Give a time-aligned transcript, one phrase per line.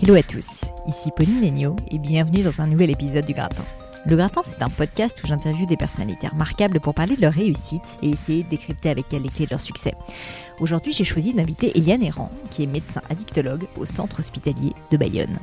[0.00, 3.64] Hello à tous, ici Pauline Legnaud et bienvenue dans un nouvel épisode du Gratin.
[4.06, 7.98] Le Gratin, c'est un podcast où j'interviewe des personnalités remarquables pour parler de leur réussite
[8.00, 9.94] et essayer de décrypter avec elles les clés de leur succès.
[10.60, 15.36] Aujourd'hui, j'ai choisi d'inviter Eliane Errand, qui est médecin addictologue au centre hospitalier de Bayonne.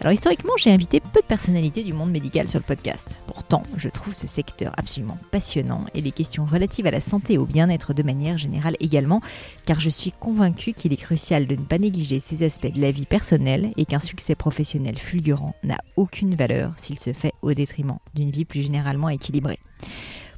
[0.00, 3.16] Alors historiquement, j'ai invité peu de personnalités du monde médical sur le podcast.
[3.26, 7.38] Pourtant, je trouve ce secteur absolument passionnant et les questions relatives à la santé et
[7.38, 9.22] au bien-être de manière générale également,
[9.64, 12.90] car je suis convaincue qu'il est crucial de ne pas négliger ces aspects de la
[12.90, 17.98] vie personnelle et qu'un succès professionnel fulgurant n'a aucune valeur s'il se fait au détriment
[18.14, 19.58] d'une vie plus généralement équilibrée.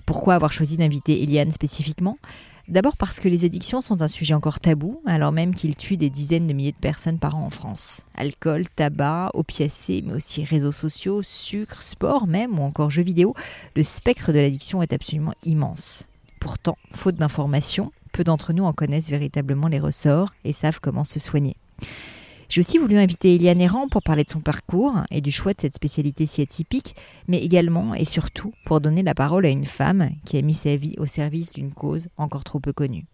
[0.06, 2.16] Pourquoi avoir choisi d'inviter Eliane spécifiquement?
[2.68, 6.10] D'abord parce que les addictions sont un sujet encore tabou, alors même qu'ils tuent des
[6.10, 8.04] dizaines de milliers de personnes par an en France.
[8.14, 13.34] Alcool, tabac, opiacés, mais aussi réseaux sociaux, sucre, sport même, ou encore jeux vidéo,
[13.74, 16.04] le spectre de l'addiction est absolument immense.
[16.40, 21.18] Pourtant, faute d'informations, peu d'entre nous en connaissent véritablement les ressorts et savent comment se
[21.18, 21.56] soigner.
[22.48, 25.60] J'ai aussi voulu inviter Eliane Errand pour parler de son parcours et du choix de
[25.60, 26.96] cette spécialité si atypique,
[27.26, 30.74] mais également et surtout pour donner la parole à une femme qui a mis sa
[30.76, 33.04] vie au service d'une cause encore trop peu connue.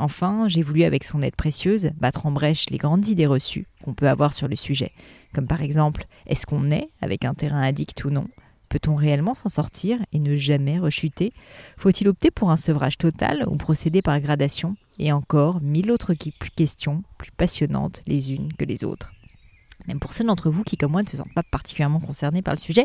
[0.00, 3.94] Enfin, j'ai voulu, avec son aide précieuse, battre en brèche les grandes idées reçues qu'on
[3.94, 4.90] peut avoir sur le sujet,
[5.32, 8.26] comme par exemple, est-ce qu'on est avec un terrain addict ou non
[8.70, 11.32] Peut-on réellement s'en sortir et ne jamais rechuter?
[11.76, 14.74] Faut-il opter pour un sevrage total ou procéder par gradation?
[15.00, 19.12] Et encore mille autres questions plus passionnantes les unes que les autres.
[19.88, 22.54] Même pour ceux d'entre vous qui, comme moi, ne se sentent pas particulièrement concernés par
[22.54, 22.84] le sujet,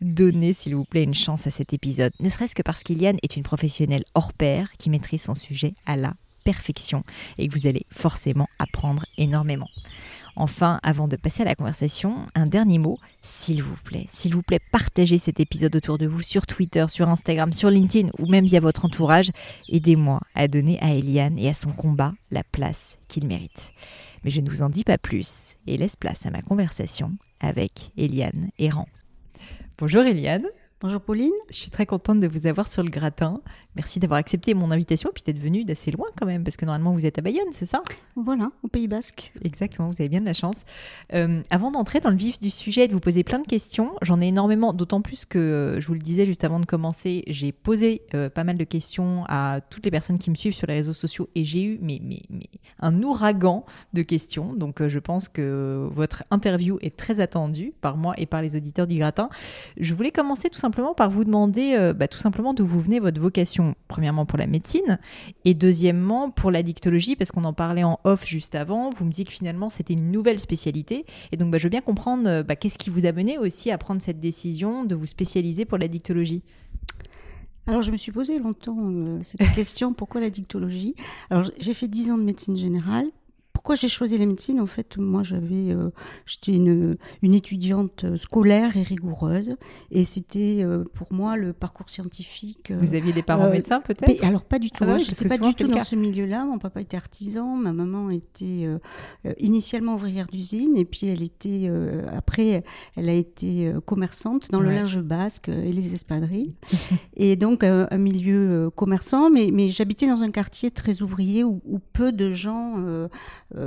[0.00, 3.36] donnez s'il vous plaît une chance à cet épisode, ne serait-ce que parce qu'Iliane est
[3.36, 6.14] une professionnelle hors pair qui maîtrise son sujet à la
[6.44, 7.02] perfection
[7.36, 9.68] et que vous allez forcément apprendre énormément.
[10.38, 14.04] Enfin, avant de passer à la conversation, un dernier mot, s'il vous plaît.
[14.08, 18.10] S'il vous plaît, partagez cet épisode autour de vous sur Twitter, sur Instagram, sur LinkedIn
[18.18, 19.30] ou même via votre entourage.
[19.70, 23.72] Aidez-moi à donner à Eliane et à son combat la place qu'il mérite.
[24.24, 27.92] Mais je ne vous en dis pas plus et laisse place à ma conversation avec
[27.96, 28.88] Eliane Errand.
[29.78, 30.46] Bonjour Eliane.
[30.82, 31.32] Bonjour Pauline.
[31.48, 33.40] Je suis très contente de vous avoir sur le gratin.
[33.76, 36.64] Merci d'avoir accepté mon invitation et puis d'être venue d'assez loin quand même, parce que
[36.64, 37.82] normalement vous êtes à Bayonne, c'est ça?
[38.16, 39.34] Voilà, au Pays Basque.
[39.44, 40.64] Exactement, vous avez bien de la chance.
[41.12, 43.92] Euh, avant d'entrer dans le vif du sujet et de vous poser plein de questions,
[44.00, 47.22] j'en ai énormément, d'autant plus que euh, je vous le disais juste avant de commencer,
[47.26, 50.66] j'ai posé euh, pas mal de questions à toutes les personnes qui me suivent sur
[50.66, 52.48] les réseaux sociaux et j'ai eu mais, mais, mais,
[52.80, 54.54] un ouragan de questions.
[54.54, 58.86] Donc je pense que votre interview est très attendue par moi et par les auditeurs
[58.86, 59.28] du gratin.
[59.76, 63.20] Je voulais commencer tout simplement par vous demander bah, tout simplement d'où vous venez votre
[63.20, 64.98] vocation premièrement pour la médecine,
[65.44, 68.90] et deuxièmement pour l'addictologie, parce qu'on en parlait en off juste avant.
[68.90, 71.80] Vous me dites que finalement c'était une nouvelle spécialité, et donc bah, je veux bien
[71.80, 75.06] comprendre euh, bah, qu'est-ce qui vous a mené aussi à prendre cette décision de vous
[75.06, 76.42] spécialiser pour l'addictologie.
[77.66, 80.94] Alors je me suis posé longtemps euh, cette question, pourquoi l'addictologie
[81.30, 83.06] Alors j'ai fait 10 ans de médecine générale,
[83.56, 85.88] pourquoi j'ai choisi la médecine En fait, moi, j'avais, euh,
[86.26, 89.56] j'étais une, une, étudiante euh, scolaire et rigoureuse,
[89.90, 92.70] et c'était euh, pour moi le parcours scientifique.
[92.70, 94.22] Vous aviez des parents médecins, peut-être?
[94.22, 94.84] Alors pas du tout.
[94.86, 96.44] Ah je ne pas du tout dans ce milieu-là.
[96.44, 98.68] Mon papa était artisan, ma maman était
[99.38, 101.70] initialement ouvrière d'usine, et puis elle était
[102.14, 102.62] après,
[102.94, 106.54] elle a été commerçante dans le linge basque et les espadrilles,
[107.16, 109.30] et donc un milieu commerçant.
[109.30, 113.08] Mais, mais j'habitais dans un quartier très ouvrier où, où peu de gens euh,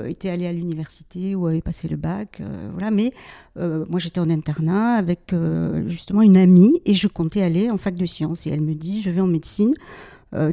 [0.07, 2.91] était allé à l'université ou avait passé le bac, euh, voilà.
[2.91, 3.13] Mais
[3.57, 5.33] euh, moi, j'étais en internat avec
[5.85, 8.45] justement une amie et je comptais aller en fac de sciences.
[8.47, 9.73] Et elle me dit, je vais en médecine.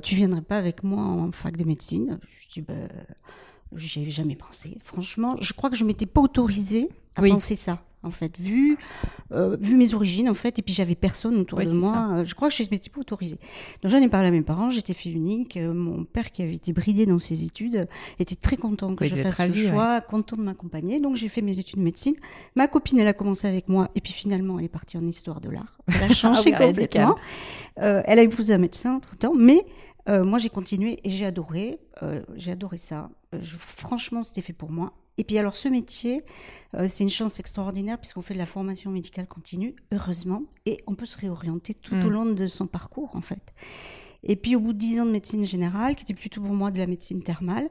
[0.03, 2.19] tu viendrais pas avec moi en fac de médecine?
[2.41, 2.89] Je dis, ben,
[3.75, 4.79] j'ai jamais pensé.
[4.83, 8.79] Franchement, je crois que je m'étais pas autorisée à penser ça en fait, vu,
[9.33, 12.09] euh, vu mes origines, en fait, et puis j'avais personne autour de moi.
[12.13, 13.39] Euh, je crois que je ne m'étais pas autorisée.
[13.83, 15.57] Donc j'en ai parlé à mes parents, j'étais fille unique.
[15.57, 19.17] Euh, mon père, qui avait été bridé dans ses études, était très content que je
[19.17, 21.01] fasse ce choix, content de m'accompagner.
[21.01, 22.15] Donc j'ai fait mes études de médecine.
[22.55, 25.41] Ma copine, elle a commencé avec moi, et puis finalement, elle est partie en histoire
[25.41, 25.79] de l'art.
[25.89, 27.17] Elle a changé ah complètement.
[27.77, 29.67] elle a épousé un médecin entre-temps, mais
[30.09, 31.81] moi, j'ai continué et j'ai adoré.
[32.37, 33.11] j'ai adoré ça.
[33.59, 34.93] franchement, c'était fait pour moi.
[35.19, 36.23] Et puis alors ce métier,
[36.75, 40.95] euh, c'est une chance extraordinaire puisqu'on fait de la formation médicale continue, heureusement, et on
[40.95, 42.11] peut se réorienter tout au mm.
[42.11, 43.55] long de son parcours en fait.
[44.23, 46.71] Et puis au bout de dix ans de médecine générale, qui était plutôt pour moi
[46.71, 47.69] de la médecine thermale,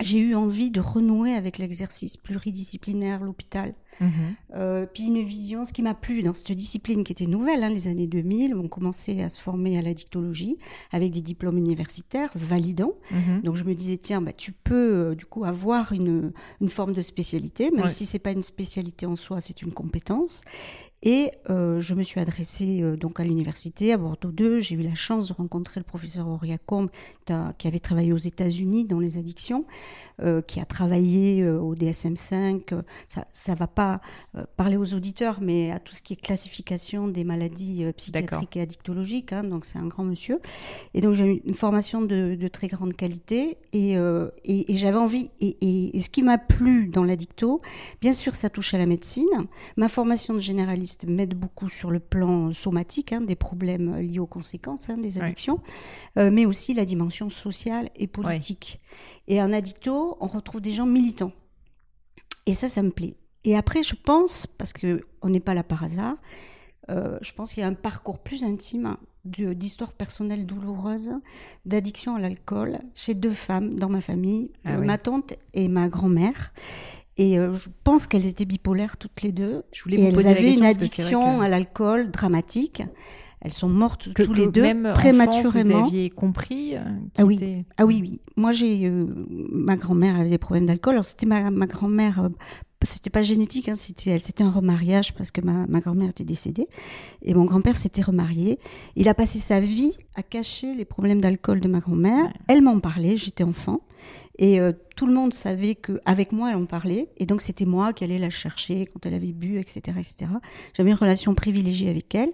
[0.00, 3.74] j'ai eu envie de renouer avec l'exercice pluridisciplinaire, l'hôpital.
[4.00, 4.10] Mhm.
[4.54, 7.68] Euh, puis une vision, ce qui m'a plu dans cette discipline qui était nouvelle, hein,
[7.68, 10.56] les années 2000, on commençait à se former à la dictologie
[10.92, 12.94] avec des diplômes universitaires validants.
[13.10, 13.42] Mhm.
[13.42, 14.74] Donc je me disais, tiens, bah, tu peux
[15.10, 19.06] euh, du coup avoir une, une, forme de spécialité, même si c'est pas une spécialité
[19.06, 20.42] en soi, c'est une compétence.
[21.02, 24.58] Et euh, je me suis adressée euh, donc à l'université, à Bordeaux 2.
[24.58, 26.90] J'ai eu la chance de rencontrer le professeur Auria Combe,
[27.58, 29.66] qui avait travaillé aux États-Unis dans les addictions,
[30.22, 32.82] euh, qui a travaillé au DSM-5.
[33.06, 34.00] Ça ne va pas
[34.56, 39.32] parler aux auditeurs, mais à tout ce qui est classification des maladies psychiatriques et addictologiques.
[39.32, 40.40] Hein, donc c'est un grand monsieur.
[40.94, 43.58] Et donc j'ai eu une formation de, de très grande qualité.
[43.72, 47.60] Et, et, et j'avais envie, et, et ce qui m'a plu dans l'addicto,
[48.00, 49.26] bien sûr ça touche à la médecine.
[49.76, 54.26] Ma formation de généraliste m'aide beaucoup sur le plan somatique, hein, des problèmes liés aux
[54.26, 55.60] conséquences hein, des addictions,
[56.18, 58.80] euh, mais aussi la dimension sociale et politique.
[59.26, 61.32] Et en addicto, on retrouve des gens militants.
[62.46, 63.14] Et ça, ça me plaît.
[63.44, 66.16] Et après, je pense, parce qu'on n'est pas là par hasard,
[66.90, 71.10] euh, je pense qu'il y a un parcours plus intime d'histoire personnelle douloureuse
[71.66, 75.88] d'addiction à l'alcool chez deux femmes dans ma famille, ah euh, ma tante et ma
[75.88, 76.52] grand-mère.
[77.18, 79.64] Et euh, je pense qu'elles étaient bipolaires toutes les deux.
[79.72, 82.82] Je voulais et vous elles avaient une addiction à l'alcool dramatique.
[83.40, 85.80] Elles sont mortes toutes les deux même prématurément.
[85.80, 86.80] vous aviez compris euh,
[87.18, 87.64] ah oui.
[87.76, 88.20] ah oui, oui.
[88.36, 90.94] Moi, j'ai euh, ma grand-mère avait des problèmes d'alcool.
[90.94, 92.30] Alors c'était ma, ma grand-mère
[92.84, 96.68] c'était pas génétique, hein, c'était, c'était un remariage parce que ma, ma grand-mère était décédée
[97.22, 98.58] et mon grand-père s'était remarié.
[98.96, 102.32] Il a passé sa vie à cacher les problèmes d'alcool de ma grand-mère.
[102.46, 103.80] Elle m'en parlait, j'étais enfant
[104.38, 107.64] et euh, tout le monde savait que avec moi elle en parlait et donc c'était
[107.64, 110.30] moi qui allais la chercher quand elle avait bu, etc., etc.
[110.74, 112.32] J'avais une relation privilégiée avec elle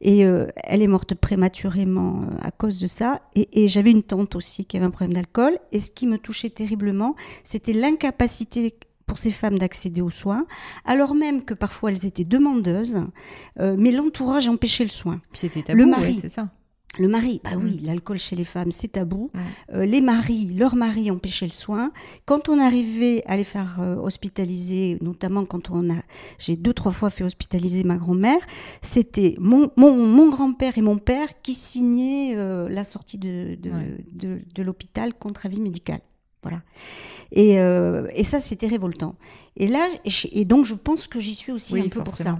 [0.00, 4.02] et euh, elle est morte prématurément euh, à cause de ça et, et j'avais une
[4.02, 7.14] tante aussi qui avait un problème d'alcool et ce qui me touchait terriblement,
[7.44, 8.74] c'était l'incapacité
[9.08, 10.46] pour ces femmes d'accéder aux soins,
[10.84, 12.98] alors même que parfois elles étaient demandeuses,
[13.58, 15.20] euh, mais l'entourage empêchait le soin.
[15.32, 16.50] C'était tabou, le mari, c'est ça.
[16.98, 17.86] Le mari, bah oui, mm.
[17.86, 19.30] l'alcool chez les femmes, c'est tabou.
[19.72, 21.92] Euh, les maris, leurs maris empêchaient le soin.
[22.24, 26.00] Quand on arrivait à les faire euh, hospitaliser, notamment quand on a,
[26.38, 28.40] j'ai deux trois fois fait hospitaliser ma grand-mère,
[28.82, 35.14] c'était mon, mon, grand-père et mon père qui signaient la sortie de, de, de l'hôpital
[35.14, 36.00] contre avis médical.
[36.42, 36.62] Voilà.
[37.32, 39.16] Et, euh, et ça, c'était révoltant.
[39.56, 39.86] Et là,
[40.32, 42.38] et, donc, je pense que j'y suis aussi un peu pour ça.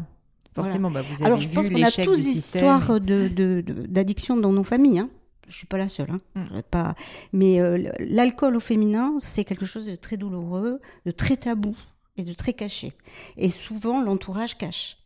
[0.63, 4.53] Forcément, bah, vous avez Alors, je pense qu'on a tous des histoires d'addiction de, dans
[4.53, 5.01] nos familles.
[5.01, 5.11] Hein.
[5.49, 6.11] Je suis pas la seule.
[6.11, 6.19] Hein.
[6.35, 6.61] Mm.
[6.71, 6.95] Pas...
[7.33, 11.75] Mais euh, l'alcool au féminin, c'est quelque chose de très douloureux, de très tabou
[12.17, 12.93] et de très caché.
[13.37, 14.99] Et souvent, l'entourage cache.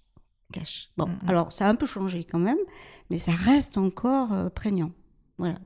[0.52, 0.90] cache.
[0.96, 1.28] Bon, mm, mm.
[1.28, 2.58] alors, ça a un peu changé quand même,
[3.10, 4.90] mais ça reste encore euh, prégnant.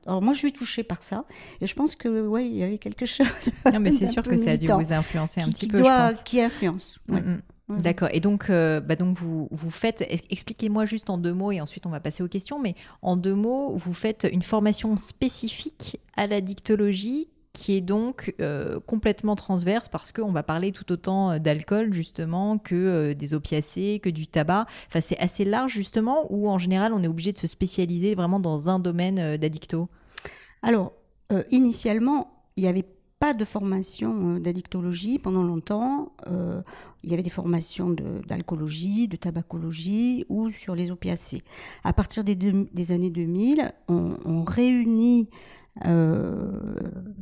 [0.05, 1.25] Alors moi, je suis touchée par ça,
[1.61, 3.27] et je pense que ouais, il y avait quelque chose.
[3.71, 6.23] Non, mais c'est sûr que ça a dû vous influencer un petit peu, je pense.
[6.23, 6.99] Qui influence.
[7.07, 7.37] Mm,
[7.67, 7.81] mm.
[7.81, 8.09] D'accord.
[8.11, 11.85] Et donc, euh, bah donc vous, vous faites, expliquez-moi juste en deux mots et ensuite
[11.85, 16.27] on va passer aux questions, mais en deux mots, vous faites une formation spécifique à
[16.27, 21.39] la dictologie qui est donc euh, complètement transverse parce qu'on va parler tout autant euh,
[21.39, 24.67] d'alcool justement que euh, des opiacés, que du tabac.
[24.87, 28.39] Enfin, c'est assez large justement ou en général on est obligé de se spécialiser vraiment
[28.39, 29.89] dans un domaine d'addicto?
[30.61, 30.93] Alors,
[31.51, 32.85] initialement, il n'y avait
[33.19, 36.11] pas de formation d'addictologie pendant longtemps.
[36.27, 37.89] il y avait des formations
[38.27, 41.43] d'alcoolologie, de, tabacologie ou sur les opiacés.
[41.83, 45.29] À partir des, des années 2000, on, on réunit
[45.85, 46.49] euh,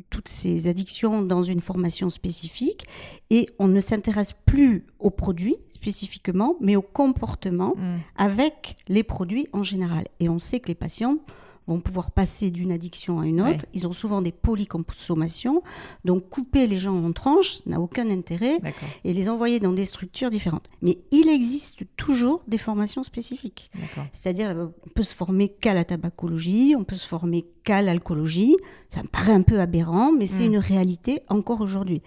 [0.10, 2.86] toutes ces addictions dans une formation spécifique
[3.30, 7.98] et on ne s'intéresse plus aux produits spécifiquement, mais au comportement mm.
[8.16, 10.06] avec les produits en général.
[10.22, 11.18] Et on sait que les patients
[11.68, 13.66] vont pouvoir passer d'une addiction à une autre.
[13.74, 15.64] Ils ont souvent des polyconsommations.
[16.04, 18.60] Donc, couper les gens en tranches n'a aucun intérêt
[19.04, 20.68] et les envoyer dans des structures différentes.
[20.82, 23.72] Mais il existe toujours des formations spécifiques.
[24.12, 28.56] C'est-à-dire, on peut se former qu'à la tabacologie, on peut se former qu'à l'alcoolologie.
[28.90, 30.54] Ça me paraît un peu aberrant, mais c'est mm.
[30.54, 32.02] une réalité encore aujourd'hui.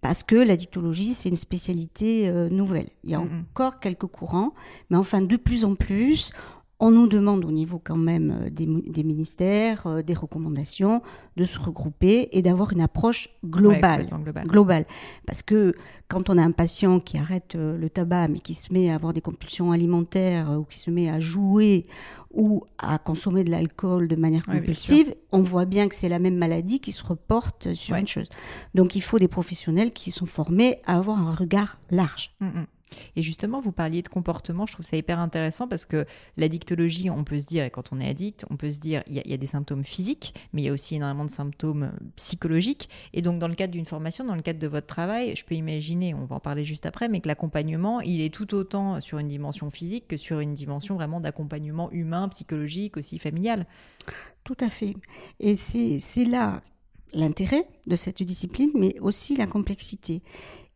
[0.00, 2.88] Parce que la dictologie, c'est une spécialité euh, nouvelle.
[3.04, 3.44] Il y a mm, mm.
[3.50, 4.54] encore quelques courants,
[4.88, 6.32] mais enfin, de plus en plus,
[6.80, 11.02] on nous demande au niveau quand même euh, des, ministères, euh, des recommandations,
[11.36, 14.08] de se regrouper et d'avoir une approche globale,
[14.46, 14.86] globale.
[15.26, 15.74] Parce que
[16.08, 18.94] quand on a un patient qui arrête euh, le tabac mais qui se met à
[18.94, 21.86] avoir des compulsions alimentaires ou qui se met à jouer
[22.32, 26.36] ou à consommer de l'alcool de manière compulsive, on voit bien que c'est la même
[26.36, 28.28] maladie qui se reporte sur une chose.
[28.74, 32.32] Donc il faut des professionnels qui sont formés à avoir un regard large.
[32.40, 32.66] Mmh, mmh.
[33.16, 36.04] Et justement, vous parliez de comportement, je trouve ça hyper intéressant parce que
[36.36, 39.22] l'addictologie, on peut se dire, et quand on est addict, on peut se dire, il
[39.24, 42.88] y, a des symptômes physiques, mais il y a aussi énormément de symptômes euh, psychologiques.
[43.12, 45.54] Et donc, dans le cadre d'une formation, dans le cadre de votre travail, je peux
[45.54, 49.18] imaginer, on va en parler juste après, mais que l'accompagnement, il est tout autant sur
[49.18, 53.66] une dimension physique que sur une dimension vraiment d'accompagnement humain, psychologique, aussi familial.
[54.44, 54.94] Tout à fait.
[55.38, 56.62] Et c'est là
[57.12, 60.22] l'intérêt de cette discipline, mais aussi la complexité.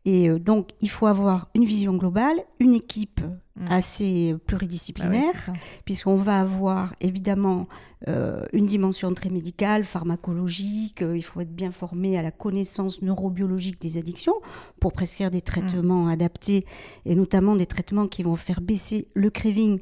[0.05, 3.21] Et euh, donc, il faut avoir une vision globale, une équipe
[3.55, 3.65] mm.
[3.69, 7.67] assez pluridisciplinaire, ah puisqu'on va avoir évidemment
[8.07, 13.01] euh, une dimension très médicale, pharmacologique, euh, il faut être bien formé à la connaissance
[13.01, 14.35] neurobiologique des addictions
[14.79, 16.65] pour prescrire des traitements adaptés,
[17.05, 19.79] et notamment des traitements qui vont faire baisser le craving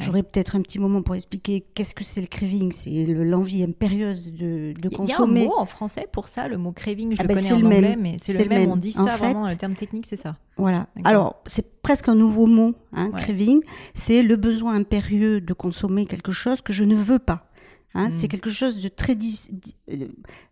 [0.00, 2.72] J'aurais peut-être un petit moment pour expliquer qu'est-ce que c'est le craving.
[2.72, 5.40] C'est l'envie impérieuse de, de consommer.
[5.40, 7.28] Il y a un mot en français pour ça, le mot craving, je ah le
[7.28, 8.00] ben, connais en le anglais, même.
[8.00, 8.70] mais c'est le, même.
[8.70, 10.38] On dit ça vraiment, le terme technique, c'est ça.
[10.56, 10.86] Voilà.
[11.04, 13.60] Alors, c'est presque un nouveau mot, hein, craving.
[13.92, 17.50] C'est le besoin impérieux de consommer quelque chose que je ne veux pas.
[17.94, 18.30] Hein, C'est hmm.
[18.30, 19.14] quelque chose de très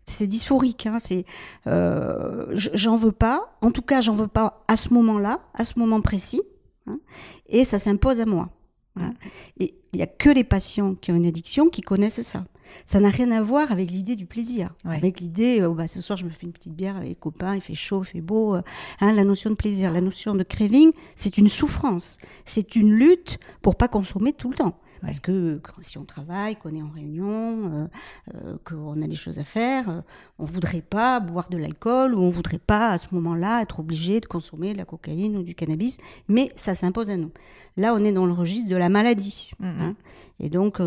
[0.05, 0.85] c'est dysphorique.
[0.85, 1.25] Hein, c'est
[1.65, 3.57] euh, j'en veux pas.
[3.61, 6.41] En tout cas, j'en veux pas à ce moment-là, à ce moment précis,
[6.85, 6.99] hein,
[7.47, 8.49] et ça s'impose à moi.
[8.95, 9.13] Hein.
[9.59, 12.45] Et il n'y a que les patients qui ont une addiction qui connaissent ça.
[12.85, 16.17] Ça n'a rien à voir avec l'idée du plaisir, avec l'idée, euh, bah, ce soir
[16.17, 18.55] je me fais une petite bière avec les copains, il fait chaud, il fait beau.
[18.55, 18.61] Euh,
[19.01, 23.39] hein, la notion de plaisir, la notion de craving, c'est une souffrance, c'est une lutte
[23.61, 24.79] pour pas consommer tout le temps.
[25.01, 27.87] Parce que, si on travaille, qu'on est en réunion, euh,
[28.35, 30.01] euh, qu'on a des choses à faire, euh,
[30.37, 33.61] on ne voudrait pas boire de l'alcool ou on ne voudrait pas à ce moment-là
[33.61, 37.31] être obligé de consommer de la cocaïne ou du cannabis, mais ça s'impose à nous.
[37.77, 39.51] Là, on est dans le registre de la maladie.
[39.59, 39.81] Mm, mm.
[39.81, 39.95] Hein.
[40.39, 40.79] et donc,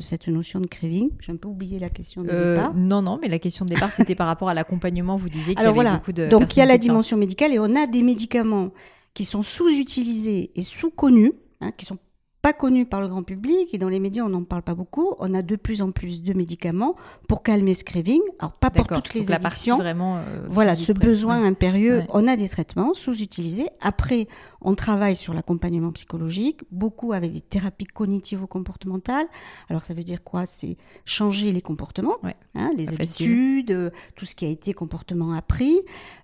[0.00, 2.74] cette notion de craving, j'ai un peu oublié la question de départ.
[2.74, 5.16] Non, non, mais la question de départ, c'était par rapport à l'accompagnement.
[5.16, 6.28] Vous disiez qu'il y avait beaucoup de.
[6.28, 8.70] Donc, il y a la dimension médicale et on a des médicaments
[9.14, 11.98] qui sont sous-utilisés et sous-connus, hein, qui sont
[12.42, 15.14] pas connu par le grand public et dans les médias on n'en parle pas beaucoup.
[15.20, 16.96] On a de plus en plus de médicaments
[17.28, 18.20] pour calmer ce craving.
[18.40, 19.78] Alors pas pour toutes les addictions.
[19.78, 22.02] vraiment euh, voilà, ce besoin impérieux.
[22.08, 23.68] On a des traitements sous-utilisés.
[23.80, 24.26] Après,
[24.60, 29.26] on travaille sur l'accompagnement psychologique, beaucoup avec des thérapies cognitivo-comportementales.
[29.68, 30.44] Alors ça veut dire quoi?
[30.44, 32.16] C'est changer les comportements,
[32.56, 35.78] hein, les habitudes, euh, tout ce qui a été comportement appris,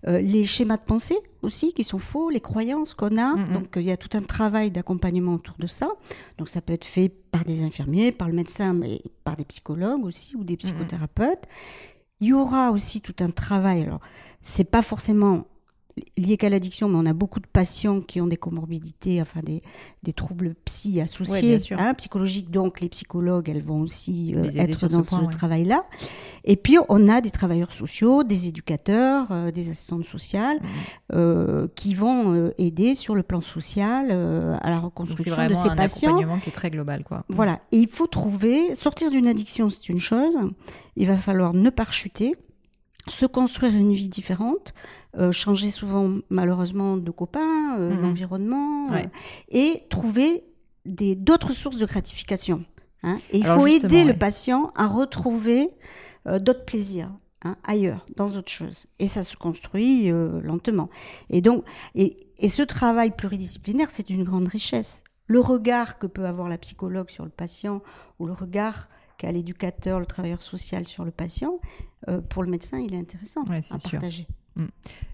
[0.09, 3.35] euh, les schémas de pensée aussi qui sont faux, les croyances qu'on a.
[3.35, 3.53] Mm, mm.
[3.53, 5.89] Donc il y a tout un travail d'accompagnement autour de ça.
[6.37, 10.05] Donc ça peut être fait par des infirmiers, par le médecin, mais par des psychologues
[10.05, 11.45] aussi ou des mm, psychothérapeutes.
[12.21, 13.83] Il y aura aussi tout un travail.
[13.83, 14.01] Alors
[14.41, 15.47] c'est pas forcément
[16.17, 19.63] lié qu'à l'addiction, mais on a beaucoup de patients qui ont des comorbidités, enfin des,
[20.03, 22.51] des troubles psy associés, hein, psychologiques.
[22.51, 25.85] Donc les psychologues, elles vont aussi euh, être dans ce, travail-là.
[26.45, 30.67] Et puis on a des travailleurs sociaux, des éducateurs, euh, des assistantes sociales, mmh.
[31.15, 35.89] euh, qui vont aider sur le plan social à la reconstruction de ces patients.
[35.89, 37.25] C'est un accompagnement qui est très global, quoi.
[37.29, 37.61] Voilà.
[37.73, 40.37] Et il faut trouver, sortir d'une addiction, c'est une chose.
[40.97, 42.35] Il va falloir ne pas chuter
[43.11, 44.75] se construire une vie différente,
[45.17, 48.03] euh, changer souvent malheureusement de copains, euh, mhm.
[48.03, 49.05] d'environnement, euh,
[49.49, 50.45] et trouver
[50.85, 52.65] d'autres sources de gratification.
[53.03, 53.19] Hein.
[53.31, 55.71] Et il faut aider le patient à retrouver
[56.27, 57.11] d'autres plaisirs.
[57.45, 58.87] Hein, ailleurs, dans autre chose.
[58.99, 60.91] Et ça se construit lentement.
[61.31, 65.05] Et donc, et, et ce travail pluridisciplinaire, c'est une grande richesse.
[65.27, 67.81] Le regard que peut avoir la psychologue sur le patient,
[68.19, 68.89] ou le regard
[69.19, 71.61] qu'a l'éducateur, le travailleur social sur le patient,
[72.29, 74.27] pour le médecin, il est intéressant à partager.
[74.59, 74.67] Mm.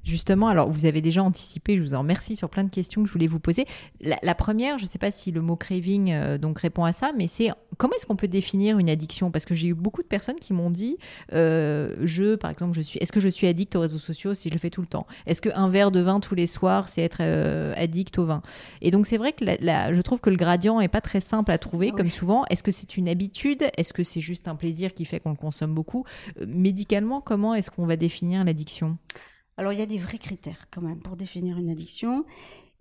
[0.04, 3.08] Justement, alors vous avez déjà anticipé, je vous en remercie sur plein de questions que
[3.08, 3.66] je voulais vous poser.
[4.00, 7.12] La, première, je ne sais pas si le mot craving euh, donc répond à ça,
[7.16, 9.30] mais c'est comment est-ce qu'on peut définir une addiction?
[9.30, 10.98] Parce que j'ai eu beaucoup de personnes qui m'ont dit,
[11.32, 14.50] euh, je, par exemple, je suis, est-ce que je suis addict aux réseaux sociaux si
[14.50, 15.06] je le fais tout le temps?
[15.26, 18.42] Est-ce qu'un verre de vin tous les soirs, c'est être euh, addict au vin?
[18.82, 21.56] Et donc c'est vrai que je trouve que le gradient est pas très simple à
[21.56, 22.44] trouver, ah comme souvent.
[22.50, 23.64] Est-ce que c'est une habitude?
[23.78, 26.04] Est-ce que c'est juste un plaisir qui fait qu'on le consomme beaucoup?
[26.46, 28.98] Médicalement, comment est-ce qu'on va définir l'addiction?
[29.56, 32.24] Alors il y a des vrais critères quand même pour définir une addiction.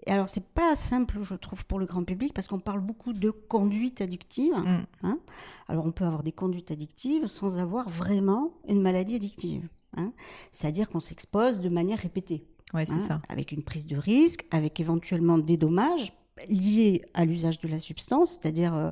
[0.05, 3.13] Et alors c'est pas simple, je trouve, pour le grand public parce qu'on parle beaucoup
[3.13, 4.53] de conduite addictive.
[4.53, 4.85] Mm.
[5.03, 5.19] Hein.
[5.67, 9.67] alors on peut avoir des conduites addictives sans avoir vraiment une maladie addictive.
[9.95, 10.11] Hein.
[10.51, 12.43] C'est-à-dire qu'on s'expose de manière répétée.
[12.73, 13.21] Ouais, c'est hein, ça.
[13.29, 16.13] Avec une prise de risque, avec éventuellement des dommages
[16.49, 18.91] liés à l'usage de la substance, c'est-à-dire euh, euh,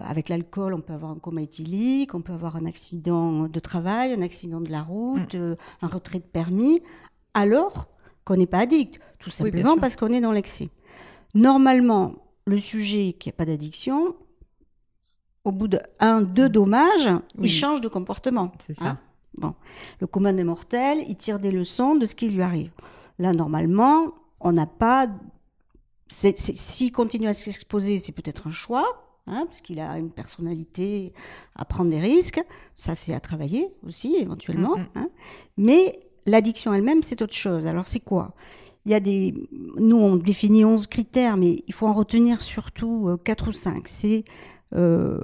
[0.00, 4.12] avec l'alcool, on peut avoir un coma éthylique, on peut avoir un accident de travail,
[4.12, 5.38] un accident de la route, mm.
[5.38, 6.82] euh, un retrait de permis,
[7.34, 7.88] alors
[8.24, 10.70] qu'on n'est pas addict, tout simplement parce qu'on est dans l'excès.
[11.34, 12.14] Normalement,
[12.46, 14.14] le sujet qui n'a pas d'addiction,
[15.44, 18.52] au bout de un, deux dommages, il change de comportement.
[18.60, 18.84] C'est ça.
[18.86, 18.98] Hein.
[19.36, 19.54] bon,
[20.00, 22.70] le commun des mortels, il tire des leçons de ce qui lui arrive.
[23.18, 25.08] Là, normalement, on n'a pas.
[26.08, 29.01] S'il continue à s'exposer, c'est peut-être un choix.
[29.28, 31.12] Hein, parce qu'il a une personnalité
[31.54, 32.42] à prendre des risques.
[32.74, 34.76] Ça, c'est à travailler aussi, éventuellement.
[34.76, 34.88] Mm, mm.
[34.96, 35.08] Hein.
[35.56, 37.66] Mais l'addiction elle-même, c'est autre chose.
[37.66, 38.34] Alors, c'est quoi?
[38.84, 39.32] Il y a des,
[39.76, 43.52] nous on définit 11 critères, mais il faut en retenir surtout euh, quatre 4 ou
[43.52, 43.88] 5.
[43.88, 44.24] C'est
[44.74, 45.20] euh,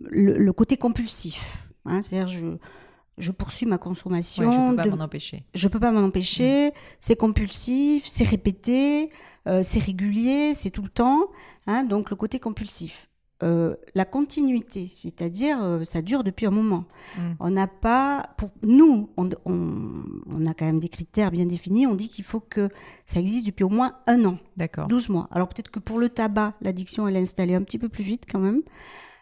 [0.00, 1.66] le, côté compulsif.
[1.84, 2.56] Hein, C'est-à-dire, je,
[3.18, 4.50] je poursuis ma consommation.
[4.50, 5.44] je ne peux pas m'en empêcher.
[5.54, 6.72] Je peux pas m'en empêcher.
[7.00, 9.10] C'est compulsif, c'est répété,
[9.46, 11.28] euh, c'est régulier, c'est tout le temps.
[11.66, 13.10] Hein, donc le côté compulsif.
[13.42, 16.86] Euh, la continuité, c'est-à-dire euh, ça dure depuis un moment.
[17.18, 17.20] Mm.
[17.40, 21.86] On n'a pas, pour nous, on, on, a quand même des critères bien définis.
[21.86, 22.70] On dit qu'il faut que
[23.04, 25.28] ça existe depuis au moins un an, d'accord, 12 mois.
[25.30, 28.24] Alors peut-être que pour le tabac, l'addiction elle est installée un petit peu plus vite
[28.30, 28.62] quand même.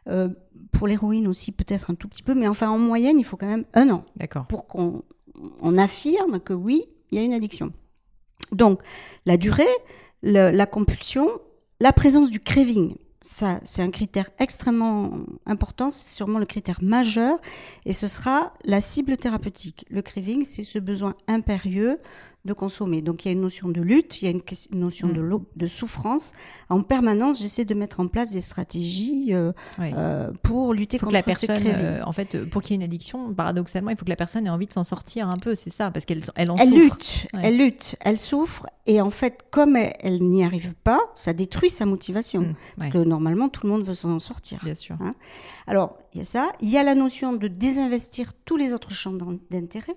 [0.06, 0.28] Euh,
[0.70, 3.48] pour l'héroïne aussi peut-être un tout petit peu, mais enfin en moyenne il faut quand
[3.48, 5.02] même un an, d'accord, pour qu'on
[5.60, 7.72] on affirme que oui il y a une addiction.
[8.52, 8.80] Donc
[9.26, 9.64] la durée,
[10.22, 11.28] la compulsion,
[11.80, 12.94] la présence du craving
[13.24, 15.12] ça, c'est un critère extrêmement
[15.46, 17.40] important, c'est sûrement le critère majeur,
[17.86, 19.86] et ce sera la cible thérapeutique.
[19.88, 21.98] Le craving, c'est ce besoin impérieux
[22.44, 23.00] de consommer.
[23.00, 24.42] Donc il y a une notion de lutte, il y a une,
[24.78, 25.44] notion de, mm.
[25.56, 26.32] de, souffrance.
[26.68, 31.14] En permanence, j'essaie de mettre en place des stratégies euh, euh, pour lutter contre que
[31.14, 34.10] la personne, euh, en fait, pour qu'il y ait une addiction, paradoxalement, il faut que
[34.10, 36.56] la personne ait envie de s'en sortir un peu, c'est ça, parce qu'elle elle en
[36.56, 36.96] elle souffre.
[36.96, 41.70] Lutte, Elle lutte, elle souffre, et en fait, comme elle, n'y arrive pas, ça détruit
[41.70, 42.42] sa motivation.
[42.42, 44.60] Mm, parce que normalement, tout le monde veut s'en sortir.
[44.62, 44.96] Bien sûr.
[45.00, 45.14] Hein.
[45.66, 46.52] Alors, il y a ça.
[46.60, 49.16] Il y a la notion de désinvestir tous les autres champs
[49.50, 49.96] d'intérêt.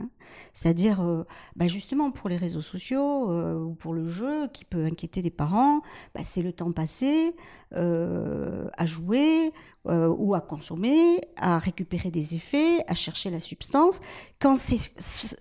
[0.00, 0.08] Hein.
[0.52, 1.24] C'est-à-dire, euh,
[1.56, 5.30] bah, justement, pour les réseaux sociaux euh, ou pour le jeu qui peut inquiéter les
[5.30, 5.80] parents,
[6.14, 7.34] bah, c'est le temps passé
[7.74, 9.52] euh, à jouer
[9.86, 14.00] ou à consommer, à récupérer des effets, à chercher la substance.
[14.40, 14.94] Quand c'est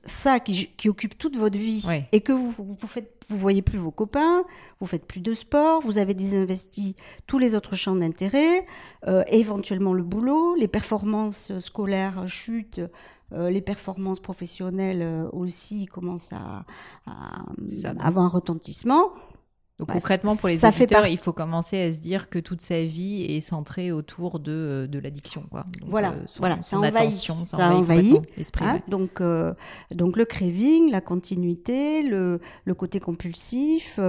[0.04, 4.44] ça qui, occupe toute votre vie et que vous, faites, vous voyez plus vos copains,
[4.82, 8.66] vous faites plus de sport, vous avez désinvesti tous les autres champs d'intérêt,
[9.28, 12.82] éventuellement le boulot, les performances scolaires chutent
[13.32, 16.66] euh, les performances professionnelles euh, aussi commencent à,
[18.00, 19.12] avoir un retentissement.
[19.80, 22.62] Donc bah, concrètement, pour les ça auditeurs, il faut commencer à se dire que toute
[22.62, 25.50] sa vie est centrée autour de, de l'addiction.
[25.88, 28.22] voilà, euh, voilà, ça envahit, ça, envahit,
[28.62, 29.20] hein, donc,
[29.90, 34.00] donc le craving, la continuité, le, le côté compulsif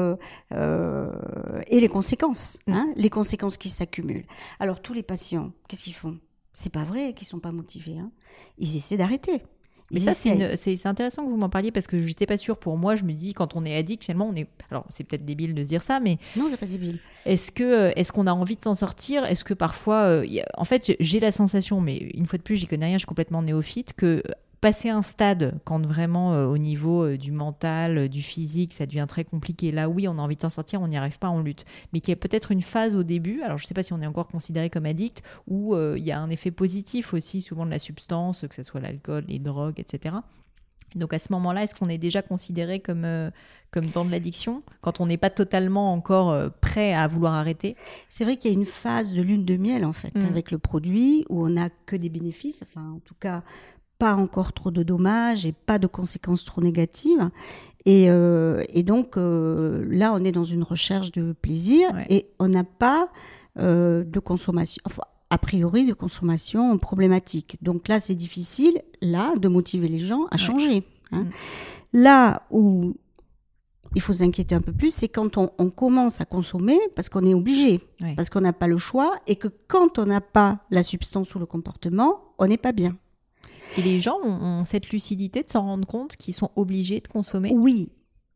[0.51, 2.73] et les conséquences, mm.
[2.75, 4.27] hein, les conséquences qui s'accumulent.
[4.61, 6.19] Alors tous les patients, qu'est-ce qu'ils font?
[6.55, 7.99] C'est pas vrai qu'ils sont pas motivés.
[7.99, 8.11] Hein.
[8.59, 9.43] Ils essaient d'arrêter.
[9.91, 12.57] Mais ça, c'est intéressant que vous m'en parliez parce que je n'étais pas sûre.
[12.57, 14.49] Pour moi, je me dis, quand on est addict, finalement, on est.
[14.71, 16.19] Alors, c'est peut-être débile de se dire ça, mais.
[16.37, 16.99] Non, c'est pas débile.
[17.27, 19.25] Est-ce que est-ce qu'on a envie de s'en sortir?
[19.25, 20.05] Est-ce que parfois.
[20.05, 20.27] Euh,
[20.57, 23.07] en fait, j'ai la sensation, mais une fois de plus, j'y connais rien, je suis
[23.07, 24.23] complètement néophyte, que
[24.65, 28.87] passer un stade, quand vraiment euh, au niveau euh, du mental, euh, du physique, ça
[28.87, 31.29] devient très compliqué, là oui, on a envie de s'en sortir, on n'y arrive pas,
[31.29, 31.67] on lutte.
[31.93, 33.93] Mais qu'il y a peut-être une phase au début, alors je ne sais pas si
[33.93, 37.67] on est encore considéré comme addict, où il y a un effet positif aussi, souvent
[37.67, 40.15] de la substance, que ce soit l'alcool, les drogues, etc.
[40.95, 43.07] Donc à ce moment-là, est-ce qu'on est déjà considéré comme,
[43.71, 47.77] comme dans de l'addiction, quand on n'est pas totalement encore prêt à vouloir arrêter?
[48.09, 50.25] C'est vrai qu'il y a une phase de lune de miel, en fait, mmh.
[50.25, 53.43] avec le produit, où on n'a que des bénéfices, enfin en tout cas
[53.99, 57.31] pas encore trop de dommages et pas de conséquences trop négatives.
[57.87, 62.65] Et, euh, donc euh, là, on est dans une recherche de plaisir et on n'a
[62.65, 63.09] pas
[63.59, 67.59] euh, de consommation, enfin, a priori de consommation problématique.
[67.63, 70.85] Donc là, c'est difficile, là, de motiver les gens à changer.
[71.13, 71.25] Hein.
[71.25, 71.31] Mm.
[71.93, 72.95] Là où
[73.95, 77.35] il faut s'inquiéter un peu plus, c'est quand on, commence à consommer parce qu'on est
[77.35, 77.81] obligé,
[78.17, 81.39] parce qu'on n'a pas le choix, et que quand on n'a pas la substance ou
[81.39, 82.97] le comportement, on n'est pas bien.
[83.79, 87.53] Et les gens ont, cette lucidité de s'en rendre compte qu'ils sont obligés de consommer
[87.55, 87.91] Oui,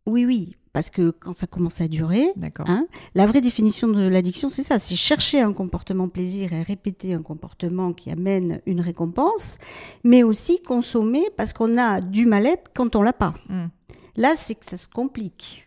[0.06, 0.56] oui, oui.
[0.72, 2.32] Parce que quand ça commence à durer,
[2.66, 7.14] hein, la vraie définition de l'addiction, c'est ça, c'est chercher un comportement plaisir et répéter
[7.14, 9.58] un comportement qui amène une récompense,
[10.04, 13.34] mais aussi consommer parce qu'on a du mal-être quand on l'a pas.
[13.48, 13.68] Hmm.
[14.16, 15.66] Là, c'est que ça se complique.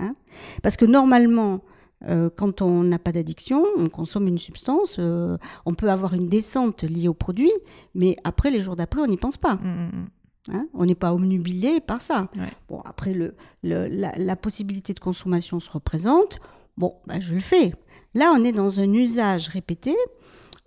[0.00, 0.14] Hein.
[0.62, 1.60] parce que normalement,
[2.06, 6.28] euh, quand on n'a pas d'addiction, on consomme une substance, euh, on peut avoir une
[6.28, 7.52] descente liée au produit,
[7.94, 9.54] mais après, les jours d'après, on n'y pense pas.
[9.54, 10.06] Mmh, mmh, mmh.
[10.50, 12.28] Hein, on n'est pas omnubilé par ça.
[12.68, 16.38] Bon, après, le, la, possibilité de consommation se représente.
[16.78, 17.74] Bon, bah, je le fais.
[18.14, 19.94] Là, on est dans un usage répété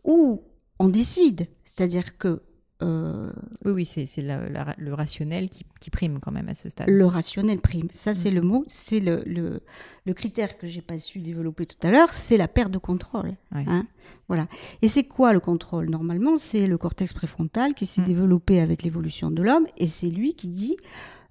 [0.03, 0.43] où
[0.77, 1.47] on décide.
[1.63, 2.43] C'est-à-dire que
[2.81, 3.31] euh,
[3.65, 6.89] oui, oui, c'est le rationnel qui, prime quand même à ce stade.
[6.89, 8.35] Le rationnel prime, ça c'est mm.
[8.35, 12.37] le mot, c'est le, le, critère que j'ai pas su développer tout à l'heure, c'est
[12.37, 13.33] la perte de contrôle.
[13.51, 13.85] Hein
[14.27, 14.47] voilà.
[14.81, 15.89] Et c'est quoi le contrôle?
[15.89, 18.05] Normalement, c'est le cortex préfrontal qui s'est mm.
[18.05, 20.77] développé avec l'évolution de l'homme, et c'est lui qui dit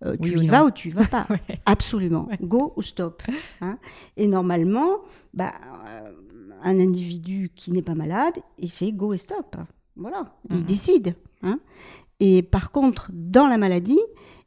[0.05, 1.27] euh, tu y vas ou tu y vas pas.
[1.67, 2.29] Absolument.
[2.41, 3.23] Go ou stop.
[3.61, 3.79] Hein
[4.17, 4.99] et normalement,
[5.35, 5.53] bah,
[5.89, 6.13] euh,
[6.63, 9.57] un individu qui n'est pas malade, il fait go et stop.
[10.01, 10.65] Voilà, il mm-hmm.
[10.65, 11.15] décide.
[11.43, 11.59] Hein.
[12.19, 14.01] et par contre, dans la maladie,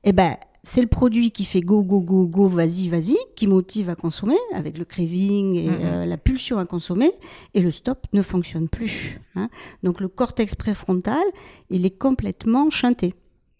[0.04, 3.89] eh ben, c'est le produit qui fait go, go, go, go, vas-y, vas-y, qui motive
[3.89, 7.12] à consommer avec le craving et euh, la pulsion à consommer,
[7.54, 9.20] et le stop ne fonctionne plus.
[9.36, 9.50] Hein.
[9.84, 11.24] Donc le cortex préfrontal,
[11.70, 13.13] il est complètement chanté.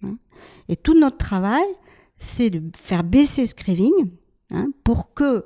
[0.04, 0.18] Hein.
[0.70, 1.66] Et tout notre travail,
[2.18, 4.12] c'est de faire baisser ce craving
[4.52, 5.46] hein, pour que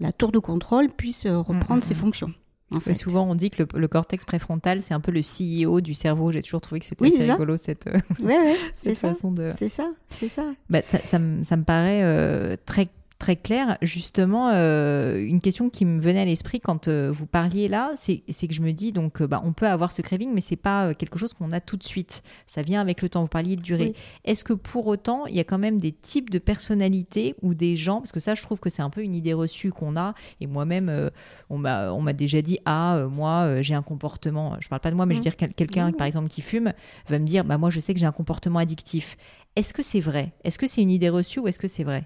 [0.00, 2.32] la tour de contrôle puisse euh, reprendre ses fonctions.
[2.70, 6.30] En souvent, on dit que le, cortex préfrontal, c'est un peu le CEO du cerveau.
[6.32, 7.86] J'ai toujours trouvé que c'était assez rigolo cette,
[8.22, 9.50] euh, façon de.
[9.56, 10.44] C'est ça, c'est ça.
[10.68, 13.78] Bah, ça, ça, me paraît euh, très très clair.
[13.82, 18.22] Justement, euh, une question qui me venait à l'esprit quand euh, vous parliez là, c'est
[18.26, 20.94] que je me dis donc euh, bah, on peut avoir ce craving, mais c'est pas
[20.94, 22.22] quelque chose qu'on a tout de suite.
[22.46, 23.22] Ça vient avec le temps.
[23.22, 23.92] Vous parliez de durée.
[24.24, 27.76] Est-ce que pour autant, il y a quand même des types de personnalités ou des
[27.76, 30.14] gens, parce que ça, je trouve que c'est un peu une idée reçue qu'on a.
[30.40, 31.10] Et moi-même,
[31.50, 34.56] on m'a déjà dit ah moi j'ai un comportement.
[34.60, 35.36] Je parle pas de moi, mais je veux mmh.
[35.36, 36.72] dire quelqu'un par exemple qui fume
[37.08, 39.16] va me dire bah moi je sais que j'ai un comportement addictif.
[39.56, 40.32] Est-ce que c'est vrai?
[40.44, 42.04] Est-ce que c'est une idée reçue ou est-ce que c'est vrai?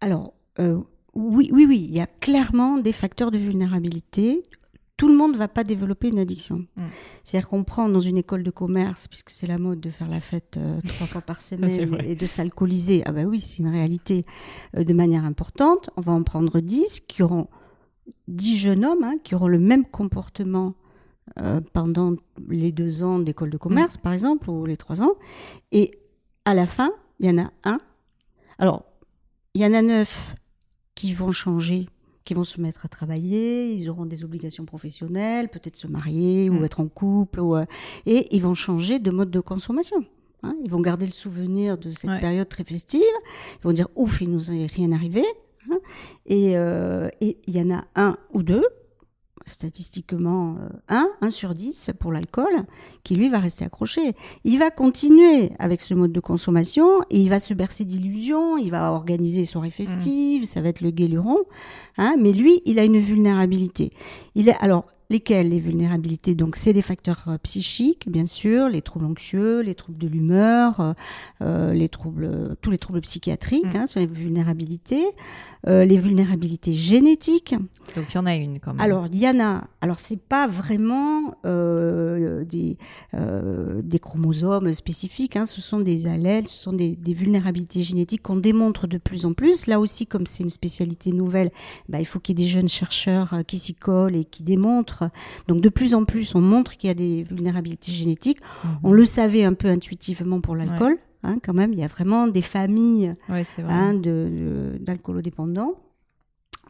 [0.00, 0.80] Alors, euh,
[1.14, 4.42] oui, oui, oui, il y a clairement des facteurs de vulnérabilité.
[4.96, 6.66] Tout le monde ne va pas développer une addiction.
[6.76, 6.82] Mm.
[7.22, 10.20] C'est-à-dire qu'on prend dans une école de commerce, puisque c'est la mode de faire la
[10.20, 13.02] fête euh, trois fois par semaine et de s'alcooliser.
[13.04, 14.24] Ah ben oui, c'est une réalité
[14.76, 15.90] euh, de manière importante.
[15.96, 17.48] On va en prendre dix qui auront
[18.28, 20.74] dix jeunes hommes hein, qui auront le même comportement
[21.72, 22.14] pendant
[22.48, 24.00] les deux ans d'école de commerce, mm.
[24.00, 25.14] par exemple, ou les trois ans.
[25.72, 25.90] Et
[26.44, 27.78] à la fin, il y en a un.
[28.58, 28.85] Alors,
[29.56, 30.34] il y en a neuf
[30.94, 31.88] qui vont changer,
[32.26, 36.60] qui vont se mettre à travailler, ils auront des obligations professionnelles, peut-être se marier ou
[36.60, 36.64] mm.
[36.66, 37.64] être en couple, euh,
[38.04, 40.04] et ils vont changer de mode de consommation.
[40.42, 40.54] Hein.
[40.62, 43.00] Ils vont garder le souvenir de cette période très festive.
[43.54, 45.24] Ils vont dire ouf, il nous est rien arrivé.
[45.70, 45.78] Hein.
[46.30, 48.64] Euh, et il y en a un ou deux
[49.46, 50.56] statistiquement
[50.88, 52.66] 1, euh, 1 sur 10 pour l'alcool,
[53.04, 54.14] qui lui va rester accroché.
[54.44, 58.70] Il va continuer avec ce mode de consommation et il va se bercer d'illusions, il
[58.70, 60.46] va organiser soirées festives, mmh.
[60.46, 61.38] ça va être le guéluron,
[61.96, 63.92] hein, mais lui, il a une vulnérabilité.
[64.34, 68.82] Il est, alors, Lesquelles les vulnérabilités Donc c'est des facteurs euh, psychiques, bien sûr, les
[68.82, 70.92] troubles anxieux, les troubles de l'humeur, euh,
[71.42, 73.76] euh les troubles, tous les troubles psychiatriques mm.
[73.76, 75.04] hein, sont les vulnérabilités.
[75.68, 77.56] Euh, les vulnérabilités génétiques.
[77.96, 78.80] Donc il y en a une quand même.
[78.80, 79.64] Alors il y en a.
[79.80, 82.76] Alors c'est pas vraiment euh, des,
[83.82, 85.34] des chromosomes spécifiques.
[85.34, 89.26] Hein, ce sont des allèles, ce sont des, des vulnérabilités génétiques qu'on démontre de plus
[89.26, 89.66] en plus.
[89.66, 91.50] Là aussi, comme c'est une spécialité nouvelle,
[91.88, 94.95] bah, il faut qu'il y ait des jeunes chercheurs qui s'y collent et qui démontrent
[95.48, 98.40] donc de plus en plus, on montre qu'il y a des vulnérabilités génétiques.
[98.64, 98.70] Mhm.
[98.82, 100.98] On le savait un peu intuitivement pour l'alcool.
[101.22, 103.94] Hein, quand même, il y a vraiment des familles hein,
[104.80, 105.74] d'alcoolodépendants.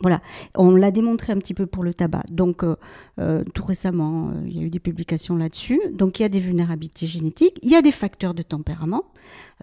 [0.01, 0.21] Voilà,
[0.55, 2.25] on l'a démontré un petit peu pour le tabac.
[2.31, 2.77] Donc, euh,
[3.19, 5.81] euh, tout récemment, euh, il y a eu des publications là-dessus.
[5.93, 9.05] Donc, il y a des vulnérabilités génétiques, il y a des facteurs de tempérament,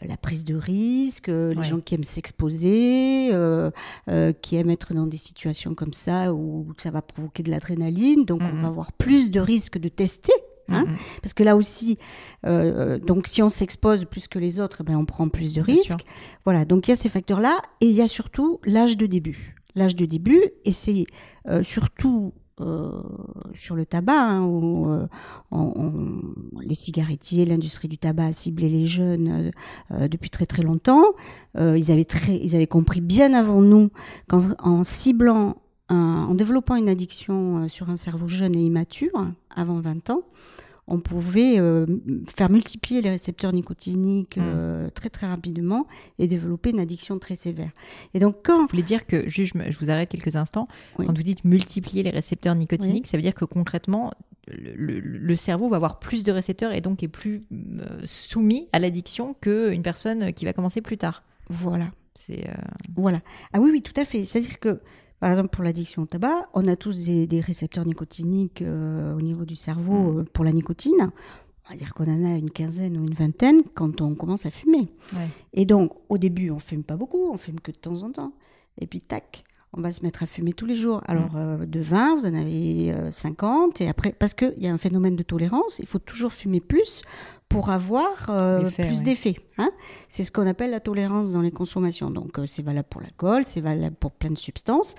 [0.02, 3.32] la prise de risque, les gens qui aiment s'exposer,
[4.42, 8.26] qui aiment être dans des situations comme ça où ça va provoquer de l'adrénaline.
[8.26, 10.34] Donc, on va avoir plus de risques de tester.
[10.70, 10.86] Hein
[11.22, 11.98] Parce que là aussi,
[12.44, 16.06] donc si on s'expose plus que les autres, ben on prend plus de risques.
[16.44, 19.63] Voilà, donc il y a ces facteurs-là et il y a surtout l'âge de début
[19.76, 21.06] l'âge de début, et c'est
[21.48, 23.02] euh, surtout euh,
[23.56, 25.08] sur le tabac, hein, où euh,
[26.62, 29.52] les cigarettiers, l'industrie du tabac a ciblé les jeunes
[29.92, 31.06] depuis très très longtemps.
[31.58, 33.90] ils, avaient très, ils avaient compris bien avant nous
[34.28, 35.58] qu'en ciblant,
[35.90, 40.24] en développant une addiction sur un cerveau jeune et immature, avant 20 ans,
[40.88, 41.86] on pouvait euh,
[42.28, 44.44] faire multiplier les récepteurs nicotiniques mm.
[44.44, 45.88] euh, très très rapidement
[46.20, 47.72] et développer une addiction très sévère.
[48.14, 50.68] Et donc quand vous voulez dire que je, je vous arrête quelques instants
[50.98, 54.12] quand vous dites multiplier les récepteurs nicotiniques, ça veut dire que concrètement
[54.48, 59.36] le, cerveau va avoir plus de récepteurs et donc est plus euh, soumis à l'addiction
[59.40, 61.24] qu'une personne qui va commencer plus tard.
[61.50, 61.92] Voilà.
[62.16, 62.48] C'est
[62.96, 63.22] voilà.
[63.54, 64.24] Ah oui oui tout à fait.
[64.24, 64.80] C'est-à-dire que
[65.24, 69.46] par exemple, pour l'addiction au tabac, on a tous des, récepteurs nicotiniques euh, au niveau
[69.46, 70.20] du cerveau mm.
[70.20, 71.12] euh, pour la nicotine.
[71.66, 74.50] On va dire qu'on en a une quinzaine ou une vingtaine quand on commence à
[74.50, 74.90] fumer.
[75.54, 78.34] Et donc, au début, on fume pas beaucoup, on fume que de temps en temps.
[78.82, 81.00] Et puis, tac, on va se mettre à fumer tous les jours.
[81.06, 81.38] Alors, mm.
[81.38, 83.80] euh, de 20, vous en avez 50.
[83.80, 87.02] Et après, parce qu'il y a un phénomène de tolérance, il faut toujours fumer plus
[87.54, 89.36] pour avoir euh, plus d'effets.
[89.60, 89.70] Hein
[90.08, 92.10] c'est ce qu'on appelle la tolérance dans les consommations.
[92.10, 94.96] Donc euh, c'est valable pour l'alcool, c'est valable pour plein de substances.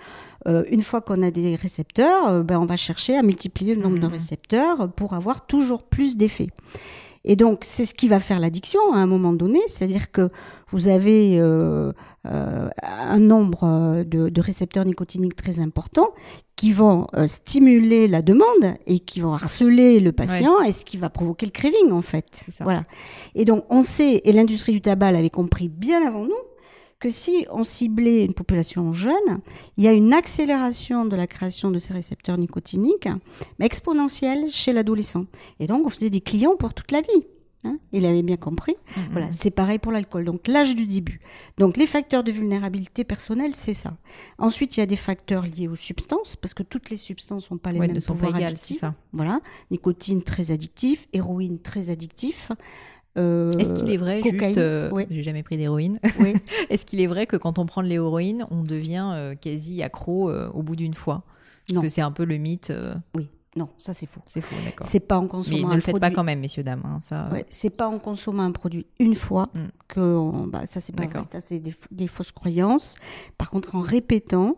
[0.46, 3.98] Euh, une fois qu'on a des récepteurs, ben, on va chercher à multiplier le nombre
[3.98, 4.12] de mmh.
[4.12, 6.50] récepteurs pour avoir toujours plus d'effets.
[7.24, 10.30] Et donc, c'est ce qui va faire l'addiction à un moment donné, c'est-à-dire que
[10.70, 11.92] vous avez euh,
[12.26, 16.08] euh, un nombre de, de, récepteurs nicotiniques très important
[16.56, 20.96] qui vont euh, stimuler la demande et qui vont harceler le patient et ce qui
[20.98, 22.44] va provoquer le craving en fait.
[22.60, 22.82] Voilà.
[23.34, 26.32] Et donc, on sait, et l'industrie du tabac l'avait compris bien avant nous,
[27.04, 29.40] que si on ciblait une population jeune,
[29.76, 33.10] il y a une accélération de la création de ces récepteurs nicotiniques,
[33.58, 35.26] mais exponentielle chez l'adolescent.
[35.60, 37.26] Et donc, on faisait des clients pour toute la vie.
[37.64, 38.74] Hein il avait bien compris.
[38.96, 40.24] Mmh, voilà, c'est pareil pour l'alcool.
[40.24, 41.20] Donc l'âge du début.
[41.58, 43.96] Donc les facteurs de vulnérabilité personnelle, c'est ça.
[44.38, 47.58] Ensuite, il y a des facteurs liés aux substances, parce que toutes les substances n'ont
[47.58, 48.80] pas les mêmes pouvoirs addictifs.
[48.80, 48.94] Ça.
[49.12, 49.40] Voilà,
[49.70, 52.50] nicotine très addictif, héroïne très addictif.
[53.16, 56.00] Euh, Est-ce qu'il est vrai, juste, euh, j'ai jamais pris d'héroïne.
[56.70, 60.30] Est-ce qu'il est vrai que quand on prend de l'héroïne, on devient euh, quasi accro
[60.30, 61.22] au bout d'une fois?
[61.68, 62.72] Parce que c'est un peu le mythe.
[63.14, 63.28] Oui.
[63.56, 64.20] Non, ça c'est faux.
[64.26, 64.86] C'est faux, d'accord.
[64.90, 66.82] C'est pas en consommant Mais ne le faites pas quand même, messieurs dames.
[66.84, 67.28] Hein, ça.
[67.48, 69.60] c'est pas en consommant un produit une fois mm.
[69.86, 71.22] que bah, ça c'est pas vrai.
[71.30, 72.96] Ça c'est des, fausses croyances.
[73.38, 74.56] Par contre, en répétant,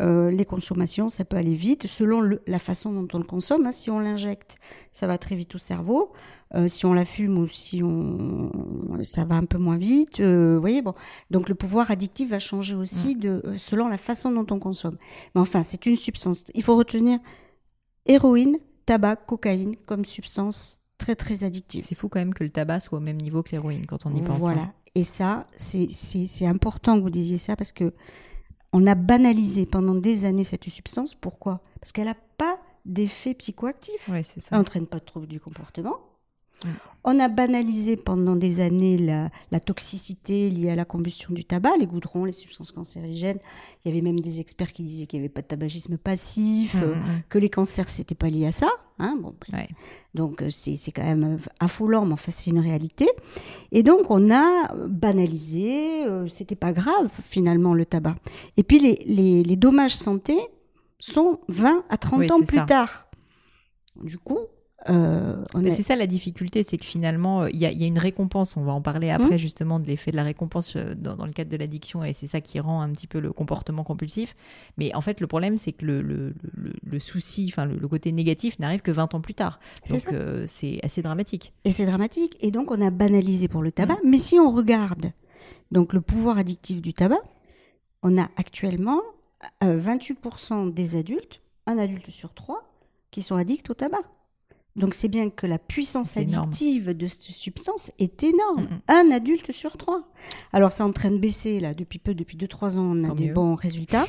[0.00, 3.66] les consommations, ça peut aller vite selon la façon dont on le consomme.
[3.66, 3.72] Hein.
[3.72, 4.56] Si on l'injecte,
[4.92, 6.12] ça va très vite au cerveau.
[6.56, 8.50] Euh, si on la fume ou si on,
[9.02, 10.20] ça va un peu moins vite.
[10.20, 10.94] Euh, vous voyez, bon.
[11.30, 13.20] Donc le pouvoir addictif va changer aussi mm.
[13.20, 14.96] de, euh, selon la façon dont on consomme.
[15.34, 16.44] Mais enfin, c'est une substance.
[16.54, 17.18] Il faut retenir
[18.06, 21.84] héroïne, tabac, cocaïne comme substance très très addictive.
[21.86, 24.14] C'est fou quand même que le tabac soit au même niveau que l'héroïne quand on
[24.14, 24.40] y pense.
[24.40, 24.62] Voilà.
[24.62, 24.72] Hein.
[24.96, 27.92] Et ça, c'est important que vous disiez ça parce que
[28.72, 31.14] on a banalisé pendant des années cette substance.
[31.14, 31.60] Pourquoi?
[31.80, 34.08] Parce qu'elle n'a pas d'effet psychoactif.
[34.08, 34.40] Ouais, ça.
[34.52, 35.98] Elle n'entraîne pas de troubles du comportement.
[37.04, 41.86] On a banalisé pendant des années la, toxicité liée à la combustion du tabac, les
[41.86, 43.38] goudrons, les substances cancérigènes.
[43.84, 46.74] Il y avait même des experts qui disaient qu'il n'y avait pas de tabagisme passif,
[46.74, 47.22] mmh, euh, mmh.
[47.30, 48.68] que les cancers, c'était pas lié à ça.
[49.00, 49.34] Hein, bon,
[50.14, 53.08] Donc euh, c'est quand même euh, affolant, mais enfin c'est une réalité.
[53.72, 58.16] Et donc on a banalisé, c'était pas grave finalement le tabac.
[58.56, 60.36] Et puis les, les, dommages santé
[60.98, 63.06] sont 20 à 30 ans plus tard.
[64.02, 64.38] Du coup,
[64.88, 68.56] euh, c'est ça la difficulté, c'est que finalement, euh, il y, a une récompense.
[68.56, 69.38] On va en parler après, mmh.
[69.38, 72.40] justement, de l'effet de la récompense euh, dans, le cadre de l'addiction, et c'est ça
[72.40, 74.34] qui rend un petit peu le comportement compulsif.
[74.78, 78.90] Mais en fait, le problème, c'est que le, souci, enfin, le, côté négatif n'arrive que
[78.90, 79.60] 20 ans plus tard.
[79.88, 80.06] Donc,
[80.46, 81.52] c'est assez dramatique.
[81.64, 82.36] Et c'est dramatique.
[82.40, 83.96] Et donc, on a banalisé pour le tabac.
[83.96, 84.10] Mmh.
[84.10, 85.12] Mais si on regarde
[85.70, 87.20] donc le pouvoir addictif du tabac,
[88.02, 89.00] on a actuellement
[89.62, 92.70] 28% des adultes, un adulte sur trois,
[93.10, 94.02] qui sont addicts au tabac.
[94.76, 98.68] Donc c'est bien que la puissance addictive de cette substance est énorme.
[98.88, 100.08] Un adulte sur trois.
[100.52, 103.30] Alors c'est en train de baisser là depuis peu, depuis 2-3 ans, on a des
[103.30, 104.06] bons résultats.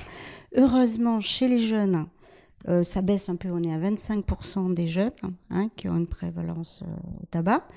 [0.55, 2.07] Heureusement, chez les jeunes,
[2.67, 5.11] euh, ça baisse un peu, on est à 25% des jeunes
[5.49, 7.67] hein, qui ont une prévalence euh, au tabac.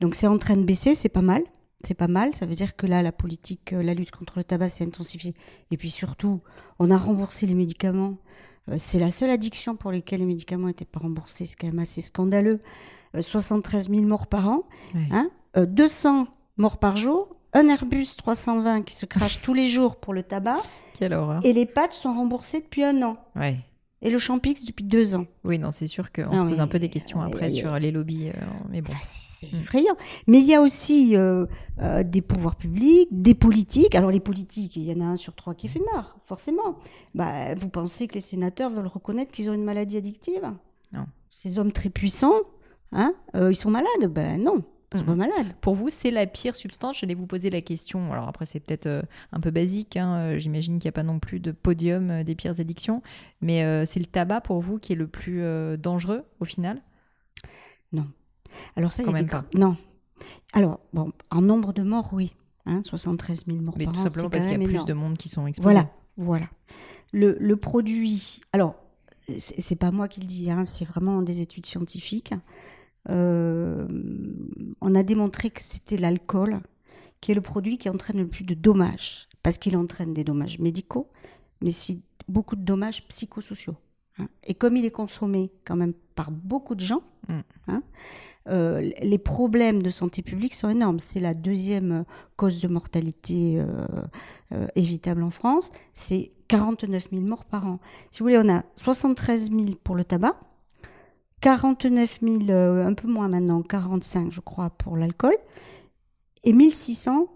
[0.00, 1.42] Donc c'est en train de baisser, c'est pas mal.
[1.86, 4.44] C'est pas mal, ça veut dire que là, la politique, euh, la lutte contre le
[4.44, 5.34] tabac s'est intensifiée.
[5.70, 6.40] Et puis surtout,
[6.78, 8.16] on a remboursé les médicaments
[8.78, 11.46] c'est la seule addiction pour laquelle les médicaments n'étaient pas remboursés.
[11.46, 12.60] C'est quand même assez scandaleux.
[13.18, 15.30] 73 euh, 000 morts par an, 200 hein.
[15.56, 16.24] euh,
[16.56, 20.62] morts par jour, un Airbus 320 qui se crache tous les jours pour le tabac.
[21.44, 23.16] Et les patchs sont remboursés depuis un an.
[23.36, 23.58] Ouais
[24.04, 25.26] et le Champix depuis deux ans.
[25.44, 28.28] Oui, non, c'est sûr qu'on se pose un peu des questions après sur les lobbies.
[28.28, 28.92] Euh, mais bon.
[29.34, 29.56] C'est mm.
[29.56, 29.96] effrayant.
[30.26, 31.46] Mais il y a aussi euh,
[31.80, 33.94] euh, des pouvoirs publics, des politiques.
[33.94, 36.78] Alors les politiques, il y en a un sur trois qui est fumeur, forcément.
[37.14, 40.50] Bah, vous pensez que les sénateurs veulent reconnaître qu'ils ont une maladie addictive?
[40.92, 41.06] Non.
[41.30, 42.40] Ces hommes très puissants,
[42.92, 44.08] hein, ils sont malades?
[44.08, 44.62] Ben non.
[45.02, 45.14] Mhm.
[45.14, 45.46] malade.
[45.60, 46.98] Pour vous, c'est la pire substance?
[47.00, 48.12] J'allais vous poser la question.
[48.12, 49.96] Alors après, c'est peut-être euh, un peu basique.
[49.96, 53.02] Hein, euh, j'imagine qu'il n'y a pas non plus de podium euh, des pires addictions.
[53.40, 55.42] Mais c'est le tabac pour vous qui est le plus
[55.78, 56.80] dangereux au final?
[57.92, 58.06] Non.
[58.76, 59.58] Alors ça, il y a des...
[59.58, 59.76] Non.
[60.52, 62.34] Alors, bon, en nombre de morts, oui.
[62.66, 65.18] Hein, 73 000 morts Mais par tout simplement parce qu'il y a plus de monde
[65.18, 65.72] qui sont exposés.
[65.72, 66.48] Voilà, voilà.
[67.12, 68.40] Le, le produit...
[68.52, 68.76] Alors,
[69.38, 72.34] c'est pas moi qui le dis, hein, c'est vraiment des études scientifiques.
[73.10, 73.86] Euh,
[74.80, 76.60] on a démontré que c'était l'alcool
[77.20, 80.58] qui est le produit qui entraîne le plus de dommages, parce qu'il entraîne des dommages
[80.58, 81.10] médicaux,
[81.60, 83.76] mais aussi beaucoup de dommages psychosociaux.
[84.18, 84.28] Hein.
[84.44, 87.40] Et comme il est consommé quand même par beaucoup de gens, mm.
[87.68, 87.82] hein,
[88.48, 90.98] euh, les problèmes de santé publique sont énormes.
[90.98, 92.04] C'est la deuxième
[92.36, 93.58] cause de mortalité
[94.52, 95.72] euh, évitable en France.
[95.94, 97.78] C'est 49 000 morts par an.
[98.10, 100.36] Si vous voulez, on a 73 000 pour le tabac,
[101.40, 105.34] 49 000, euh, un peu moins maintenant, 45 je crois pour l'alcool,
[106.42, 107.28] et 1600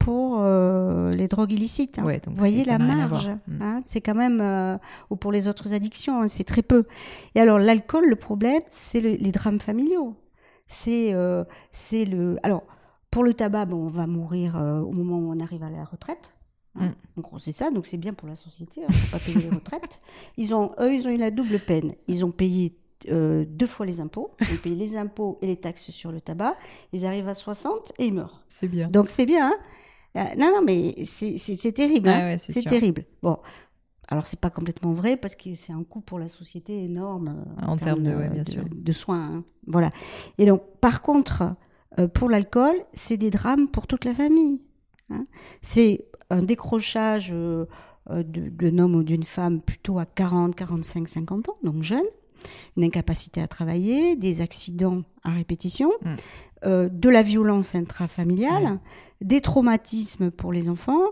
[0.00, 2.00] pour euh, les drogues illicites.
[2.00, 2.18] Hein.
[2.26, 3.62] Vous voyez la marge, mm.
[3.62, 4.76] hein, c'est quand même, euh,
[5.10, 6.86] ou pour les autres addictions, hein, c'est très peu.
[7.36, 10.16] Et alors l'alcool, le problème, c'est les drames familiaux.
[10.66, 11.14] C'est
[11.72, 12.38] c'est le.
[12.42, 12.62] Alors,
[13.10, 16.30] pour le tabac, bon, on va mourir au moment où on arrive à la retraite.
[16.76, 17.70] En gros, c'est ça.
[17.70, 18.82] Donc, c'est bien pour la société.
[18.84, 20.00] Hein, pas payer les retraites.
[20.36, 21.94] Ils ont, eux, ils ont eu la double peine.
[22.06, 22.76] Ils ont payé
[23.08, 24.30] euh, deux fois les impôts.
[24.40, 26.56] Ils payent les impôts et les taxes sur le tabac.
[26.92, 28.44] Ils arrivent à 60 et ils meurent.
[28.48, 28.88] C'est bien.
[28.88, 29.48] Donc, c'est bien.
[29.48, 29.54] Hein.
[30.16, 32.10] Euh, non, non, mais c'est terrible.
[32.38, 33.04] c'est terrible.
[33.22, 33.38] Bon.
[34.08, 37.66] Alors, c'est pas complètement vrai parce que c'est un coût pour la société énorme euh,
[37.66, 38.12] en, termes, de,
[38.72, 39.44] de, soins.
[39.68, 39.90] Voilà.
[40.36, 41.54] Et donc, par contre,
[42.14, 44.60] pour l'alcool, c'est des drames pour toute la famille.
[45.62, 47.66] C'est un décrochage euh,
[48.10, 52.04] euh, d'un homme ou d'une femme plutôt à 40, 45, 50 ans, donc jeune,
[52.76, 56.14] une incapacité à travailler, des accidents à répétition, mm.
[56.66, 58.78] euh, de la violence intrafamiliale,
[59.20, 61.04] des traumatismes pour les enfants.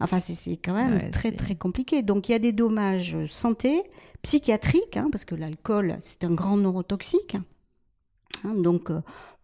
[0.00, 2.02] Enfin, c'est quand même très, très compliqué.
[2.02, 3.82] Donc, il y a des dommages santé,
[4.22, 7.36] psychiatriques, hein, parce que l'alcool, c'est un grand neurotoxique.
[8.44, 8.90] Hein, donc,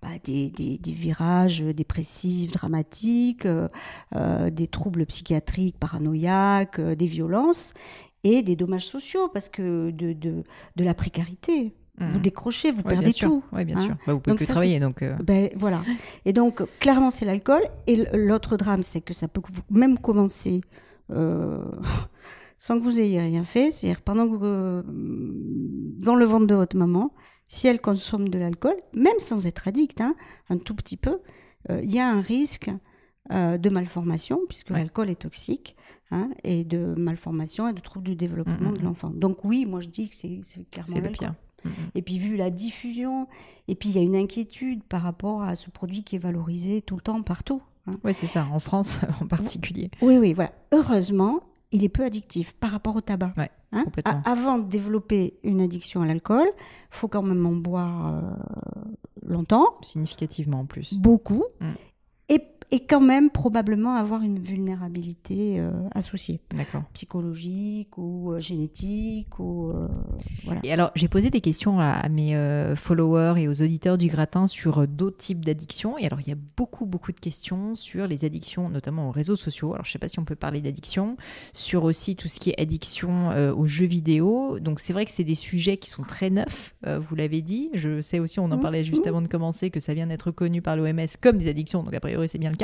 [0.02, 3.68] bah, des, des, virages dépressifs, dramatiques, euh,
[4.16, 7.72] euh, des troubles psychiatriques, paranoïaques, euh, des violences
[8.24, 10.44] et des dommages sociaux parce que de, de,
[10.76, 11.74] de la précarité.
[11.98, 12.22] Vous mmh.
[12.22, 13.44] décrochez, vous perdez tout.
[13.52, 13.84] Oui, bien hein.
[13.84, 13.94] sûr.
[14.06, 15.04] Bah, vous pouvez plus travailler, donc.
[15.22, 15.82] Ben, voilà.
[16.24, 17.60] Et donc, clairement, c'est l'alcool.
[17.86, 20.62] Et l'autre drame, c'est que ça peut même commencer
[21.10, 23.70] sans que vous ayez rien fait.
[23.70, 24.82] C'est-à-dire pendant que vous,
[26.02, 27.12] dans le ventre de votre maman,
[27.52, 30.14] si elle consomme de l'alcool, même sans être addict, hein,
[30.48, 31.20] un tout petit peu,
[31.68, 32.70] euh, il y a un risque
[33.30, 35.76] euh, de malformation, puisque l'alcool est toxique,
[36.10, 38.84] hein, et de malformation et de troubles du développement mm, mm, de mm.
[38.84, 39.10] l'enfant.
[39.10, 41.34] Donc oui, moi je dis que c'est clairement le pire.
[41.94, 43.28] Et puis vu la diffusion,
[43.68, 46.82] et puis il y a une inquiétude par rapport à ce produit qui est valorisé
[46.82, 47.62] tout le temps partout.
[47.86, 47.92] Hein.
[48.02, 49.92] Oui, c'est ça, en France en particulier.
[50.00, 50.50] Oui, oui, voilà.
[50.72, 53.34] Heureusement, il est peu addictif par rapport au tabac.
[53.70, 53.84] Hein
[54.24, 58.20] avant de développer une addiction à l'alcool, il faut quand même en boire euh,
[59.24, 59.78] longtemps.
[59.80, 60.94] Significativement en plus.
[60.94, 61.44] Beaucoup.
[61.60, 61.70] Mm
[62.72, 66.40] et quand même probablement avoir une vulnérabilité euh, associée.
[66.56, 66.82] D'accord.
[66.94, 69.88] Psychologique ou euh, génétique ou euh,
[70.44, 70.60] voilà.
[70.64, 72.34] Et alors j'ai posé des questions à, mes
[72.74, 75.98] followers et aux auditeurs du gratin sur d'autres types d'addictions.
[75.98, 79.36] Et alors il y a beaucoup beaucoup de questions sur les addictions, notamment aux réseaux
[79.36, 79.74] sociaux.
[79.74, 81.18] Alors je sais pas si on peut parler d'addiction,
[81.52, 84.58] sur aussi tout ce qui est addiction aux jeux vidéo.
[84.60, 86.74] Donc c'est vrai que c'est des sujets qui sont très neufs.
[86.86, 87.68] vous l'avez dit.
[87.74, 88.60] Je sais aussi, on en mmh.
[88.60, 89.08] parlait juste mmh.
[89.08, 91.82] avant de commencer, que ça vient d'être connu par l'OMS comme des addictions.
[91.82, 92.56] Donc a priori c'est bien le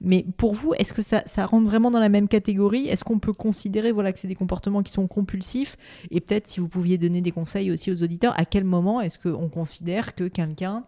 [0.00, 2.88] mais pour vous, est-ce que ça, rentre vraiment dans la même catégorie?
[2.88, 5.76] Est-ce qu'on peut considérer voilà, que c'est des comportements qui sont compulsifs?
[6.10, 9.18] Et peut-être si vous pouviez donner des conseils aussi aux auditeurs, à quel moment est-ce
[9.18, 10.84] qu'on considère que quelqu'un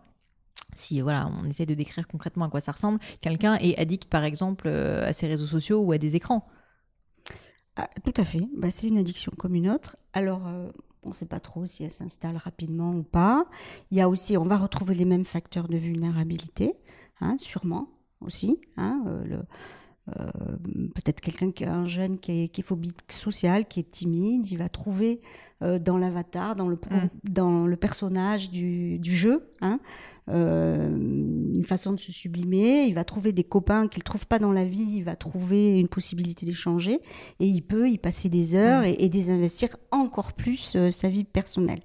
[0.76, 4.24] si voilà, on essaie de décrire concrètement à quoi ça ressemble, quelqu'un est addict par
[4.24, 6.46] exemple euh, à ses réseaux sociaux ou à des écrans?
[7.76, 9.96] Ah, tout à fait, bah, c'est une addiction comme une autre.
[10.12, 10.70] Alors, euh,
[11.02, 13.46] on ne sait pas trop si elle s'installe rapidement ou pas.
[13.90, 16.74] Il y a aussi, on va retrouver les mêmes facteurs de vulnérabilité,
[17.20, 17.88] hein, sûrement
[18.20, 18.60] aussi.
[18.76, 19.38] Hein, euh, le,
[20.18, 20.30] euh,
[20.94, 24.50] peut-être quelqu'un qui est un jeune qui est, qui est, phobique social, qui est timide,
[24.50, 25.20] il va trouver
[25.62, 27.08] euh, dans l'avatar, dans le, mm.
[27.24, 29.78] dans le personnage du, du jeu, hein,
[30.32, 32.84] une façon de se sublimer.
[32.84, 35.78] Il va trouver des copains qu'il ne trouve pas dans la vie, il va trouver
[35.78, 37.00] une possibilité d'échanger
[37.38, 38.94] et il peut y passer des heures mm.
[38.98, 41.80] et, désinvestir encore plus euh, sa vie personnelle.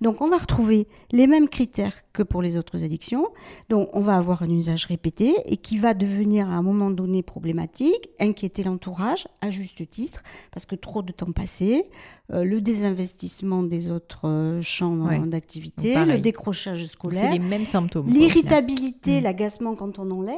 [0.00, 3.28] Donc on va retrouver les mêmes critères que pour les autres addictions.
[3.68, 7.22] Donc on va avoir un usage répété et qui va devenir à un moment donné
[7.22, 11.84] problématique, inquiéter l'entourage à juste titre parce que trop de temps passé,
[12.32, 17.22] le désinvestissement des autres euh, champs d'activité, le décrochage scolaire.
[17.22, 17.89] C'est les mêmes symptômes.
[18.06, 19.24] L'irritabilité, mm.
[19.24, 20.36] l'agacement quand on enlève,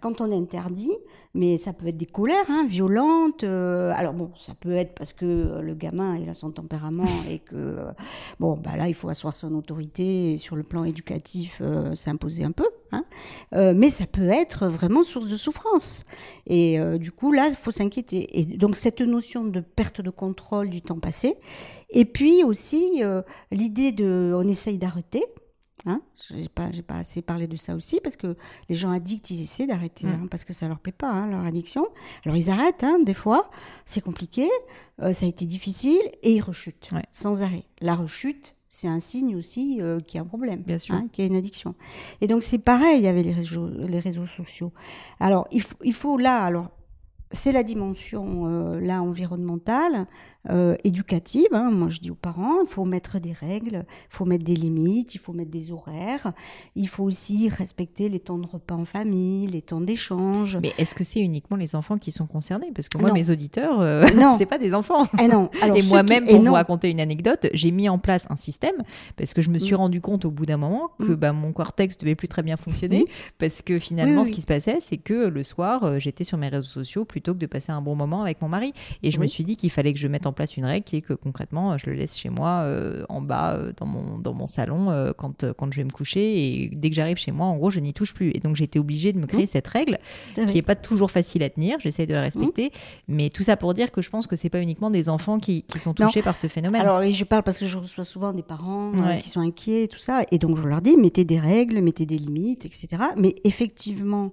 [0.00, 0.96] quand on interdit,
[1.34, 3.44] mais ça peut être des colères hein, violentes.
[3.44, 7.04] Euh, alors bon, ça peut être parce que euh, le gamin il a son tempérament
[7.30, 7.78] et que
[8.38, 11.60] bon bah là il faut asseoir son autorité et sur le plan éducatif
[11.94, 12.66] s'imposer un peu.
[12.92, 13.04] Hein.
[13.74, 16.04] mais ça peut être vraiment source de souffrance.
[16.46, 18.38] Et du coup là il faut s'inquiéter.
[18.38, 21.36] Et donc cette notion de perte de contrôle du temps passé,
[21.94, 24.32] et puis aussi, euh, l'idée de.
[24.34, 25.24] On essaye d'arrêter.
[25.86, 28.36] Hein je n'ai pas, pas, assez parlé de ça aussi, parce que
[28.68, 30.10] les gens addicts, ils essaient d'arrêter, mm.
[30.10, 31.86] hein, parce que ça leur plaît pas, hein, leur addiction.
[32.24, 33.50] Alors ils arrêtent, hein, des fois,
[33.84, 34.48] c'est compliqué,
[35.02, 37.64] euh, ça a été difficile, et ils rechutent, sans arrêt.
[37.80, 40.96] La rechute, c'est un signe aussi euh, qu'il y a un problème, Bien sûr.
[41.12, 41.74] qu'il y a une addiction.
[42.20, 44.72] Et donc c'est pareil avec les réseaux, les réseaux sociaux.
[45.20, 46.70] Alors il, il faut là, alors
[47.30, 50.06] c'est la dimension euh, là environnementale,
[50.50, 51.48] euh, éducative.
[51.52, 51.70] Hein.
[51.70, 55.14] Moi, je dis aux parents, il faut mettre des règles, il faut mettre des limites,
[55.14, 56.34] il faut mettre des horaires.
[56.76, 60.58] Il faut aussi respecter les temps de repas en famille, les temps d'échange.
[60.60, 62.72] Mais est-ce que c'est uniquement les enfants qui sont concernés?
[62.74, 65.04] Parce que moi, mes auditeurs, euh, non, c'est pas des enfants.
[65.04, 65.48] Et eh non.
[65.74, 68.76] Et moi-même, pour vous raconter une anecdote, j'ai mis en place un système
[69.16, 69.78] parce que je me suis mm.
[69.78, 71.16] rendu compte au bout d'un moment que mm.
[71.16, 73.06] bah, mon cortex devait plus très bien fonctionner
[73.38, 76.68] parce que finalement, ce qui se passait, c'est que le soir, j'étais sur mes réseaux
[76.68, 78.72] sociaux plutôt que de passer un bon moment avec mon mari.
[79.04, 80.96] Et je me suis dit qu'il fallait que je mette en place une règle qui
[80.96, 84.34] est que concrètement, je le laisse chez moi euh, en bas euh, dans, mon, dans
[84.34, 86.64] mon salon euh, quand, quand je vais me coucher.
[86.64, 88.32] Et dès que j'arrive chez moi, en gros, je n'y touche plus.
[88.34, 89.98] Et donc, j'ai été obligée de me créer cette règle
[90.34, 91.78] qui n'est pas toujours facile à tenir.
[91.78, 92.72] J'essaie de la respecter.
[93.06, 95.62] Mais tout ça pour dire que je pense que c'est pas uniquement des enfants qui,
[95.62, 96.80] qui sont touchés par ce phénomène.
[96.80, 98.90] Alors, je parle parce que je reçois souvent des parents
[99.22, 100.22] qui sont inquiets et tout ça.
[100.32, 102.88] Et donc, je leur dis, mettez des règles, mettez des limites, etc.
[103.16, 104.32] Mais effectivement,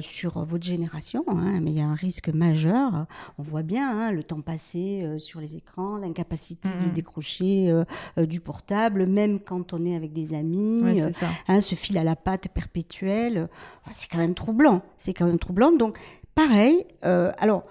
[0.00, 3.06] sur votre génération, hein, mais il y a un risque majeur.
[3.38, 7.84] On voit bien hein, le temps passé sur les écrans, l'incapacité de décrocher euh,
[8.18, 11.10] euh, du portable, même quand on est avec des amis, euh,
[11.48, 13.48] hein, ce fil à la patte perpétuel,
[13.90, 14.82] c'est quand même troublant.
[14.96, 15.72] C'est quand même troublant.
[15.72, 15.98] Donc,
[16.34, 16.84] pareil.
[17.02, 17.64] alors,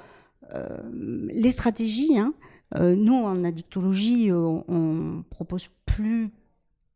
[0.94, 2.18] les stratégies.
[2.18, 2.34] Hein,
[2.80, 6.32] nous, en addictologie, on, on propose plus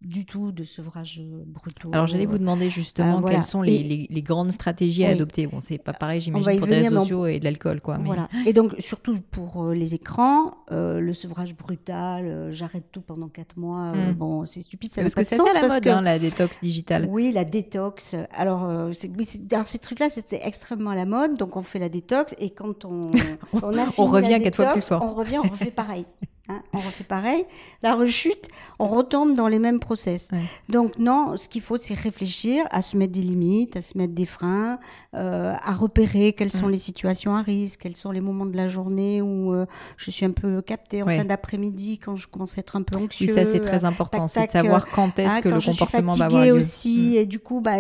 [0.01, 1.89] du tout de sevrage brutaux.
[1.93, 5.45] Alors j'allais vous demander justement euh, quelles sont les, les, grandes stratégies à adopter.
[5.45, 7.99] Bon, c'est pas pareil, j'imagine, pour des réseaux sociaux et de l'alcool, quoi.
[8.03, 8.27] Voilà.
[8.45, 13.57] Et donc surtout pour euh, les écrans, euh, le sevrage brutal, j'arrête tout pendant quatre
[13.57, 13.93] mois.
[13.93, 14.13] Hmm.
[14.13, 17.07] bon, c'est stupide, ça parce que c'est ça la mode, hein, la détox digitale.
[17.09, 18.15] Oui, la détox.
[18.33, 22.85] Alors, ces trucs-là, c'était extrêmement à la mode, donc on fait la détox et quand
[22.85, 23.11] on
[23.53, 25.03] on, on revient quatre fois plus fort.
[25.03, 26.05] On revient, on refait pareil.
[26.51, 27.45] Hein, on refait pareil.
[27.83, 28.47] La rechute,
[28.79, 30.29] on retombe dans les mêmes process.
[30.69, 34.13] Donc non, ce qu'il faut, c'est réfléchir à se mettre des limites, à se mettre
[34.13, 34.79] des freins,
[35.13, 38.67] euh, à repérer quelles sont les situations à risque, quels sont les moments de la
[38.67, 39.65] journée où euh,
[39.97, 42.97] je suis un peu captée en fin d'après-midi quand je commence à être un peu
[42.97, 43.27] anxieux.
[43.27, 46.25] Oui, ça c'est très important, c'est de savoir quand est-ce hein, que le comportement va
[46.25, 46.51] avoir lieu.
[46.51, 47.17] aussi, mm.
[47.17, 47.77] et du coup, bah,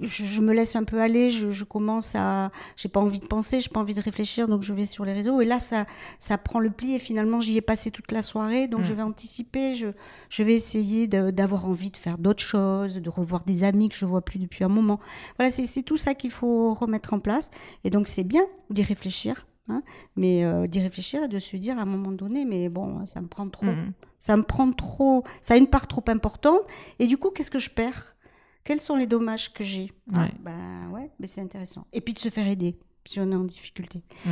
[0.00, 3.68] je, me laisse un peu aller, je, commence à, j'ai pas envie de penser, j'ai
[3.68, 5.86] pas envie de réfléchir, donc je vais sur les réseaux, et là ça,
[6.18, 8.84] ça prend le pli, et finalement j'y ai passé toute la soirée, donc mm.
[8.84, 9.88] je vais anticiper, je,
[10.28, 14.04] je vais essayer d'avoir envie de faire d'autres choses, de revoir des amis que je
[14.04, 15.00] vois plus depuis un moment.
[15.38, 17.50] Voilà, c'est tout ça qu'il faut remettre en place.
[17.84, 19.82] Et donc c'est bien d'y réfléchir, hein,
[20.16, 23.20] mais euh, d'y réfléchir et de se dire à un moment donné, mais bon, ça
[23.20, 23.92] me prend trop, mm.
[24.18, 26.60] ça me prend trop, ça a une part trop importante.
[26.98, 28.16] Et du coup, qu'est-ce que je perds?
[28.64, 29.92] Quels sont les dommages que j'ai?
[30.06, 31.86] Ben ouais, mais c'est intéressant.
[31.92, 32.76] Et puis de se faire aider
[33.06, 34.02] si on est en difficulté.
[34.24, 34.30] Mm,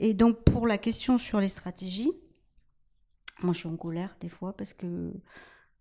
[0.00, 2.12] et donc pour la question sur les stratégies,
[3.42, 5.12] moi, je suis en colère des fois parce que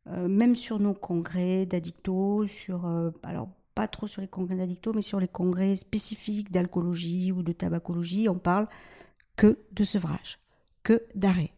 [0.07, 4.93] euh, même sur nos congrès d'addictos, sur euh, alors pas trop sur les congrès d'addictos,
[4.93, 8.67] mais sur les congrès spécifiques d'alcoolologie ou de tabacologie, on parle
[9.35, 10.39] que de sevrage,
[10.83, 11.51] que d'arrêt.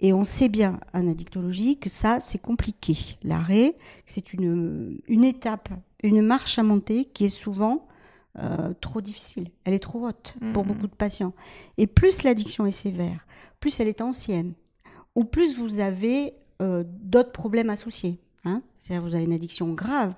[0.00, 2.96] Et on sait bien en addictologie que ça, c'est compliqué.
[3.22, 3.76] L'arrêt,
[4.06, 5.70] c'est une, une étape,
[6.02, 7.88] une marche à monter qui est souvent
[8.38, 9.50] euh, trop difficile.
[9.64, 10.68] Elle est trop haute pour mmh.
[10.68, 11.32] beaucoup de patients.
[11.78, 13.26] Et plus l'addiction est sévère,
[13.58, 14.52] plus elle est ancienne,
[15.18, 18.20] ou plus vous avez euh, d'autres problèmes associés.
[18.44, 20.14] Hein C'est-à-dire vous avez une addiction grave.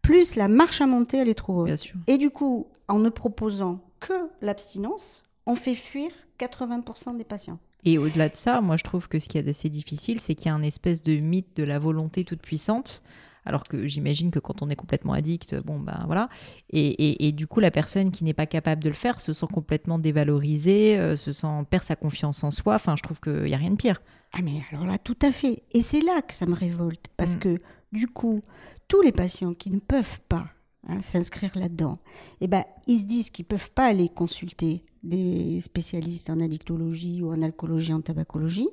[0.00, 1.92] Plus la marche à monter, elle est trop haute.
[2.06, 7.58] Et du coup, en ne proposant que l'abstinence, on fait fuir 80% des patients.
[7.84, 10.46] Et au-delà de ça, moi je trouve que ce qui est assez difficile, c'est qu'il
[10.46, 13.02] y a un espèce de mythe de la volonté toute puissante.
[13.44, 16.28] Alors que j'imagine que quand on est complètement addict, bon ben voilà.
[16.70, 19.46] Et, et, du coup, la personne qui n'est pas capable de le faire se sent
[19.52, 22.74] complètement dévalorisée, euh, se sent perd sa confiance en soi.
[22.74, 24.02] Enfin, je trouve qu'il n'y a rien de pire.
[24.32, 25.62] Ah mais alors là, tout à fait.
[25.72, 27.06] Et c'est là que ça me révolte.
[27.16, 27.38] Parce mm.
[27.38, 27.58] que
[27.92, 28.42] du coup,
[28.88, 30.46] tous les patients qui ne peuvent pas
[30.86, 31.98] hein, s'inscrire là-dedans,
[32.40, 37.22] eh ben, ils se disent qu'ils ne peuvent pas aller consulter des spécialistes en addictologie
[37.22, 38.68] ou en alcoolologie, en tabacologie.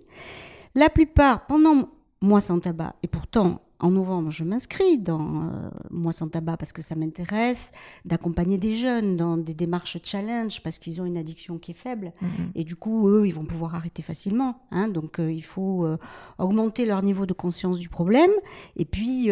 [0.74, 1.90] La plupart, pendant
[2.22, 6.74] Moi sans tabac, et pourtant en novembre, je m'inscris dans euh, Moi sans tabac parce
[6.74, 7.72] que ça m'intéresse,
[8.04, 12.12] d'accompagner des jeunes dans des démarches challenge parce qu'ils ont une addiction qui est faible.
[12.20, 12.52] Mhm.
[12.56, 14.60] Et du coup, eux, ils vont pouvoir arrêter facilement.
[14.72, 14.88] Hein.
[14.88, 15.98] donc, euh, il faut euh,
[16.40, 18.32] augmenter leur niveau de conscience du problème
[18.76, 19.30] et puis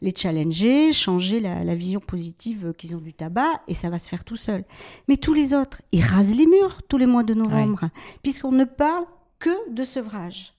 [0.00, 4.24] les challenger, changer la, vision positive qu'ils ont du tabac et ça va se faire
[4.24, 4.64] tout seul.
[5.08, 7.88] Mais tous les autres, ils rasent les murs tous les mois de novembre
[8.22, 9.04] puisqu'on ne parle
[9.38, 10.54] que de sevrage.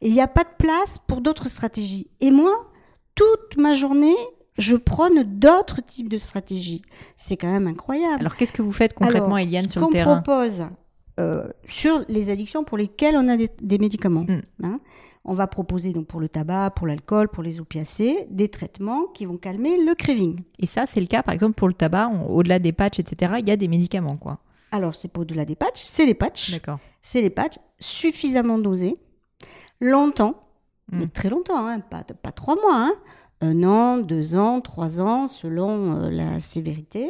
[0.00, 2.08] Et il n'y a pas de place pour d'autres stratégies.
[2.20, 2.70] Et moi,
[3.14, 4.16] toute ma journée,
[4.56, 6.82] je prône d'autres types de stratégies.
[7.16, 8.20] C'est quand même incroyable.
[8.20, 10.66] Alors, qu'est-ce que vous faites concrètement, Eliane, sur le terrain qu'on propose
[11.18, 14.24] euh, sur les addictions pour lesquelles on a des, médicaments.
[14.28, 14.42] Hmm.
[14.62, 14.80] Hein.
[15.24, 19.26] on va proposer donc pour le tabac, pour l'alcool, pour les opiacés, des traitements qui
[19.26, 20.42] vont calmer le craving.
[20.60, 23.48] Et ça, c'est le cas, par exemple, pour le tabac, au-delà des patchs, etc., il
[23.48, 24.38] y a des médicaments, quoi.
[24.70, 26.52] Alors, c'est pas au-delà des patchs, c'est les patchs.
[26.52, 26.78] D'accord.
[27.02, 28.96] C'est les patchs suffisamment dosés,
[29.80, 30.48] longtemps,
[30.90, 31.10] mais hmm.
[31.10, 32.92] très longtemps, hein, pas, pas trois mois, hein.
[33.40, 37.08] un an, deux ans, trois ans, selon euh, la sévérité.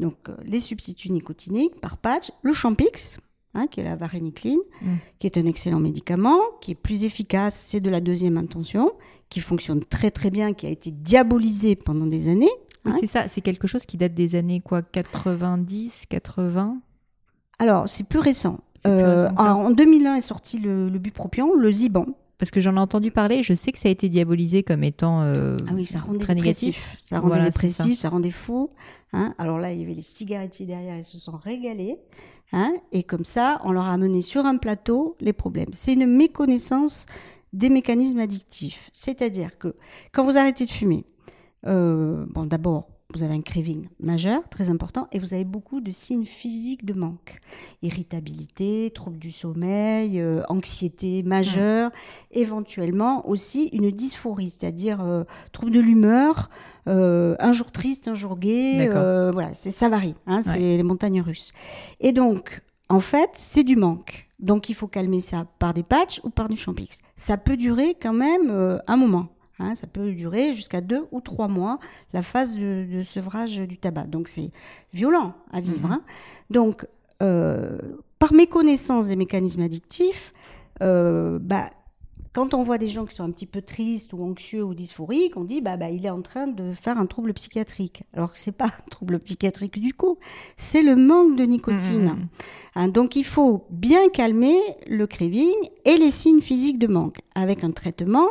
[0.00, 3.18] Donc, euh, les substituts nicotiniques par patch, le Champix,
[3.54, 4.96] hein, qui est la varénicline, hmm.
[5.18, 8.92] qui est un excellent médicament, qui est plus efficace, c'est de la deuxième intention,
[9.28, 12.50] qui fonctionne très très bien, qui a été diabolisé pendant des années.
[12.84, 12.92] Hein.
[13.00, 16.80] C'est ça, c'est quelque chose qui date des années quoi, 90, 80
[17.58, 18.60] Alors, c'est plus récent.
[18.86, 22.06] Euh, en 2001 est sorti le, le bupropion, le Ziban,
[22.38, 25.22] parce que j'en ai entendu parler, je sais que ça a été diabolisé comme étant
[25.22, 26.96] euh, ah oui, ça très négatif.
[27.04, 28.08] Ça rendait dépressif, ça.
[28.08, 28.70] rendait fou.
[29.12, 29.34] Hein.
[29.38, 31.96] Alors là, il y avait les cigarettiers derrière, ils se sont régalés.
[32.52, 32.72] Hein.
[32.92, 35.70] Et comme ça, on leur a amené sur un plateau les problèmes.
[35.72, 37.06] C'est une méconnaissance
[37.52, 38.88] des mécanismes addictifs.
[38.92, 39.74] C'est-à-dire que
[40.12, 41.04] quand vous arrêtez de fumer,
[41.66, 45.90] euh, bon, d'abord, vous avez un craving majeur, très important, et vous avez beaucoup de
[45.90, 47.40] signes physiques de manque.
[47.80, 51.90] Irritabilité, trouble du sommeil, euh, anxiété majeure,
[52.32, 56.50] éventuellement aussi une dysphorie, c'est-à-dire euh, trouble de l'humeur,
[56.86, 61.52] euh, un jour triste, un jour gai, voilà, ça varie, hein, c'est les montagnes russes.
[62.00, 64.28] Et donc, en fait, c'est du manque.
[64.38, 66.98] Donc il faut calmer ça par des patchs ou par du champix.
[67.16, 69.28] Ça peut durer quand même un moment.
[69.60, 71.78] Hein, ça peut durer jusqu'à deux ou trois mois,
[72.12, 74.04] la phase de, sevrage du tabac.
[74.04, 74.50] Donc c'est
[74.92, 75.88] violent à vivre.
[75.88, 75.92] Mhm.
[75.92, 76.02] Hein.
[76.50, 76.86] Donc,
[77.22, 77.78] euh,
[78.18, 80.32] par méconnaissance des mécanismes addictifs,
[80.80, 81.70] euh, bah,
[82.32, 85.36] quand on voit des gens qui sont un petit peu tristes ou anxieux ou dysphoriques,
[85.36, 88.04] on dit bah, bah il est en train de faire un trouble psychiatrique.
[88.12, 90.18] Alors que c'est pas un trouble psychiatrique du coup,
[90.56, 92.04] c'est le manque de nicotine.
[92.04, 92.28] Mhm.
[92.76, 94.56] Hein, donc il faut bien calmer
[94.86, 98.28] le craving et les signes physiques de manque avec un traitement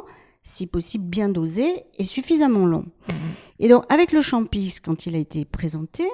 [0.48, 2.86] si possible bien dosé et suffisamment long.
[3.10, 3.16] Mhm.
[3.60, 6.06] Et donc avec le Champix, quand il a été présenté,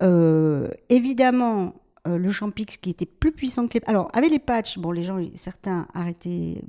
[0.00, 1.74] euh, évidemment,
[2.06, 3.80] euh, le Champix qui était plus puissant que les...
[3.86, 6.62] Alors avec les patchs, bon les gens, certains arrêtaient...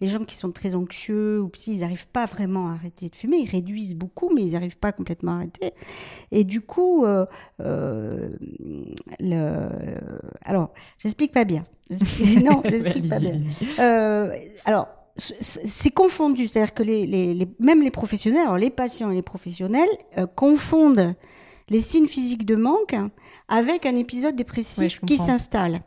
[0.00, 3.16] les gens qui sont très anxieux ou si ils n'arrivent pas vraiment à arrêter de
[3.16, 5.72] fumer, ils réduisent beaucoup, mais ils n'arrivent pas complètement à arrêter.
[6.30, 7.26] Et du coup, euh,
[7.58, 8.30] le...
[10.42, 11.66] alors, j'explique pas bien.
[12.44, 13.40] Non, j'explique pas bien.
[14.64, 14.88] alors,
[15.18, 19.88] c'est confondu, c'est-à-dire que les, les, même les professionnels, alors les patients et les professionnels
[20.18, 21.14] euh, confondent
[21.68, 22.94] les signes physiques de manque
[23.48, 25.82] avec un épisode dépressif qui s'installe.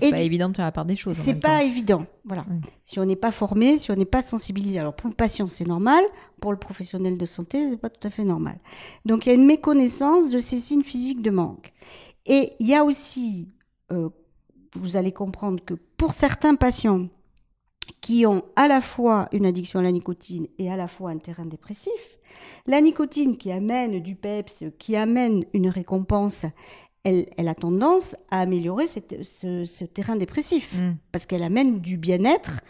[0.00, 1.16] c'est pas évident de faire la part des choses.
[1.16, 2.44] C'est pas évident, voilà.
[2.82, 5.66] Si on n'est pas formé, si on n'est pas sensibilisé, alors pour le patient c'est
[5.66, 6.02] normal,
[6.40, 8.58] pour le professionnel de santé c'est pas tout à fait normal.
[9.04, 11.72] Donc il y a une méconnaissance de ces signes physiques de manque.
[12.26, 13.52] Et il y a aussi,
[13.92, 14.08] euh,
[14.74, 17.08] vous allez comprendre que pour certains patients,
[18.00, 21.18] qui ont à la fois une addiction à la nicotine et à la fois un
[21.18, 22.18] terrain dépressif.
[22.66, 26.44] La nicotine qui amène du PEPS, qui amène une récompense,
[27.04, 30.96] elle, elle a tendance à améliorer ce, terrain dépressif mm.
[31.12, 32.60] parce qu'elle amène du bien-être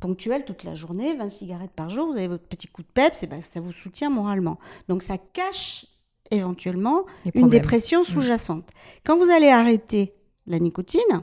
[0.00, 3.22] ponctuel toute la journée, 20 cigarettes par jour, vous avez votre petit coup de PEPS,
[3.22, 4.58] et ben ça vous soutient moralement.
[4.88, 5.86] Donc ça cache
[6.30, 7.04] éventuellement
[7.34, 8.04] une dépression mm.
[8.04, 8.70] sous-jacente.
[9.04, 10.14] Quand vous allez arrêter
[10.46, 11.22] la nicotine,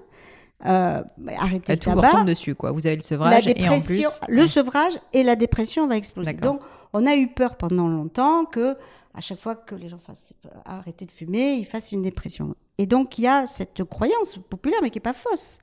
[0.65, 1.03] euh,
[1.37, 2.23] arrêter le tout tabac.
[2.23, 2.71] dessus, quoi.
[2.71, 4.07] Vous avez le sevrage et en plus...
[4.27, 6.33] Le sevrage et la dépression va exploser.
[6.33, 6.61] Donc,
[6.93, 8.75] on a eu peur pendant longtemps que,
[9.13, 12.55] à chaque fois que les gens fassent euh, arrêter de fumer, ils fassent une dépression.
[12.77, 15.59] Et donc, il y a cette croyance populaire, mais qui n'est pas fausse.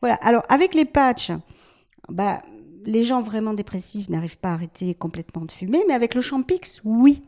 [0.00, 0.14] Voilà.
[0.16, 1.32] Alors, avec les patchs,
[2.08, 2.42] bah,
[2.84, 6.80] les gens vraiment dépressifs n'arrivent pas à arrêter complètement de fumer, mais avec le Champix,
[6.84, 7.22] oui.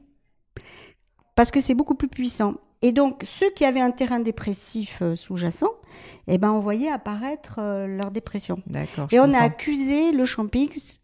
[1.34, 2.54] Parce que c'est beaucoup plus puissant.
[2.82, 5.70] Et donc, ceux qui avaient un terrain dépressif euh, sous-jacent,
[6.28, 8.62] eh ben, on voyait apparaître euh, leur dépression.
[8.66, 9.08] D'accord.
[9.12, 11.00] Et on a accusé le Champix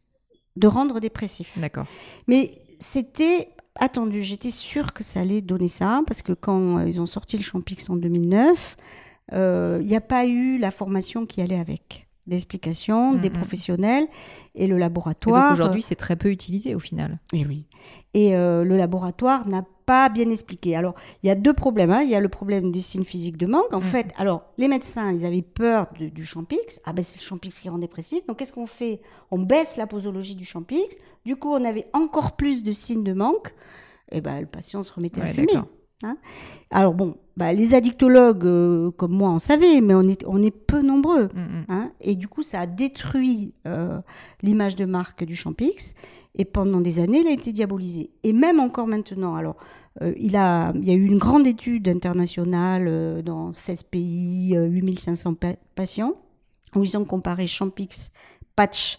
[0.56, 1.58] de rendre dépressif.
[1.58, 1.86] D'accord.
[2.28, 4.22] Mais c'était attendu.
[4.22, 7.42] J'étais sûre que ça allait donner ça, parce que quand euh, ils ont sorti le
[7.42, 8.76] Champix en 2009,
[9.32, 14.06] il n'y a pas eu la formation qui allait avec d'explications des professionnels
[14.54, 15.52] et le laboratoire.
[15.52, 17.18] Aujourd'hui, c'est très peu utilisé au final.
[17.32, 17.66] Et eh oui.
[18.14, 20.76] Et le laboratoire n'a pas bien expliqué.
[20.76, 21.90] Alors, il y a deux problèmes.
[21.90, 22.02] Hein.
[22.02, 23.72] Il y a le problème des signes physiques de manque.
[23.72, 23.82] En mm.
[23.82, 26.80] fait, alors, les médecins, ils avaient peur du champix.
[26.84, 28.26] Ah ben, c'est le champix qui rend dépressif.
[28.26, 29.00] Donc, qu'est-ce qu'on fait?
[29.30, 30.96] On baisse la posologie du champix.
[31.24, 33.54] Du coup, on avait encore plus de signes de manque.
[34.10, 35.56] Et ben, le patient se remettait à fumer.
[36.02, 36.18] Hein.
[36.70, 40.50] Alors bon, bah, les addictologues euh, comme moi en savaient, mais on est, on est
[40.50, 41.28] peu nombreux.
[41.34, 41.64] Mm, mm.
[41.68, 41.90] Hein.
[42.00, 43.98] et du coup, ça a détruit euh,
[44.42, 45.94] l'image de marque du Champix.
[46.36, 48.10] Et pendant des années, il a été diabolisé.
[48.22, 49.56] Et même encore maintenant, alors,
[50.02, 55.36] euh, il, a, il y a eu une grande étude internationale dans 16 pays, 8500
[55.74, 56.14] patients,
[56.74, 58.10] où ils ont comparé Champix,
[58.54, 58.98] patch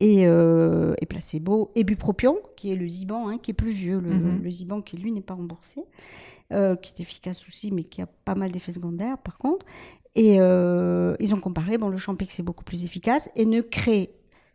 [0.00, 4.10] et, et, placebo, et bupropion, qui est le Ziban, hein, qui est plus vieux, le,
[4.10, 4.42] mm-hmm.
[4.42, 5.84] le Ziban qui lui n'est pas remboursé.
[6.52, 9.64] euh, qui est efficace aussi, mais qui a pas mal d'effets secondaires par contre.
[10.14, 14.10] Et euh, ils ont comparé, bon, le Champix est beaucoup plus efficace et ne crée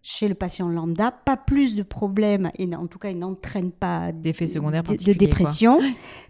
[0.09, 4.13] chez le patient lambda pas plus de problèmes, et en tout cas, il n'entraîne pas
[4.13, 5.81] d'effets secondaires de, de dépression.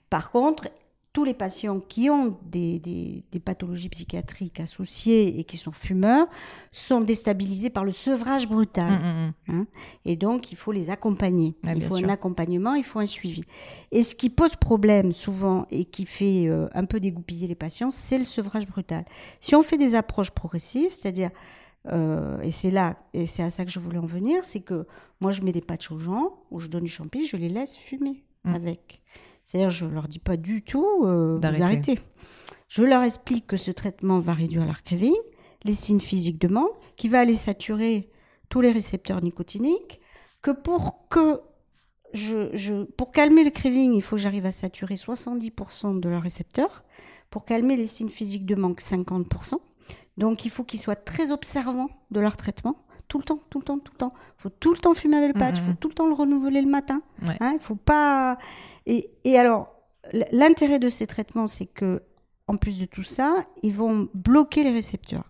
[0.09, 0.69] Par contre,
[1.13, 6.25] tous les patients qui ont des, des, pathologies psychiatriques associées et qui sont fumeurs
[6.71, 8.93] sont déstabilisés par le sevrage brutal.
[8.93, 9.59] Mmh, mmh, mmh.
[9.59, 9.67] Hein.
[10.05, 11.53] et donc, il faut les accompagner.
[11.63, 13.43] il faut un accompagnement, il faut un suivi.
[13.91, 17.91] Et ce qui pose problème souvent et qui fait euh, un peu dégoupiller les patients,
[17.91, 19.05] c'est le sevrage brutal.
[19.39, 21.30] Si on fait des approches progressives, c'est-à-dire,
[21.91, 24.85] euh, et c'est là, et c'est à ça que je voulais en venir, c'est que
[25.21, 27.75] moi, je mets des patchs aux gens, où je donne du champi, je les laisse
[27.75, 29.01] fumer avec.
[29.43, 31.99] C'est-à-dire, je ne leur dis pas du tout euh, d'arrêter.
[32.67, 35.15] Je leur explique que ce traitement va réduire leur craving,
[35.63, 38.09] les signes physiques de manque, qui va aller saturer
[38.49, 40.01] tous les récepteurs nicotiniques,
[40.41, 41.41] que pour que
[42.13, 46.83] je, pour calmer le craving, il faut que j'arrive à saturer 70% de leurs récepteurs.
[47.29, 49.55] Pour calmer les signes physiques de manque, 50%.
[50.18, 53.63] Donc il faut qu'ils soient très observants de leur traitement tout le temps, tout le
[53.63, 54.13] temps, tout le temps.
[54.38, 56.13] Il faut tout le temps fumer avec le patch, il faut tout le temps le
[56.13, 57.01] renouveler le matin.
[57.39, 58.38] Hein, il faut pas.
[58.86, 59.74] Et, et alors,
[60.32, 62.01] l'intérêt de ces traitements, c'est que,
[62.47, 65.24] en plus de tout ça, ils vont bloquer les récepteurs.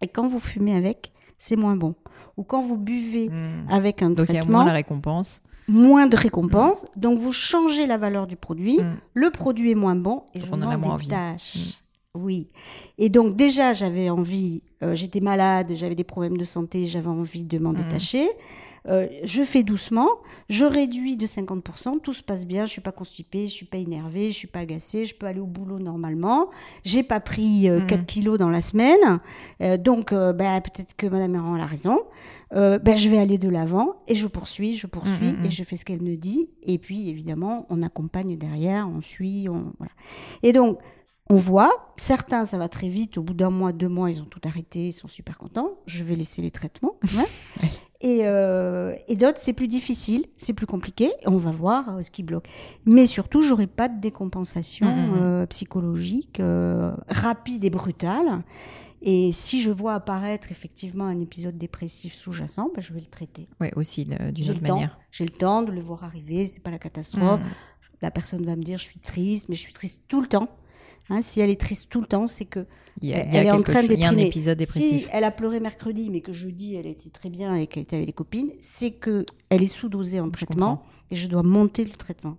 [0.00, 1.94] Et quand vous fumez avec, c'est moins bon.
[2.36, 3.66] Ou quand vous buvez hmm.
[3.68, 4.32] avec un Donc traitement.
[4.32, 5.42] il y a moins de récompense.
[5.68, 6.86] Moins de récompense.
[6.96, 8.78] Donc vous changez la valeur du produit.
[8.78, 8.96] Hmm.
[9.14, 11.81] Le produit est moins bon et je m'en détache.
[12.14, 12.48] Oui.
[12.98, 17.44] Et donc déjà, j'avais envie, euh, j'étais malade, j'avais des problèmes de santé, j'avais envie
[17.44, 17.76] de m'en mmh.
[17.76, 18.28] détacher.
[18.88, 20.10] Euh, je fais doucement,
[20.50, 23.78] je réduis de 50%, tout se passe bien, je suis pas constipée, je suis pas
[23.78, 26.50] énervée, je suis pas agacée, je peux aller au boulot normalement,
[26.84, 28.06] j'ai pas pris 4 euh, mmh.
[28.06, 29.20] kilos dans la semaine,
[29.78, 32.00] donc bah, peut-être que Madame Errand a raison,
[32.50, 35.76] ben, je vais aller de l'avant et je poursuis, je poursuis mmh, et je fais
[35.76, 39.92] ce qu'elle me dit, et puis évidemment on accompagne derrière, on suit, on, voilà.
[40.42, 40.80] Et donc
[41.30, 44.26] on voit, certains, ça va très vite, au bout d'un mois, deux mois, ils ont
[44.26, 45.70] tout arrêté, ils sont super contents.
[45.86, 46.96] Je vais laisser les traitements.
[48.04, 52.10] Euh, et, d'autres, c'est plus difficile, c'est plus compliqué, et on va voir euh, ce
[52.10, 52.48] qui bloque.
[52.84, 55.22] Mais surtout, j'aurai pas de décompensation mmh, mmh, mmh.
[55.22, 56.42] Euh, psychologique
[57.08, 58.42] rapide et brutale.
[59.02, 63.48] Et si je vois apparaître effectivement un épisode dépressif sous-jacent, ben, je vais le traiter.
[63.60, 64.98] Oui, aussi d'une autre manière.
[65.10, 67.40] J'ai le temps de le voir arriver, c'est pas la catastrophe.
[68.00, 70.48] La personne va me dire je suis triste, mais je suis triste tout le temps.
[71.12, 72.64] Hein, si elle est triste tout le temps, c'est que
[73.02, 75.04] elle est en train de un épisode dépressif.
[75.04, 77.96] Si elle a pleuré mercredi, mais que jeudi elle était très bien et qu'elle était
[77.96, 81.90] avec les copines, c'est que elle est sous-dosée en traitement et je dois monter le
[81.90, 82.38] traitement.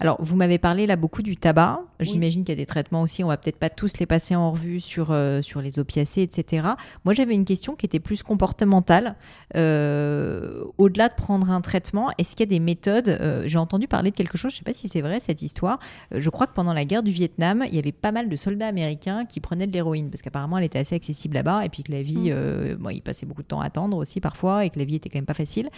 [0.00, 1.80] Alors, vous m'avez parlé là beaucoup du tabac.
[2.00, 3.24] J'imagine qu'il y a des traitements aussi.
[3.24, 6.68] On va peut-être pas tous les passer en revue sur, euh, sur les opiacés, etc.
[7.04, 9.16] Moi, j'avais une question qui était plus comportementale.
[9.56, 13.88] Euh, au-delà de prendre un traitement, est-ce qu'il y a des méthodes euh, J'ai entendu
[13.88, 15.80] parler de quelque chose, je ne sais pas si c'est vrai cette histoire.
[16.12, 18.68] je crois que pendant la guerre du Vietnam, il y avait pas mal de soldats
[18.68, 21.90] américains qui prenaient de l'héroïne parce qu'apparemment elle était assez accessible là-bas et puis que
[21.90, 22.74] la vie, mmh.
[22.74, 25.08] bon, ils passaient beaucoup de temps à attendre aussi parfois et que la vie était
[25.08, 25.70] quand même pas facile.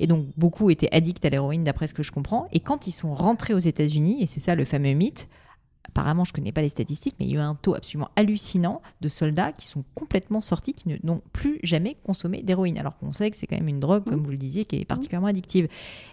[0.00, 2.48] Et donc, beaucoup étaient addicts à l'héroïne d'après ce que je comprends.
[2.52, 5.28] Et quand ils sont rentrés aux États-Unis, et c'est ça le fameux mythe.
[5.84, 8.10] Apparemment, je ne connais pas les statistiques, mais il y a eu un taux absolument
[8.14, 13.10] hallucinant de soldats qui sont complètement sortis, qui n'ont plus jamais consommé d'héroïne, alors qu'on
[13.12, 14.22] sait que c'est quand même une drogue, comme mmh.
[14.22, 15.66] vous le disiez, qui est particulièrement addictive.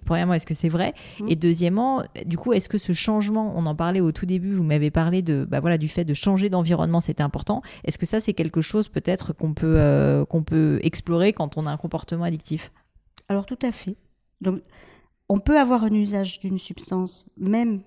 [0.05, 0.93] Premièrement, est-ce que c'est vrai?
[1.19, 1.29] Mmh.
[1.29, 4.63] Et deuxièmement, du coup, est-ce que ce changement, on en parlait au tout début, vous
[4.63, 7.61] m'avez parlé de, bah voilà, du fait de changer d'environnement, c'était important.
[7.83, 11.65] Est-ce que ça, c'est quelque chose peut-être qu'on peut, euh, qu'on peut explorer quand on
[11.65, 12.71] a un comportement addictif?
[13.27, 13.97] Alors tout à fait.
[14.41, 14.61] Donc
[15.29, 17.81] on peut avoir un usage d'une substance, même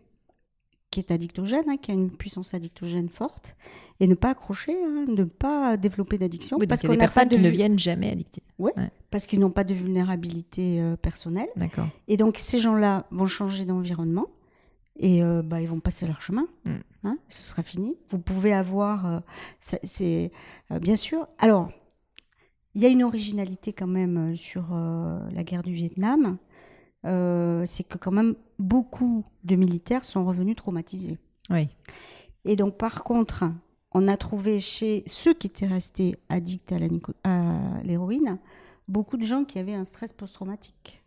[0.91, 3.57] qui est addictogène, hein, qui a une puissance addictogène forte,
[4.01, 6.59] et ne pas accrocher, hein, ne pas développer d'addiction.
[6.69, 7.37] parce qu'on n'a pas de...
[7.37, 8.43] qui ne viennent jamais addictés.
[8.59, 8.73] Oui,
[9.11, 11.49] parce qu'ils n'ont pas de vulnérabilité euh, personnelle.
[11.57, 11.87] D'accord.
[12.09, 14.29] Et donc ces gens-là vont changer d'environnement
[14.97, 16.47] et euh, bah, ils vont passer leur chemin.
[16.65, 16.77] Mm.
[17.05, 17.97] Hein, ce sera fini.
[18.09, 19.21] Vous pouvez avoir, euh,
[19.61, 20.33] c'est
[20.81, 21.29] bien sûr.
[21.39, 21.71] Alors,
[22.75, 24.67] il y a une originalité quand même sur
[25.33, 26.39] la guerre du Vietnam
[27.05, 31.19] euh, c'est que quand même beaucoup de militaires sont revenus traumatisés.
[31.51, 31.69] Oui.
[32.45, 33.45] Et donc par contre,
[33.93, 36.79] on a trouvé chez ceux qui étaient restés addicts à
[37.83, 38.39] l'héroïne
[38.89, 41.03] beaucoup de gens qui avaient un stress post-traumatique.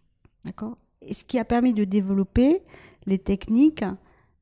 [0.45, 0.77] D'accord?
[1.01, 2.61] Et ce qui a permis de développer
[3.05, 3.83] les techniques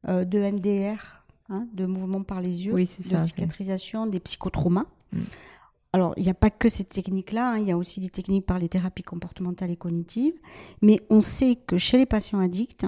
[0.08, 4.86] euh, de MDR, hein, de mouvement par les yeux, de cicatrisation des psychotraumas.
[5.14, 5.24] Mm
[5.92, 8.46] alors, il n'y a pas que ces techniques-là, hein, il y a aussi des techniques
[8.46, 10.36] par les thérapies comportementales et cognitives,
[10.84, 12.86] mais on sait que chez les patients addicts,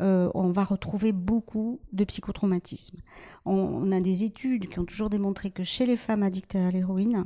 [0.00, 2.98] euh, on va retrouver beaucoup de psychotraumatismes.
[3.46, 7.24] On, a des études qui ont toujours démontré que chez les femmes addictes à l'héroïne,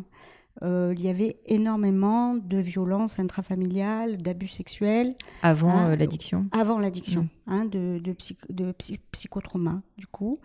[0.62, 5.16] il y avait énormément de violences intrafamiliales, d'abus sexuels.
[5.42, 7.52] Avant hein, l'addiction Avant l'addiction, mm.
[7.52, 8.16] hein, de, de,
[8.50, 8.72] de
[9.10, 10.38] psychotrauma, du coup.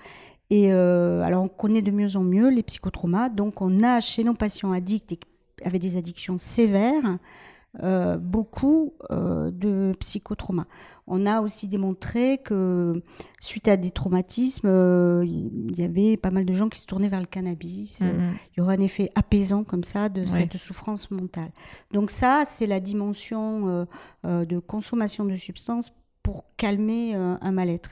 [0.49, 3.29] Et alors, on connaît de mieux en mieux les psychotraumas.
[3.29, 5.19] Donc, on a chez nos patients addicts et
[5.63, 7.19] avec des addictions sévères
[7.83, 10.65] euh, beaucoup euh, de psychotraumas.
[11.05, 13.03] On a aussi démontré que
[13.39, 17.09] suite à des traumatismes, euh, il y avait pas mal de gens qui se tournaient
[17.09, 18.01] vers le cannabis.
[18.01, 18.31] Mm-hmm.
[18.51, 21.51] Il y aura un effet apaisant comme ça de cette souffrance mentale.
[21.91, 23.85] Donc ça, c'est la dimension
[24.23, 25.93] de consommation de substances
[26.23, 27.91] pour calmer un mal-être.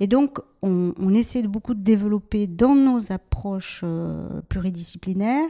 [0.00, 3.84] Et donc, on, essaie beaucoup de développer dans nos approches
[4.48, 5.48] pluridisciplinaires,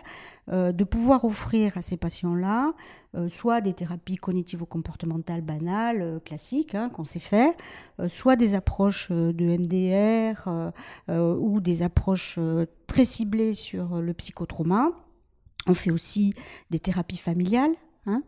[0.48, 2.74] de pouvoir offrir à ces patients-là
[3.16, 7.52] euh, soit des thérapies cognitivo-comportementales banales, euh, classiques, hein, qu'on sait faire,
[7.98, 10.48] euh, soit des approches de MDR
[11.08, 12.38] ou des approches
[12.86, 14.90] très ciblées sur le psychotrauma.
[15.66, 16.34] On fait aussi
[16.70, 17.72] des thérapies familiales.
[18.08, 18.22] Hein,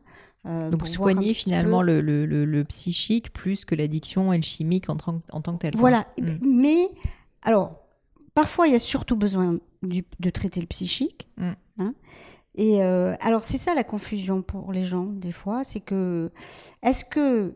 [0.44, 4.96] Donc soigner finalement le, le, le, psychique plus que l'addiction et le chimique en,
[5.30, 5.76] en tant que tel.
[5.76, 6.36] Voilà, mm.
[6.40, 6.90] mais
[7.42, 7.80] alors
[8.32, 11.28] parfois il y a surtout besoin de traiter le psychique.
[11.36, 11.50] Mm.
[11.80, 11.94] Hein,
[12.58, 15.62] et euh, alors, c'est ça la confusion pour les gens, des fois.
[15.62, 16.32] C'est que,
[16.82, 17.54] est-ce que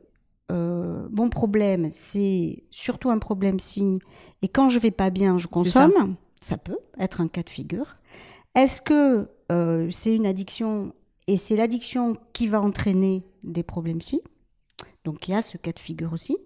[0.53, 3.99] euh, mon problème, c'est surtout un problème si,
[4.43, 6.17] et quand je vais pas bien, je consomme?
[6.41, 6.57] ça.
[6.57, 7.97] peut être un cas de figure.
[8.55, 10.95] Est-ce que euh, c'est une addiction
[11.29, 14.21] et c'est l'addiction qui va entraîner des problèmes si
[15.05, 16.37] Donc, il y a ce cas de figure aussi.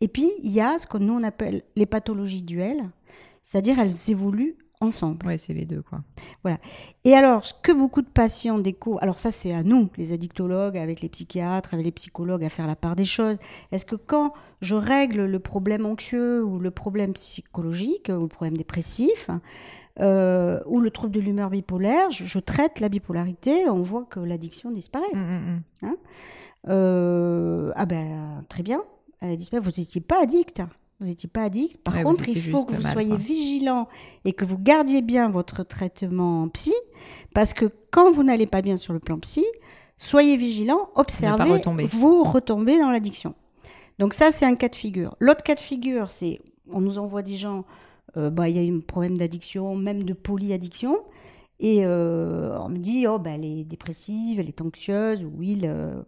[0.00, 2.90] Et puis, il y a ce que nous, on appelle les pathologies duelles,
[3.42, 5.26] c'est-à-dire elles évoluent ensemble.
[5.26, 6.02] Oui, c'est les deux, quoi.
[6.42, 6.58] Voilà.
[7.04, 10.78] Et alors, ce que beaucoup de patients découvrent, alors ça, c'est à nous, les addictologues,
[10.78, 13.38] avec les psychiatres, avec les psychologues, à faire la part des choses.
[13.72, 18.56] Est-ce que quand je règle le problème anxieux ou le problème psychologique ou le problème
[18.56, 19.30] dépressif,
[20.00, 24.70] euh, ou le trouble de l'humeur bipolaire, je, traite la bipolarité, on voit que l'addiction
[24.70, 25.12] disparaît.
[25.12, 25.86] Mmh, mmh, mmh.
[25.86, 25.96] Hein
[26.68, 28.82] euh, ah ben, très bien,
[29.20, 29.62] elle disparaît.
[29.62, 30.62] Vous n'étiez pas addict
[31.00, 31.78] vous n'étiez pas addict.
[31.78, 33.88] Par contre, il faut que vous soyez vigilant
[34.24, 36.74] et que vous gardiez bien votre traitement psy,
[37.34, 39.44] parce que quand vous n'allez pas bien sur le plan psy,
[39.96, 43.34] soyez vigilant, observez, vous retombez dans l'addiction.
[43.98, 45.16] Donc ça, c'est un cas de figure.
[45.20, 46.40] L'autre cas de figure, c'est
[46.70, 47.64] on nous envoie des gens,
[48.16, 50.98] euh, bah, il y a un problème d'addiction, même de polyaddiction.
[51.60, 56.04] Et euh, on me dit, oh, bah, elle est dépressive, elle est anxieuse, oui, le,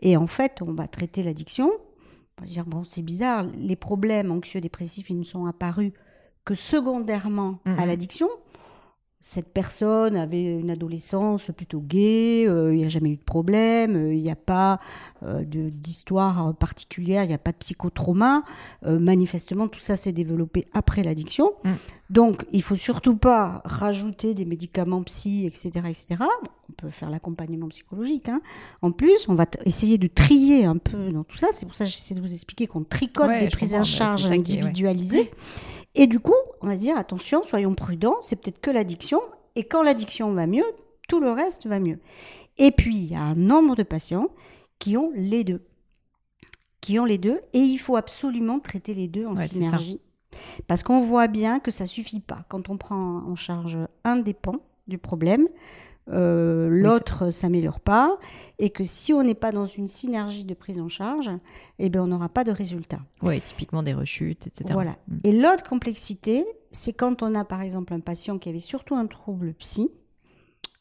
[0.00, 1.70] Et en fait, on va traiter l'addiction
[2.42, 5.92] dire, bon, c'est bizarre, les problèmes anxieux-dépressifs, ils ne sont apparus
[6.44, 7.86] que secondairement à mhm.
[7.86, 8.28] l'addiction.
[9.26, 13.96] Cette personne avait une adolescence plutôt gaie, euh, il n'y a jamais eu de problème,
[13.96, 14.80] euh, il n'y a pas
[15.22, 18.44] euh, d'histoire particulière, il n'y a pas de psychotrauma.
[18.82, 21.52] manifestement, tout ça s'est développé après l'addiction.
[21.64, 21.72] Mm.
[22.10, 26.16] Donc, il faut surtout pas rajouter des médicaments psy, etc., etc.
[26.68, 28.28] on peut faire l'accompagnement psychologique.
[28.28, 28.42] Hein.
[28.82, 31.46] En plus, on va essayer de trier un peu dans tout ça.
[31.52, 35.30] C'est pour ça que j'essaie de vous expliquer qu'on tricote des prises en charge individualisées.
[35.94, 38.16] Et du coup, on va se dire attention, soyons prudents.
[38.20, 39.20] C'est peut-être que l'addiction.
[39.54, 40.64] Et quand l'addiction va mieux,
[41.08, 42.00] tout le reste va mieux.
[42.58, 44.28] Et puis, il y a un nombre de patients
[44.78, 45.64] qui ont les deux.
[46.80, 47.40] Qui ont les deux.
[47.52, 50.00] Et il faut absolument traiter les deux en synergie
[50.66, 52.44] parce qu'on voit bien que ça suffit pas.
[52.48, 55.48] Quand on prend en charge un des pans du problème,
[56.10, 58.18] euh, l'autre s'améliore pas,
[58.58, 61.30] et que si on n'est pas dans une synergie de prise en charge,
[61.78, 63.00] eh ben on n'aura pas de résultat.
[63.22, 64.66] Oui, typiquement des rechutes, etc.
[64.72, 64.96] Voilà.
[65.08, 65.18] Mm.
[65.24, 69.06] Et l'autre complexité, c'est quand on a par exemple un patient qui avait surtout un
[69.06, 69.90] trouble psy,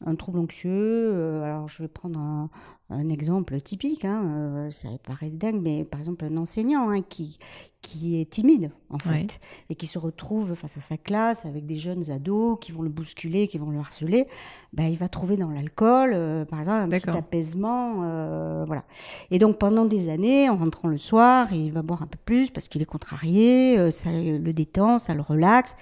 [0.05, 0.71] un trouble anxieux.
[0.71, 2.49] Euh, alors, je vais prendre un,
[2.93, 7.39] un exemple typique, hein, euh, ça paraît dingue, mais par exemple un enseignant hein, qui,
[7.81, 9.39] qui est timide en fait
[9.69, 12.89] et qui se retrouve face à sa classe avec des jeunes ados qui vont le
[12.89, 14.27] bousculer, qui vont le harceler,
[14.73, 18.83] ben, il va trouver dans l'alcool, euh, par exemple, un petit apaisement, euh, voilà.
[19.31, 22.51] Et donc pendant des années, en rentrant le soir, il va boire un peu plus
[22.51, 25.75] parce qu'il est contrarié, ça le détend, ça le relaxe.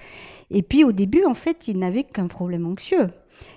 [0.49, 3.09] Et puis au début, en fait, il n'avait qu'un problème anxieux.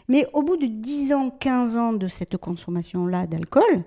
[0.09, 3.85] Mais au bout de 10 ans, 15 ans de cette consommation-là d'alcool,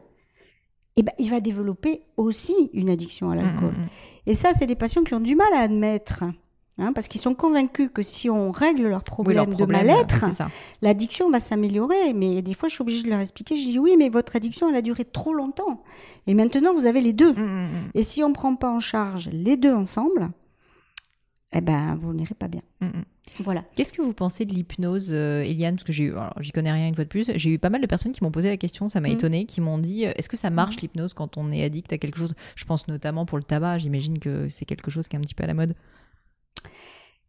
[0.96, 3.72] eh ben, il va développer aussi une addiction à mmh, l'alcool.
[3.72, 3.90] Mmh, mmh.
[4.28, 6.24] Et ça, c'est des patients qui ont du mal à admettre.
[6.80, 10.26] Hein, parce qu'ils sont convaincus que si on règle leur problème, de mal-être,
[10.84, 12.14] l'addiction va s'améliorer.
[12.14, 13.56] Mais des fois, je suis obligée de leur expliquer.
[13.56, 15.84] Je dis oui, mais votre addiction, elle a duré trop longtemps.
[16.28, 17.34] Et maintenant, vous avez les deux.
[17.96, 20.30] Et si on ne prend pas en charge les deux ensemble,
[21.52, 22.62] eh ben, vous n'irez pas bien.
[23.40, 23.64] Voilà.
[23.76, 25.76] Qu'est-ce que vous pensez de l'hypnose, euh, Eliane?
[25.76, 27.32] Parce que j'ai j'y connais rien une fois de plus.
[27.36, 29.18] J'ai eu pas mal de personnes qui m'ont posé la question, ça m'a étonné, mm.
[29.18, 30.82] étonnée, qui m'ont dit euh, est-ce que ça marche mm.
[30.82, 32.34] l'hypnose quand on est addict à quelque chose?
[32.56, 35.36] Je pense notamment pour le tabac, j'imagine que c'est quelque chose qui est un petit
[35.36, 35.76] peu à la mode.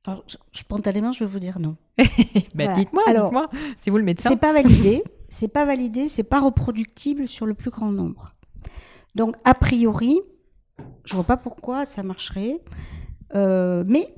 [0.06, 1.76] Alors, spontanément, je vais vous dire non.
[2.54, 4.30] bah, Dites-moi, dites-moi, c'est vous le médecin.
[4.30, 5.02] C'est pas validé.
[5.28, 8.34] c'est pas validé, c'est pas reproductible sur le plus grand nombre.
[9.14, 10.20] Donc, a priori,
[11.04, 12.60] je vois pas pourquoi ça marcherait,
[13.34, 14.14] euh, mais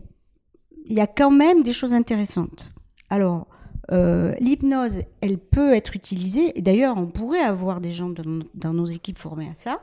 [0.90, 2.72] il y a quand même des choses intéressantes.
[3.08, 3.46] Alors,
[3.92, 8.86] euh, l'hypnose, elle peut être utilisée, et d'ailleurs, on pourrait avoir des gens dans, nos
[8.86, 9.80] équipes formés à ça.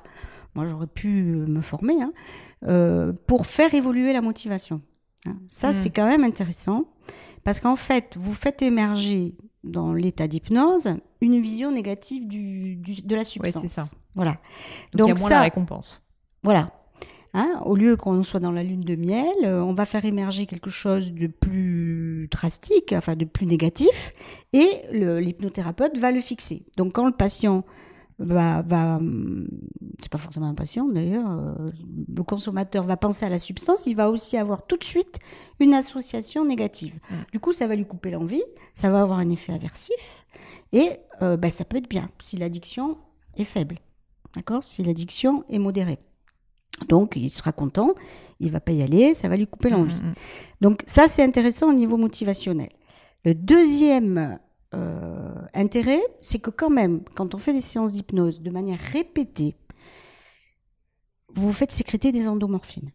[0.53, 2.11] Moi, j'aurais pu me former hein,
[2.67, 4.81] euh, pour faire évoluer la motivation.
[5.25, 5.37] Hein.
[5.47, 5.73] Ça, hmm.
[5.73, 6.85] c'est quand même intéressant
[7.43, 13.23] parce qu'en fait, vous faites émerger dans l'état d'hypnose une vision négative du, de la
[13.23, 13.63] substance.
[13.63, 13.87] Oui, c'est ça.
[14.15, 14.37] Voilà.
[14.93, 16.01] Donc, il y a moins la récompense.
[16.43, 16.71] Voilà.
[17.33, 20.45] Hein, au lieu qu'on soit dans la lune de miel, euh, on va faire émerger
[20.45, 24.13] quelque chose de plus drastique, enfin de plus négatif,
[24.53, 26.65] et l'hypnothérapeute va le fixer.
[26.77, 27.63] Donc quand le patient
[28.19, 28.99] va, va
[29.99, 31.69] c'est pas forcément un patient d'ailleurs, euh,
[32.07, 35.19] le consommateur va penser à la substance, il va aussi avoir tout de suite
[35.59, 36.95] une association négative.
[36.95, 37.15] Mmh.
[37.33, 40.25] Du coup, ça va lui couper l'envie, ça va avoir un effet aversif,
[40.71, 42.97] et euh, bah, ça peut être bien si l'addiction
[43.35, 43.79] est faible,
[44.35, 44.63] d'accord?
[44.63, 45.99] Si l'addiction est modérée.
[46.87, 47.95] Donc, il sera content,
[48.39, 49.95] il va pas y aller, ça va lui couper l'envie.
[49.95, 50.61] Mmh, mmh, mmh.
[50.61, 52.69] Donc, ça, c'est intéressant au niveau motivationnel.
[53.25, 54.39] Le deuxième
[54.73, 59.55] euh, intérêt, c'est que quand même, quand on fait des séances d'hypnose de manière répétée,
[61.33, 62.91] vous faites sécréter des endomorphines.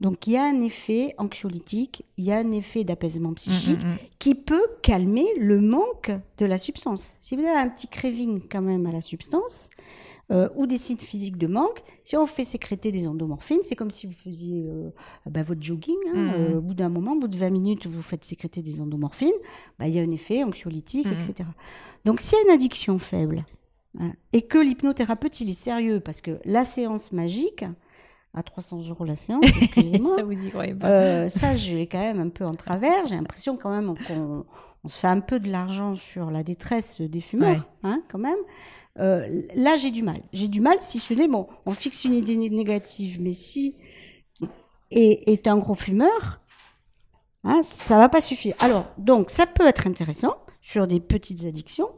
[0.00, 3.80] Donc il y a un effet anxiolytique, il y a un effet d'apaisement psychique
[4.18, 7.14] qui peut calmer le manque de la substance.
[7.20, 9.70] Si vous avez un petit craving quand même à la substance,
[10.32, 11.84] euh, ou des signes physiques de manque.
[12.02, 14.90] Si on fait sécréter des endomorphines, c'est comme si vous faisiez euh,
[15.26, 15.94] bah, votre jogging.
[16.08, 16.34] Hein, mmh.
[16.34, 19.30] euh, au bout d'un moment, au bout de 20 minutes, vous faites sécréter des endomorphines.
[19.78, 21.12] Bah, il y a un effet anxiolytique, mmh.
[21.12, 21.48] etc.
[22.04, 23.44] Donc, s'il y a une addiction faible
[24.00, 27.64] hein, et que l'hypnothérapeute, il est sérieux, parce que la séance magique,
[28.34, 30.16] à 300 euros la séance, excusez-moi.
[30.16, 31.28] ça vous y croyez pas.
[31.28, 33.06] ça, j'ai quand même un peu en travers.
[33.06, 34.44] J'ai l'impression quand même qu'on
[34.82, 38.38] on se fait un peu de l'argent sur la détresse des fumeurs, hein, quand même.
[38.98, 40.20] Euh, là, j'ai du mal.
[40.32, 43.76] J'ai du mal, si ce n'est, bon, on fixe une idée négative, mais si
[44.90, 46.40] est, un gros fumeur,
[47.44, 48.54] hein, ça va pas suffire.
[48.60, 51.90] Alors, donc, ça peut être intéressant sur des petites addictions.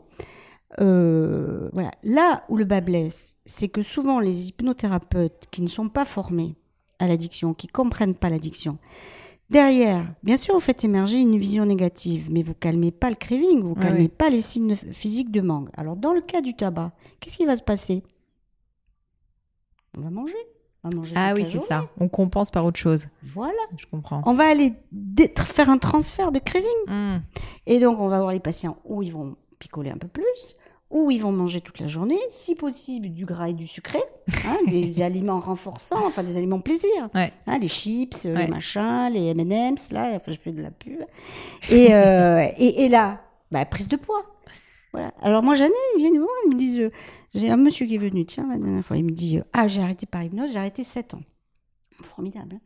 [0.80, 1.92] Euh, voilà.
[2.02, 6.56] Là où le bas blesse, c'est que souvent les hypnothérapeutes qui ne sont pas formés
[6.98, 8.78] à l'addiction, qui comprennent pas l'addiction,
[9.50, 13.62] Derrière, bien sûr, vous faites émerger une vision négative, mais vous calmez pas le craving,
[13.62, 15.70] vous calmez pas les signes physiques de manque.
[15.76, 18.02] Alors, dans le cas du tabac, qu'est-ce qui va se passer?
[19.96, 20.36] On va manger.
[20.84, 21.88] On va manger ah oui, c'est ça.
[21.98, 23.08] On compense par autre chose.
[23.22, 23.58] Voilà.
[23.76, 24.22] Je comprends.
[24.26, 24.74] On va aller
[25.44, 26.68] faire un transfert de craving.
[26.86, 27.20] Hmm.
[27.66, 30.56] Et donc, on va voir les patients où ils vont picoler un peu plus,
[30.90, 33.98] où ils vont manger toute la journée, si possible du gras et du sucré,
[34.46, 39.92] hein, des aliments renforçants, enfin des aliments plaisir, hein, les chips, les machins, les M&M's,
[39.92, 41.00] là, enfin je fais de la pub.
[41.70, 43.20] Et, euh, et, là,
[43.50, 44.24] bah, prise de poids.
[44.92, 45.12] Voilà.
[45.20, 46.90] Alors moi j'en ai, ils viennent voir, ils me disent, euh,
[47.34, 49.68] j'ai un monsieur qui est venu, tiens, la dernière fois, il me dit, euh, ah
[49.68, 51.22] j'ai arrêté par hypnose, j'ai arrêté 7 ans.
[52.02, 52.54] Formidable.
[52.54, 52.60] Hein.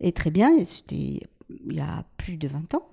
[0.00, 2.88] et très bien, c'était il y a plus de 20 ans.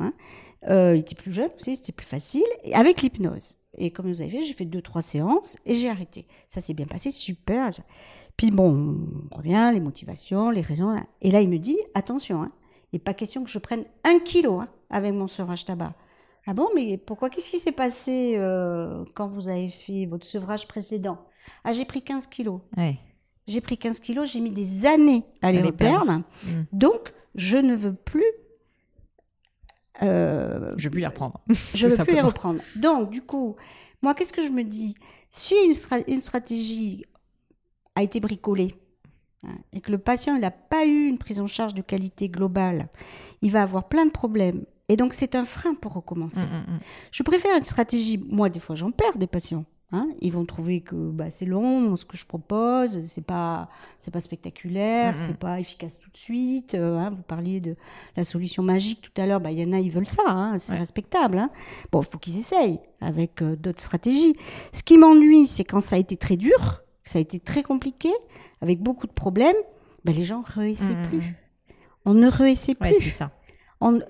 [0.70, 3.60] Il était plus jeune aussi, c'était plus facile, et avec l'hypnose.
[3.80, 6.28] Et comme vous avez vu, j'ai fait deux, trois séances et j'ai arrêté.
[6.48, 7.72] Ça s'est bien passé, super.
[8.38, 10.96] Puis bon, on revient, les motivations, les raisons.
[11.22, 12.52] Et là, il me dit, attention, hein,
[12.92, 15.94] il n'est pas question que je prenne un kilo hein, avec mon sevrage tabac.
[16.46, 20.68] Ah bon, mais pourquoi Qu'est-ce qui s'est passé euh, quand vous avez fait votre sevrage
[20.68, 21.20] précédent?
[21.64, 22.62] Ah, j'ai pris 15 kilos.
[23.48, 26.14] J'ai pris 15 kilos, j'ai mis des années à les, perdre.
[26.14, 26.50] Mmh.
[26.72, 28.29] Donc, je ne veux plus
[30.04, 31.42] euh, je plus les reprendre.
[31.74, 32.62] je ne veux plus les reprendre.
[32.76, 33.56] Donc, du coup,
[34.02, 34.96] moi, qu'est-ce que je me dis?
[35.30, 35.74] Si une,
[36.08, 37.06] une, stratégie
[37.96, 38.76] a été bricolée
[39.44, 42.90] hein, et que le patient n'a pas eu une prise en charge de qualité globale,
[43.42, 44.66] il va avoir plein de problèmes.
[44.88, 46.42] Et donc, c'est un frein pour recommencer.
[46.42, 46.80] Mmh, mmh, mmh.
[47.12, 48.18] Je préfère une stratégie.
[48.18, 49.66] Moi, des fois, j'en perds des patients.
[49.92, 53.70] Hein, ils vont trouver que bah, c'est long, ce que je propose, c'est pas
[54.00, 56.76] c'est pas spectaculaire, c'est pas efficace tout de suite.
[56.76, 57.76] Euh, hein, vous parliez de
[58.16, 60.60] la solution magique tout à l'heure, bah il y en a ils veulent ça, hein,
[60.60, 61.42] c'est respectable.
[61.92, 64.36] Bon, il faut qu'ils essayent avec euh, d'autres stratégies.
[64.74, 68.12] Ce qui m'ennuie, c'est quand ça a été très dur, ça a été très compliqué,
[68.62, 69.58] avec beaucoup de problèmes,
[70.06, 71.36] bah, les gens réessaient plus.
[72.06, 72.94] On ne réessaie plus.
[73.02, 73.32] c'est ça.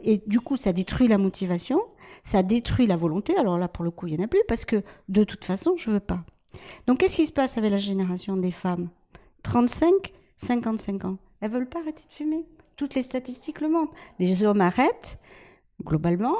[0.04, 1.80] et du coup, ça détruit la motivation
[2.24, 3.36] ça détruit la volonté.
[3.38, 5.76] Alors là, pour le coup, il n'y en a plus parce que de toute façon,
[5.78, 6.24] je veux pas.
[6.88, 8.90] Donc, qu'est-ce qui se passe avec la génération des femmes?
[9.44, 11.18] 35, 55 ans.
[11.42, 12.46] Elles veulent pas arrêter de fumer.
[12.76, 13.96] Toutes les statistiques le montrent.
[14.20, 15.20] Les hommes arrêtent,
[15.84, 16.36] globalement.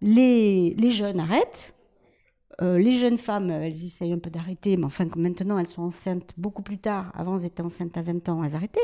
[0.00, 1.74] Les, les jeunes arrêtent.
[2.62, 6.32] Euh, les jeunes femmes, elles essayent un peu d'arrêter, mais enfin, maintenant, elles sont enceintes
[6.36, 7.10] beaucoup plus tard.
[7.14, 8.80] Avant, elles étaient enceintes à 20 ans, elles arrêtaient.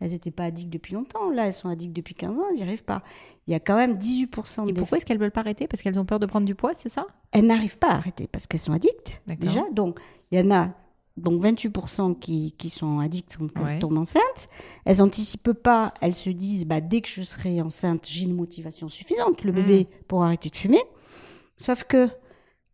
[0.00, 1.30] Elles n'étaient pas addictes depuis longtemps.
[1.30, 3.02] Là, elles sont addictes depuis 15 ans, elles n'y arrivent pas.
[3.48, 5.66] Il y a quand même 18% Et pourquoi est-ce qu'elles veulent pas arrêter?
[5.66, 7.06] Parce qu'elles ont peur de prendre du poids, c'est ça?
[7.32, 9.62] Elles n'arrivent pas à arrêter parce qu'elles sont addictes, déjà.
[9.72, 9.98] Donc,
[10.30, 10.70] il y en a
[11.16, 14.48] donc 28% qui, qui, sont addictes quand elles tombent enceintes.
[14.84, 18.88] Elles n'anticipent pas, elles se disent bah, dès que je serai enceinte, j'ai une motivation
[18.88, 20.04] suffisante, le bébé, hmm.
[20.06, 20.82] pour arrêter de fumer.
[21.56, 22.10] Sauf que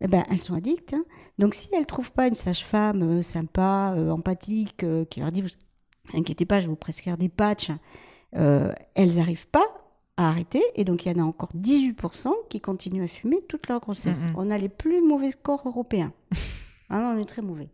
[0.02, 0.94] eh ben, elles sont addictes.
[0.94, 1.04] Hein.
[1.38, 5.30] Donc si elles ne trouvent pas une sage-femme euh, sympa, euh, empathique, euh, qui leur
[5.30, 5.44] dit
[6.12, 7.70] Inquiétez pas, je vais vous prescrire des patchs,
[8.32, 9.64] elles n'arrivent pas
[10.16, 10.62] à arrêter.
[10.74, 14.28] Et donc il y en a encore 18% qui continuent à fumer toute leur grossesse.
[14.36, 16.12] On a les plus mauvais scores européens.
[16.90, 17.68] ah on est très mauvais.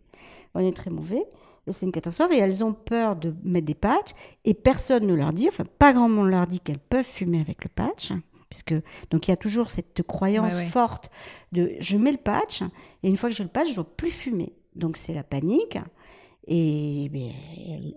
[0.54, 1.24] On est très mauvais.
[1.66, 2.32] Et c'est une catastrophe.
[2.32, 4.12] Et elles ont peur de mettre des patchs.
[4.44, 7.64] Et personne ne leur dit, enfin pas grand monde leur dit qu'elles peuvent fumer avec
[7.64, 8.12] le patch
[8.48, 8.74] puisque
[9.10, 11.10] donc il y a toujours cette croyance forte
[11.52, 12.62] de je mets le patch
[13.02, 14.52] et une fois que j'ai le patch, je ne dois plus fumer.
[14.74, 15.78] Donc c'est la panique
[16.46, 17.30] et ben,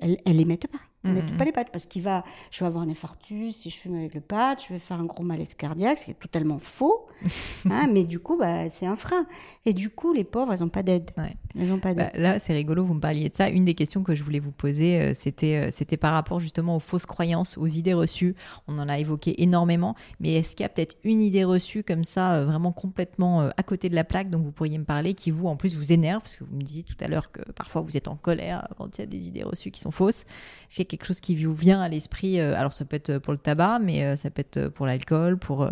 [0.01, 0.79] elles, ne les mettent pas.
[1.03, 3.77] Ne mmh, pas les patchs parce qu'il va, je vais avoir un infarctus si je
[3.77, 6.59] fume avec le patch, je vais faire un gros malaise cardiaque, ce qui est totalement
[6.59, 7.07] faux.
[7.71, 9.25] hein, mais du coup, bah, c'est un frein.
[9.65, 11.09] Et du coup, les pauvres, elles n'ont pas d'aide.
[11.57, 12.11] Elles ont pas d'aide.
[12.13, 13.49] Bah, là, c'est rigolo, vous me parliez de ça.
[13.49, 16.75] Une des questions que je voulais vous poser, euh, c'était, euh, c'était par rapport justement
[16.75, 18.35] aux fausses croyances, aux idées reçues.
[18.67, 22.03] On en a évoqué énormément, mais est-ce qu'il y a peut-être une idée reçue comme
[22.03, 25.31] ça, euh, vraiment complètement à côté de la plaque, dont vous pourriez me parler, qui
[25.31, 27.81] vous, en plus, vous énerve, parce que vous me disiez tout à l'heure que parfois
[27.81, 30.25] vous êtes en colère quand il y a des idées reçues qui sont fausses.
[30.69, 33.79] Est-ce quelque chose qui vous vient à l'esprit Alors, ça peut être pour le tabac,
[33.79, 35.67] mais ça peut être pour l'alcool, pour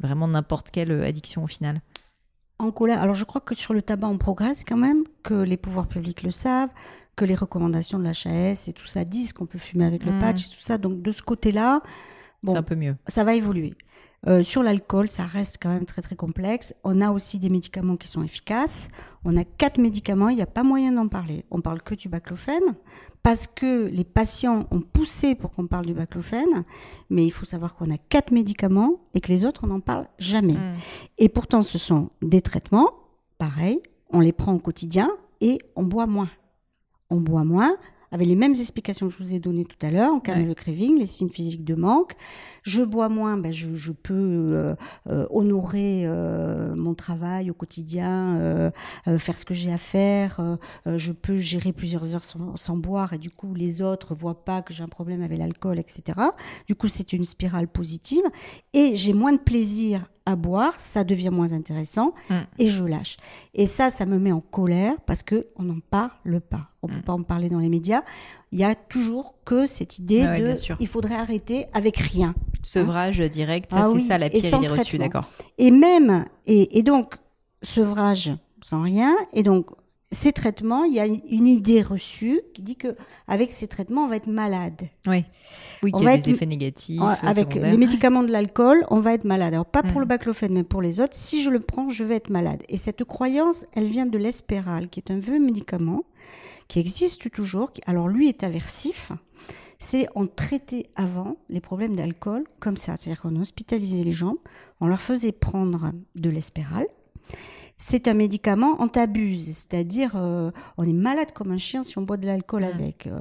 [0.00, 1.80] vraiment n'importe quelle addiction au final
[2.58, 3.02] en colère.
[3.02, 6.22] Alors je crois que sur le tabac, on progresse quand même, que les pouvoirs publics
[6.22, 6.70] le savent,
[7.16, 10.18] que les recommandations de l'HAS et tout ça disent qu'on peut fumer avec le hmm.
[10.18, 10.78] patch et tout ça.
[10.78, 11.80] Donc de ce côté-là,
[12.42, 12.96] bon, c'est un peu mieux.
[13.08, 13.74] Ça va évoluer.
[14.26, 16.74] Euh, sur l'alcool, ça reste quand même très très complexe.
[16.82, 18.88] On a aussi des médicaments qui sont efficaces.
[19.24, 21.44] On a quatre médicaments, il n'y a pas moyen d'en parler.
[21.50, 22.74] On parle que du baclofène
[23.22, 26.64] parce que les patients ont poussé pour qu'on parle du baclofène,
[27.08, 30.06] mais il faut savoir qu'on a quatre médicaments et que les autres on n'en parle
[30.18, 30.52] jamais.
[30.52, 30.76] Hmm.
[31.18, 32.90] Et pourtant, ce sont des traitements,
[33.38, 35.10] pareil, on les prend au quotidien
[35.40, 36.30] et on boit moins.
[37.08, 37.76] On boit moins
[38.14, 40.54] avec les mêmes explications que je vous ai données tout à l'heure, on calme le
[40.54, 42.12] craving, les signes physiques de manque.
[42.62, 44.74] Je bois moins, ben je, peux euh,
[45.10, 48.70] euh, honorer euh, mon travail au quotidien,
[49.18, 50.58] faire ce que j'ai à faire.
[50.86, 54.62] je peux gérer plusieurs heures sans, sans, boire et du coup les autres voient pas
[54.62, 56.16] que j'ai un problème avec l'alcool, etc.
[56.68, 58.22] Du coup c'est une spirale positive
[58.74, 62.34] et j'ai moins de plaisir à boire, ça devient moins intéressant mm.
[62.58, 63.16] et je lâche.
[63.54, 66.62] Et ça, ça me met en colère parce que on n'en parle pas.
[66.82, 67.02] On peut mm.
[67.02, 68.02] pas en parler dans les médias.
[68.52, 72.34] Il y a toujours que cette idée de il faudrait arrêter avec rien.
[72.62, 75.28] Sevrage direct, ah c'est ça la pire idée reçue, d'accord.
[75.58, 77.16] Et même et, et donc
[77.62, 79.66] sevrage sans rien et donc
[80.14, 82.96] ces traitements, il y a une idée reçue qui dit que
[83.28, 84.88] avec ces traitements, on va être malade.
[85.06, 85.24] Oui,
[85.82, 87.00] oui, qu'il y a des effets négatifs.
[87.22, 89.54] Avec les médicaments de l'alcool, on va être malade.
[89.54, 90.08] Alors pas pour le mm.
[90.08, 91.14] baclofène, mais pour les autres.
[91.14, 92.62] Si je le prends, je vais être malade.
[92.68, 96.04] Et cette croyance, elle vient de l'espéral, qui est un vieux médicament
[96.68, 97.70] qui existe toujours.
[97.86, 99.12] Alors lui est aversif.
[99.78, 104.36] C'est on traitait avant les problèmes d'alcool comme ça, c'est-à-dire qu'on hospitalisait les gens,
[104.80, 106.86] on leur faisait prendre de l'espéral
[107.78, 112.02] c'est un médicament, on t'abuse, c'est-à-dire euh, on est malade comme un chien si on
[112.02, 113.06] boit de l'alcool avec.
[113.06, 113.20] Euh,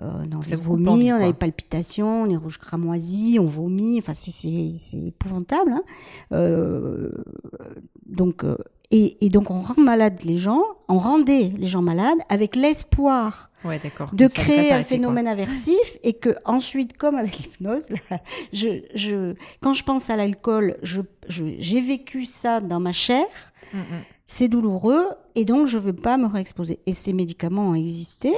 [0.00, 4.12] euh, on a vomi, on a des palpitations, on est rouge cramoisi, on vomit, enfin
[4.12, 5.72] c'est épouvantable.
[5.72, 5.82] Hein.
[6.32, 7.10] Euh,
[8.06, 8.44] donc
[8.90, 13.50] et, et, donc on rend malade les gens, on rendait les gens malades avec l'espoir
[13.64, 13.80] ouais,
[14.12, 17.86] de créer un phénomène aversif et que ensuite, comme avec l'hypnose,
[18.52, 23.26] je, je, quand je pense à l'alcool, j'ai je, vécu ça dans ma chair
[23.72, 24.04] Mm, mm.
[24.26, 26.80] C'est douloureux et donc je ne veux pas me réexposer.
[26.86, 28.32] Et ces médicaments ont existé.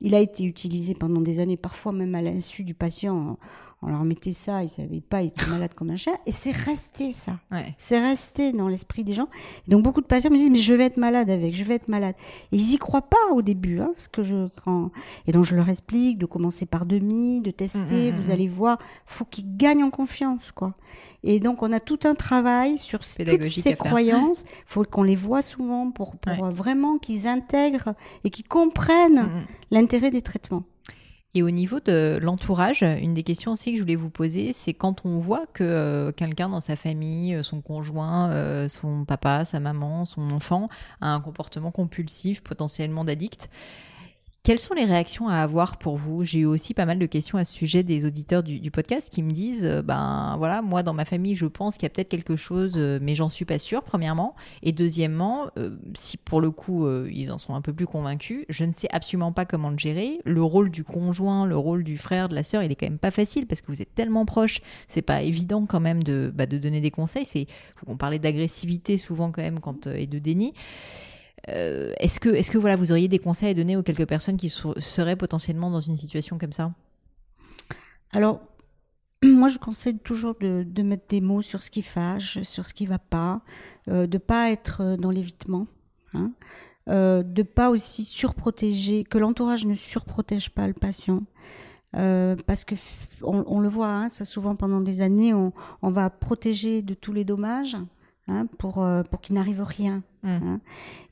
[0.00, 3.38] Il a été utilisé pendant des années, parfois même à l'insu du patient
[3.86, 6.14] on leur mettait ça, ils savaient pas, ils étaient malades comme un chien.
[6.26, 7.38] Et c'est resté ça.
[7.78, 9.28] C'est resté dans l'esprit des gens.
[9.68, 11.86] donc beaucoup de patients me disent, mais je vais être malade avec, je vais être
[11.86, 12.16] malade.
[12.50, 14.48] Et ils y croient pas au début, hein, ce que je
[15.26, 18.32] Et donc je leur explique de commencer par demi, de tester, mmh, mmh, vous mmh.
[18.32, 20.74] allez voir, faut qu'ils gagnent en confiance, quoi.
[21.22, 24.42] Et donc on a tout un travail sur toutes ces croyances.
[24.42, 30.10] Il faut qu'on les voit souvent pour, pour vraiment qu'ils intègrent et qu'ils comprennent l'intérêt
[30.10, 30.64] des traitements.
[31.36, 34.72] Et au niveau de l'entourage, une des questions aussi que je voulais vous poser, c'est
[34.72, 39.44] quand on voit que euh, quelqu'un dans sa famille, euh, son conjoint, euh, son papa,
[39.44, 40.70] sa maman, son enfant,
[41.02, 43.50] a un comportement compulsif, potentiellement d'addict,
[44.46, 46.22] Quelles sont les réactions à avoir pour vous?
[46.22, 49.24] J'ai eu aussi pas mal de questions à ce sujet des auditeurs du, podcast qui
[49.24, 52.08] me disent euh, ben voilà, moi dans ma famille, je pense qu'il y a peut-être
[52.08, 54.36] quelque chose, euh, mais j'en suis pas sûre, premièrement.
[54.62, 58.64] Et deuxièmement, euh, si pour le coup ils en sont un peu plus convaincus, je
[58.64, 60.20] ne sais absolument pas comment le gérer.
[60.24, 63.00] Le rôle du conjoint, le rôle du frère, de la sœur, il est quand même
[63.00, 64.60] pas facile parce que vous êtes tellement proches.
[64.86, 67.48] C'est pas évident quand même de, bah, de donner des conseils.
[67.88, 70.54] On parlait d'agressivité souvent quand même quand, et de déni.
[71.48, 74.36] Euh, est-ce que, est-ce que voilà, vous auriez des conseils à donner aux quelques personnes
[74.36, 76.72] qui seraient potentiellement dans une situation comme ça?
[78.12, 78.40] Alors,
[79.22, 82.86] moi, je conseille toujours de, mettre des mots sur ce qui fâche, sur ce qui
[82.86, 83.42] va pas,
[83.88, 85.66] euh, de pas être dans l'évitement,
[86.14, 86.32] hein,
[86.88, 91.22] euh, de pas aussi surprotéger, que l'entourage ne surprotège pas le patient.
[91.96, 92.74] Euh, parce que
[93.22, 97.24] on, le voit, hein, ça souvent pendant des années, on, va protéger de tous les
[97.24, 97.76] dommages,
[98.28, 100.02] Hein, pour, euh, pour qu'il n'arrive rien.
[100.24, 100.28] Mmh.
[100.28, 100.60] Hein.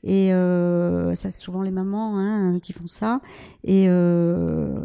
[0.03, 3.21] Et euh, ça, c'est souvent les mamans hein, qui font ça.
[3.63, 4.83] Et, euh,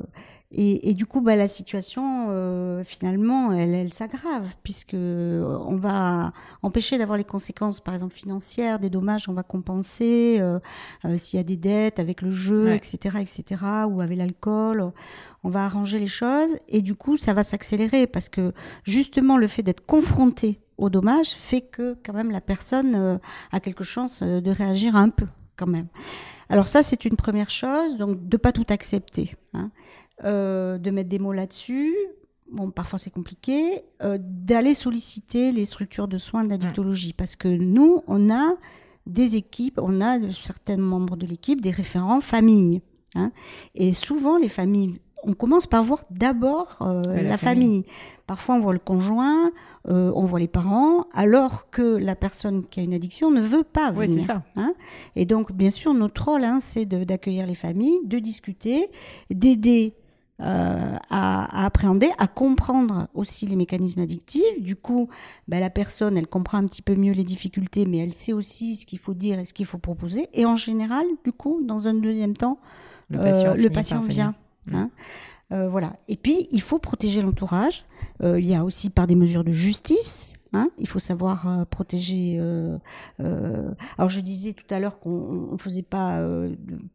[0.52, 2.28] et, et, du coup, bah, la situation,
[2.84, 8.90] finalement, elle, elle s'aggrave, puisque on va empêcher d'avoir les conséquences, par exemple, financières, des
[8.90, 10.40] dommages, on va compenser
[11.18, 14.92] s'il y a des dettes avec le jeu, etc., etc., ou avec l'alcool.
[15.44, 18.52] On va arranger les choses, et du coup, ça va s'accélérer, parce que
[18.82, 23.18] justement, le fait d'être confronté au dommage fait que quand même la personne euh,
[23.52, 25.26] a quelque chance euh, de réagir un peu
[25.56, 25.86] quand même.
[26.48, 29.70] Alors ça c'est une première chose, donc de pas tout accepter, hein.
[30.24, 31.94] euh, de mettre des mots là-dessus.
[32.50, 33.84] Bon, parfois c'est compliqué,
[34.18, 38.56] d'aller solliciter les structures de soins d'addictologie parce que nous on a
[39.06, 42.82] des équipes, on a certains membres de l'équipe des référents famille.
[43.16, 43.32] Hein.
[43.74, 47.84] et souvent les familles on commence par voir d'abord la, famille.
[48.26, 49.50] Parfois, on voit le conjoint,
[49.88, 53.64] euh, on voit les parents, alors que la personne qui a une addiction ne veut
[53.64, 54.08] pas venir.
[54.08, 54.44] Oui, c'est ça.
[54.56, 54.74] Hein.
[55.16, 58.88] et donc, bien sûr, notre rôle, hein, c'est d'accueillir les familles, de discuter,
[59.30, 59.94] d'aider
[60.42, 64.60] euh, à, appréhender, à comprendre aussi les mécanismes addictifs.
[64.60, 65.08] Du coup,
[65.48, 68.76] bah, la personne, elle comprend un petit peu mieux les difficultés, mais elle sait aussi
[68.76, 70.28] ce qu'il faut dire et ce qu'il faut proposer.
[70.32, 72.58] Et en général, du coup, dans un deuxième temps,
[73.10, 74.34] le patient, euh, vient.
[74.74, 74.90] Hein.
[75.52, 75.96] Euh, voilà.
[76.08, 77.84] Et puis, il faut protéger l'entourage.
[78.22, 80.34] Euh, il y a aussi par des mesures de justice.
[80.52, 82.36] Hein, il faut savoir euh, protéger.
[82.40, 82.76] Euh,
[83.20, 86.20] euh, alors je disais tout à l'heure qu'on ne faisait pas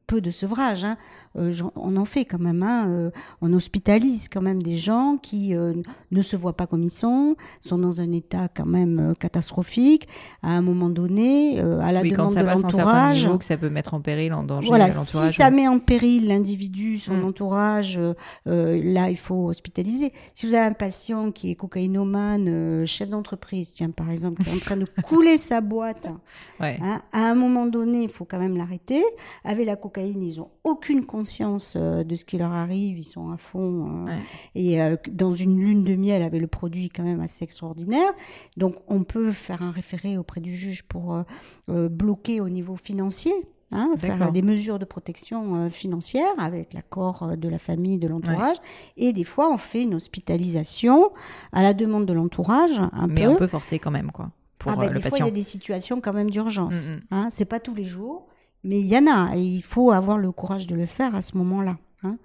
[0.07, 0.83] peu de sevrage.
[0.83, 0.97] Hein,
[1.35, 2.63] on en fait quand même.
[2.63, 7.35] Hein, on hospitalise quand même des gens qui ne se voient pas comme ils sont,
[7.61, 10.07] sont dans un état quand même catastrophique.
[10.43, 14.33] À un moment donné, à la demande de l'entourage, que ça peut mettre en péril,
[14.33, 17.25] en danger voilà, Si ça met en péril l'individu, son mm.
[17.25, 17.99] entourage,
[18.45, 20.11] là il faut hospitaliser.
[20.33, 24.53] Si vous avez un patient qui est cocaïnomane, chef d'entreprise tiens, par exemple, qui est
[24.53, 26.07] en train de couler sa boîte,
[26.59, 29.03] hein, à un moment donné, il faut quand même l'arrêter.
[29.43, 33.31] Avec la cocaïne, ils n'ont aucune conscience euh, de ce qui leur arrive, ils sont
[33.31, 34.07] à fond.
[34.07, 34.17] Euh,
[34.55, 38.11] et euh, dans une lune de miel, avec le produit quand même assez extraordinaire.
[38.57, 41.23] Donc, on peut faire un référé auprès du juge pour
[41.67, 43.33] bloquer au niveau financier.
[43.75, 48.07] Hein, faire des mesures de protection euh, financière avec l'accord euh, de la famille, de
[48.07, 48.55] l'entourage.
[48.95, 51.11] Et des fois, on fait une hospitalisation
[51.51, 52.81] à la demande de l'entourage.
[53.09, 54.31] Mais on peut forcer quand même, quoi.
[54.59, 56.89] Pour ah ben, euh, le des fois, il y a des situations quand même d'urgence.
[56.89, 57.01] Mm, mm.
[57.11, 58.27] Hein, c'est pas tous les jours,
[58.63, 59.35] mais il y en a.
[59.35, 61.77] Et il faut avoir le courage de le faire à ce moment-là.
[62.03, 62.17] Hein.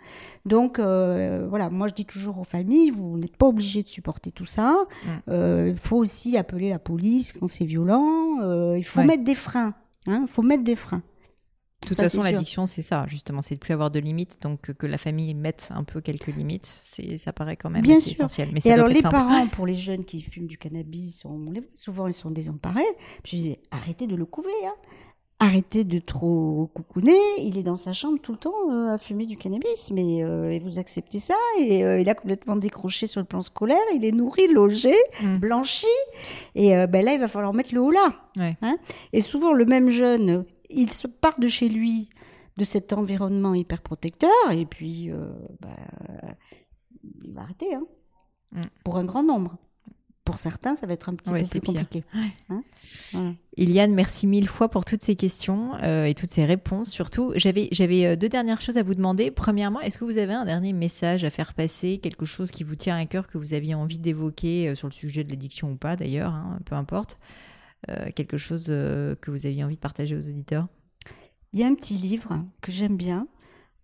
[0.45, 4.47] Donc voilà, moi je dis toujours aux familles, vous n'êtes pas obligé de supporter tout
[4.47, 4.77] ça.
[5.27, 5.67] Mm.
[5.67, 8.75] Il faut aussi appeler la police quand c'est violent.
[8.77, 9.75] il faut mettre des freins.
[10.07, 11.03] Il faut mettre des freins.
[11.83, 14.39] De toute façon, l'addiction, c'est ça, justement, c'est de plus avoir de limites.
[14.43, 18.51] Donc, que la famille mette un peu quelques limites, c'est, ça paraît quand même essentiel.
[18.53, 21.25] Mais Et alors, les parents, pour les jeunes qui fument du cannabis,
[21.75, 22.85] souvent ils sont désemparés.
[23.25, 24.51] Je dis, arrêtez de le couver.
[24.67, 24.75] Hein.
[25.43, 27.17] Arrêtez de trop coucouner.
[27.39, 30.59] Il est dans sa chambre tout le temps euh, à fumer du cannabis, mais euh,
[30.63, 31.35] vous acceptez ça.
[31.59, 33.79] Et euh, il a complètement décroché sur le plan scolaire.
[33.95, 35.39] Il est nourri, logé, mmh.
[35.39, 35.87] blanchi.
[36.55, 38.13] Et ben là, il va falloir mettre le haut là.
[38.39, 38.77] Hein.
[39.15, 42.09] et souvent, le même jeune il se part de chez lui,
[42.57, 45.69] de cet environnement hyper protecteur, et puis euh, bah,
[47.25, 47.75] il va arrêter.
[47.75, 47.87] Hein.
[48.53, 48.61] Mm.
[48.85, 49.57] Pour un grand nombre.
[50.25, 52.05] Pour certains, ça va être un petit peu plus compliqué.
[52.51, 52.63] Hein?
[53.57, 56.91] Iliane, merci mille fois pour toutes ces questions euh, et toutes ces réponses.
[56.91, 59.33] Surtout, j'avais, j'avais euh, deux dernières choses à vous demander.
[59.33, 62.77] Premièrement, est-ce que vous avez un dernier message à faire passer, quelque chose qui vous
[62.77, 65.97] tient à cœur, que vous aviez envie d'évoquer sur le sujet de l'addiction ou pas
[65.97, 67.19] d'ailleurs, hein, peu importe?
[68.15, 70.69] Quelque chose que vous aviez envie de partager aux auditeurs?
[71.53, 73.27] Il y a un petit livre que j'aime bien.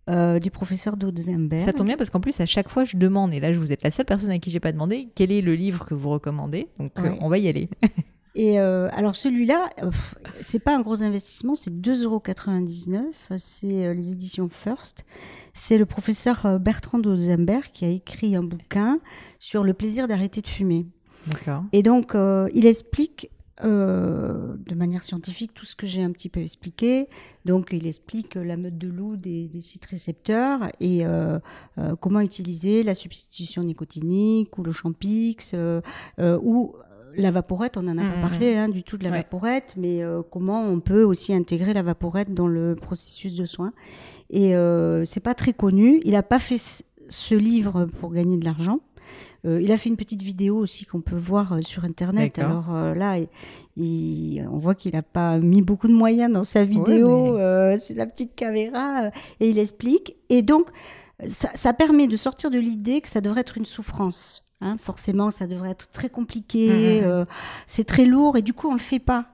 [0.09, 1.61] Euh, du professeur Dodzemberg.
[1.61, 3.73] Ça tombe bien parce qu'en plus à chaque fois je demande et là je vous
[3.73, 6.07] êtes la seule personne à qui j'ai pas demandé quel est le livre que vous
[6.07, 6.69] recommandez?
[6.79, 7.69] Donc euh, on va y aller.
[8.33, 9.67] Et euh, alors celui-là,
[10.41, 13.11] c'est pas un gros investissement, c'est 2,99 euros.
[13.37, 15.05] C'est les éditions First.
[15.55, 18.99] C'est le professeur Bertrand Dozemberg qui a écrit un bouquin
[19.39, 20.85] sur le plaisir d'arrêter de fumer.
[21.71, 22.15] Et donc,
[22.53, 23.31] il explique
[23.63, 27.07] euh, de manière scientifique tout ce que j'ai un petit peu expliqué.
[27.45, 31.39] Donc, il explique la meute de loup des, sites récepteurs et euh,
[31.79, 35.55] euh, comment utiliser la substitution nicotinique ou le champix
[36.19, 36.75] ou
[37.15, 37.77] la vaporette.
[37.77, 40.63] On n'en a pas mmh, mmh, parlé hein, du tout de la vaporette, mais comment
[40.63, 43.73] on peut aussi intégrer la vaporette dans le processus de soins.
[44.29, 44.53] Et
[45.05, 45.99] c'est pas très connu.
[46.03, 46.61] Il n'a pas fait
[47.09, 48.81] ce livre pour gagner de l'argent.
[49.45, 52.39] Euh, il a fait une petite vidéo aussi qu'on peut voir euh, sur Internet.
[52.39, 53.17] Alors euh, là,
[53.77, 57.37] on voit qu'il n'a pas mis beaucoup de moyens dans sa vidéo.
[57.79, 60.15] c'est la petite caméra et il explique.
[60.29, 60.69] Et donc,
[61.29, 64.43] ça, permet de sortir de l'idée que ça devrait être une souffrance.
[64.59, 64.77] Hein.
[64.81, 67.25] forcément, ça devrait être très compliqué, mmh, mmh, mmh.
[67.67, 69.25] c'est très lourd et du coup, on le fait pas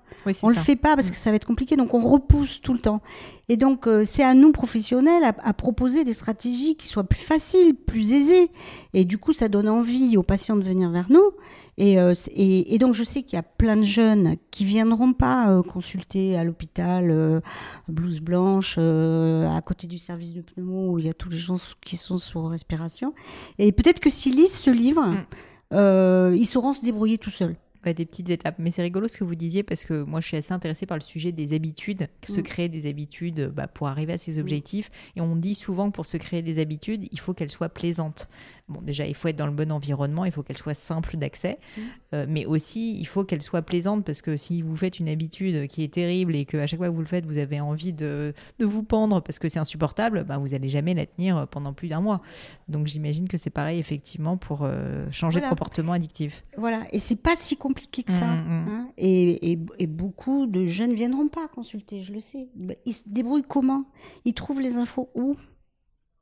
[0.42, 2.74] on ne le fait pas parce que ça va être compliqué, donc on repousse tout
[2.74, 3.02] le temps.
[3.50, 7.76] Et donc, euh, c'est à nous, professionnels, à, proposer des stratégies qui soient plus faciles,
[7.76, 8.50] plus aisées.
[8.94, 11.32] Et du coup, ça donne envie aux patients de venir vers nous.
[11.78, 15.50] Et, euh, et, donc, je sais qu'il y a plein de jeunes qui viendront pas
[15.50, 17.42] euh, consulter à l'hôpital,
[17.90, 21.58] blouse blanche, à côté du service de pneumo, où il y a tous les gens
[21.84, 23.14] qui sont sous respiration.
[23.60, 26.36] Et peut-être que s'ils lisent ce livre, mm.
[26.36, 27.58] ils sauront se débrouiller tout seuls
[27.92, 28.56] des petites étapes.
[28.60, 30.98] Mais c'est rigolo ce que vous disiez parce que moi je suis assez intéressée par
[30.98, 32.44] le sujet des habitudes, se mm.
[32.44, 34.42] créer des habitudes bah, pour arriver à ses mm.
[34.42, 34.92] objectifs.
[35.18, 38.30] Et on dit souvent que pour se créer des habitudes, il faut qu'elles soient plaisantes.
[38.70, 41.60] Bon, déjà, il faut être dans le bon environnement, il faut qu'elles soient simples d'accès,
[41.78, 41.82] mm.
[42.14, 45.68] euh, mais aussi il faut qu'elles soient plaisantes parce que si vous faites une habitude
[45.68, 48.34] qui est terrible et qu'à chaque fois que vous le faites, vous avez envie de,
[48.60, 51.90] de vous pendre parce que c'est insupportable, bah, vous n'allez jamais la tenir pendant plus
[51.90, 52.22] d'un mois.
[52.70, 56.42] Donc j'imagine que c'est pareil effectivement pour euh, changer de comportement addictif.
[56.58, 58.28] Voilà, et c'est pas si compliqué que ça.
[58.28, 58.68] Mm, mm, mm.
[58.70, 58.88] Hein.
[58.98, 62.48] et, et, beaucoup de jeunes ne viendront pas consulter, je le sais.
[62.56, 63.84] Bah, ils se débrouillent comment?
[64.24, 65.36] Ils trouvent les infos où?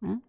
[0.04, 0.20] Hein?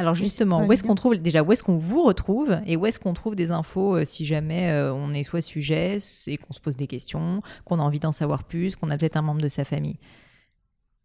[0.00, 2.98] Alors justement, où est-ce qu'on trouve déjà où est-ce qu'on vous retrouve et où est-ce
[2.98, 6.60] qu'on trouve des infos euh, si jamais euh, on est soit sujet et qu'on se
[6.60, 9.48] pose des questions, qu'on a envie d'en savoir plus, qu'on a peut-être un membre de
[9.48, 9.98] sa famille?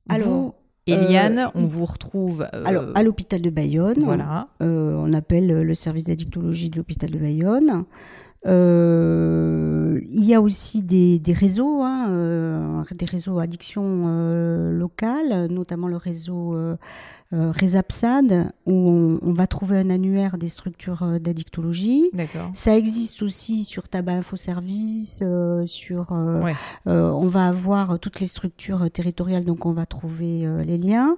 [0.07, 0.53] Alors, vous,
[0.87, 4.01] Eliane, euh, on vous retrouve alors à l'hôpital de Bayonne.
[4.03, 4.47] Voilà.
[4.61, 7.83] on appelle le service d'addictologie de l'hôpital de Bayonne.
[8.47, 16.55] Il y a aussi des, des réseaux, hein, des réseaux addiction locales, notamment le réseau
[17.33, 22.09] euh, euh Resapsad, où on, on, va trouver un annuaire des structures d'addictologie.
[22.53, 25.23] Ça existe aussi sur Tabac Info Service,
[25.65, 26.11] sur.
[26.85, 31.17] on va avoir toutes les structures territoriales, donc on va trouver les liens.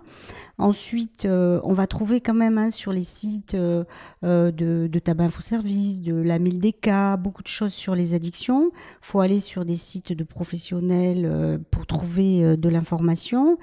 [0.60, 3.84] Ensuite, euh, on va trouver quand même hein, sur les sites euh,
[4.24, 8.72] euh, de, de Tabac Info Service, de la Mildeka, beaucoup de choses sur les addictions.
[8.74, 13.60] Il faut aller sur des sites de professionnels pour trouver de l'information.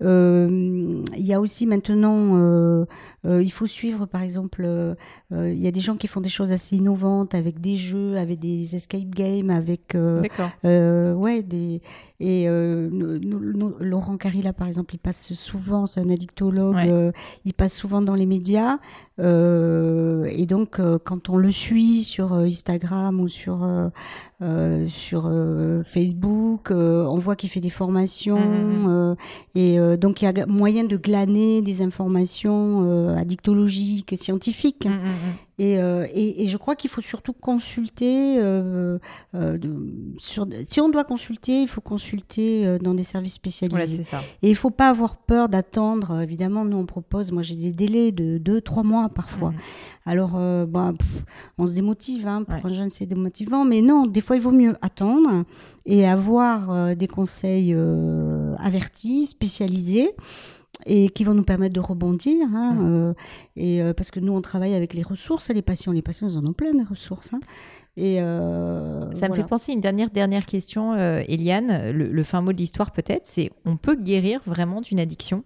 [0.00, 2.84] Il y a aussi maintenant,
[3.24, 4.68] il faut suivre par exemple,
[5.30, 8.38] il y a des gens qui font des choses assez innovantes avec des jeux, avec
[8.38, 9.96] des escape games, avec
[10.62, 11.80] ouais des
[12.20, 17.12] et Laurent Carilla par exemple, il passe souvent, c'est un addictologue,
[17.44, 18.78] il passe souvent dans les médias
[19.18, 23.66] et donc quand on le suit sur Instagram ou sur
[24.88, 25.32] sur
[25.84, 29.16] Facebook, on voit qu'il fait des formations mmh, mmh, mmh.
[29.54, 34.86] et euh, donc il y a moyen de glaner des informations euh, addictologiques, scientifiques.
[34.86, 38.38] Mmh, Euh, et, et, je crois qu'il faut surtout consulter.
[40.18, 44.02] sur, si on doit consulter, il faut consulter dans des services spécialisés.
[44.02, 44.20] ça.
[44.42, 46.20] Et il ne faut pas avoir peur d'attendre.
[46.20, 47.30] Évidemment, nous on propose.
[47.30, 49.52] Moi, j'ai des délais de 2-3 mois parfois.
[50.06, 50.32] Alors,
[50.66, 50.92] bah,
[51.58, 52.26] on se démotive.
[52.26, 53.64] Hein, pour un jeune, c'est démotivant.
[53.64, 55.44] Mais non, des fois, il vaut mieux attendre
[55.86, 57.76] et avoir des conseils
[58.58, 60.14] avertis, spécialisés
[60.86, 62.46] et qui vont nous permettre de rebondir.
[62.52, 62.80] Hein, mm.
[62.82, 63.14] euh,
[63.56, 65.92] et euh, parce que nous, on travaille avec les ressources, les patients.
[65.92, 67.32] Les patients, ils en ont plein des ressources.
[67.32, 67.40] Hein.
[67.96, 71.90] et euh, ça me fait penser une dernière dernière question, Eliane.
[71.90, 75.44] Le, fin mot de l'histoire peut-être, c'est on peut guérir vraiment d'une addiction?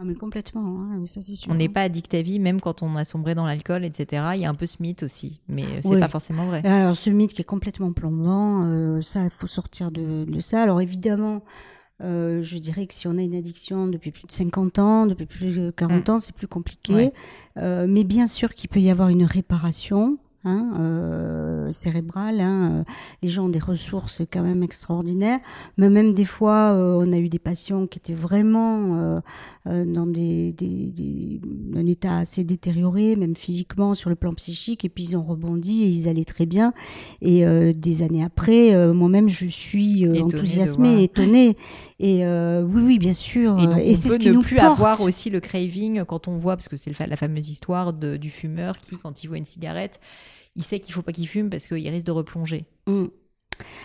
[0.00, 1.50] Ah, mais complètement, hein, ça c'est sûr.
[1.50, 4.28] On n'est pas addict à vie, même quand on a sombré dans l'alcool, etc.
[4.36, 6.64] Il y a un peu ce mythe aussi, mais c'est pas forcément vrai.
[6.64, 10.62] Alors ce mythe qui est complètement plombant, ça, il faut sortir de, de ça.
[10.62, 11.42] Alors évidemment,
[12.02, 15.26] euh, je dirais que si on a une addiction depuis plus de 50 ans, depuis
[15.26, 16.10] plus de 40 mm.
[16.12, 17.12] ans, c'est plus compliqué.
[17.56, 20.18] Euh, mais bien sûr qu'il peut y avoir une réparation.
[20.48, 22.40] Hein, euh, cérébrale.
[22.40, 22.84] Hein,
[23.22, 25.40] les gens ont des ressources quand même extraordinaires.
[25.76, 29.20] Mais même des fois, on a eu des patients qui étaient vraiment
[29.66, 31.40] dans des, des,
[31.76, 34.84] un état assez détérioré, même physiquement, sur le plan psychique.
[34.84, 36.72] Et puis ils ont rebondi et ils allaient très bien.
[37.20, 37.44] Et
[37.74, 41.56] des années après, moi-même, je suis enthousiasmée, étonnée.
[42.00, 43.58] Et oui, oui, bien sûr.
[43.78, 46.76] Et, c'est ce qui nous plus avoir aussi le craving quand on voit, parce que
[46.76, 50.00] c'est la fameuse histoire du fumeur qui, quand il voit une cigarette,
[50.58, 52.66] il sait qu'il faut pas qu'il fume parce qu'il risque de replonger.
[52.86, 53.06] Mm.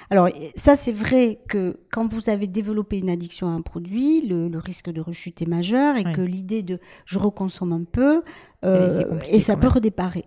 [0.09, 4.49] Alors ça c'est vrai que quand vous avez développé une addiction à un produit, le,
[4.57, 8.21] risque de rechute est majeur et que l'idée de je reconsomme un peu
[8.63, 10.23] euh, et ça peut redémarrer,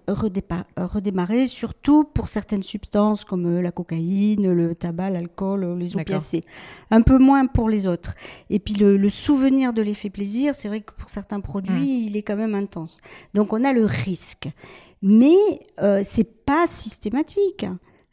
[0.77, 6.43] redémarrer, surtout pour certaines substances comme euh, la cocaïne, le tabac, l'alcool, euh, les opiacés.
[6.91, 8.15] Un peu moins pour les autres.
[8.51, 12.09] Et puis le, souvenir de l'effet plaisir, c'est vrai que pour certains produits, mm.
[12.09, 13.01] il est quand même intense.
[13.33, 14.49] Donc on a le risque,
[15.03, 15.37] mais
[15.81, 17.67] euh, c'est pas systématique.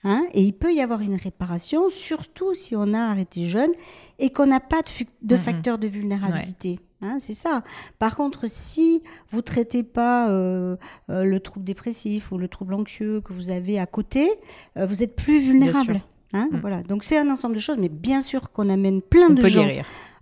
[0.05, 3.72] Hein, et il peut y avoir une réparation, surtout si on a arrêté jeune
[4.19, 5.39] et qu'on n'a pas de, de mm-hmm.
[5.39, 6.80] facteur de vulnérabilité.
[7.03, 7.64] Hein, c'est ça.
[7.99, 10.77] Par contre, si vous traitez pas euh,
[11.10, 14.31] euh, le trouble dépressif ou le trouble anxieux que vous avez à côté,
[14.77, 16.01] euh, vous êtes plus vulnérable.
[16.34, 16.57] Hein, mm.
[16.60, 16.81] Voilà.
[16.81, 19.68] Donc c'est un ensemble de choses, mais bien sûr qu'on amène plein de gens.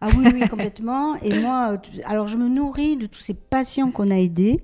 [0.04, 1.16] Ah oui, oui, complètement.
[1.18, 4.64] Et moi, alors je me nourris de tous ces patients qu'on a aidés,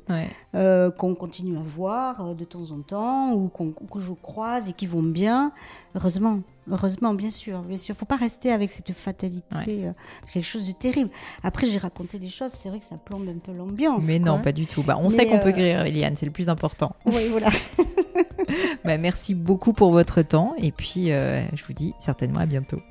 [0.53, 5.03] qu'on continue à voir de temps en temps, ou que je croise et qui vont
[5.03, 5.52] bien.
[5.95, 6.41] Heureusement.
[6.69, 7.95] Heureusement, bien sûr, bien sûr.
[7.95, 9.91] Faut pas rester avec cette fatalité, euh,
[10.34, 11.10] quelque chose de terrible.
[11.44, 14.06] Après, j'ai raconté des choses, c'est vrai que ça plombe un peu l'ambiance.
[14.06, 14.84] Mais non, pas du tout.
[14.84, 16.95] Bah, on sait qu'on peut euh, guérir, Eliane, c'est le plus important.
[17.06, 17.48] Oui, voilà.
[18.86, 22.82] bah, merci beaucoup pour votre temps et puis euh, je vous dis certainement à bientôt.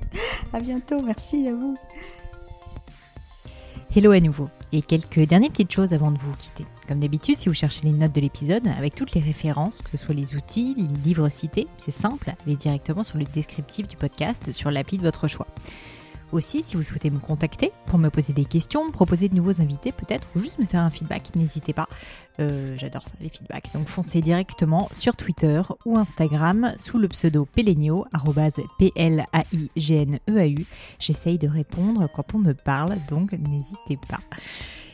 [0.53, 1.77] À bientôt, merci à vous.
[3.95, 6.65] Hello à nouveau et quelques dernières petites choses avant de vous quitter.
[6.87, 9.97] Comme d'habitude, si vous cherchez les notes de l'épisode, avec toutes les références, que ce
[9.97, 14.51] soit les outils, les livres cités, c'est simple, allez directement sur le descriptif du podcast
[14.51, 15.47] sur l'appli de votre choix.
[16.33, 19.93] Aussi, si vous souhaitez me contacter pour me poser des questions, proposer de nouveaux invités
[19.93, 21.87] peut-être, ou juste me faire un feedback, n'hésitez pas.
[22.39, 23.73] Euh, j'adore ça, les feedbacks.
[23.73, 28.05] Donc foncez directement sur Twitter ou Instagram sous le pseudo Pelenio,
[28.79, 30.65] P-L-A-I-G-N-E-A-U.
[30.99, 34.19] J'essaye de répondre quand on me parle, donc n'hésitez pas.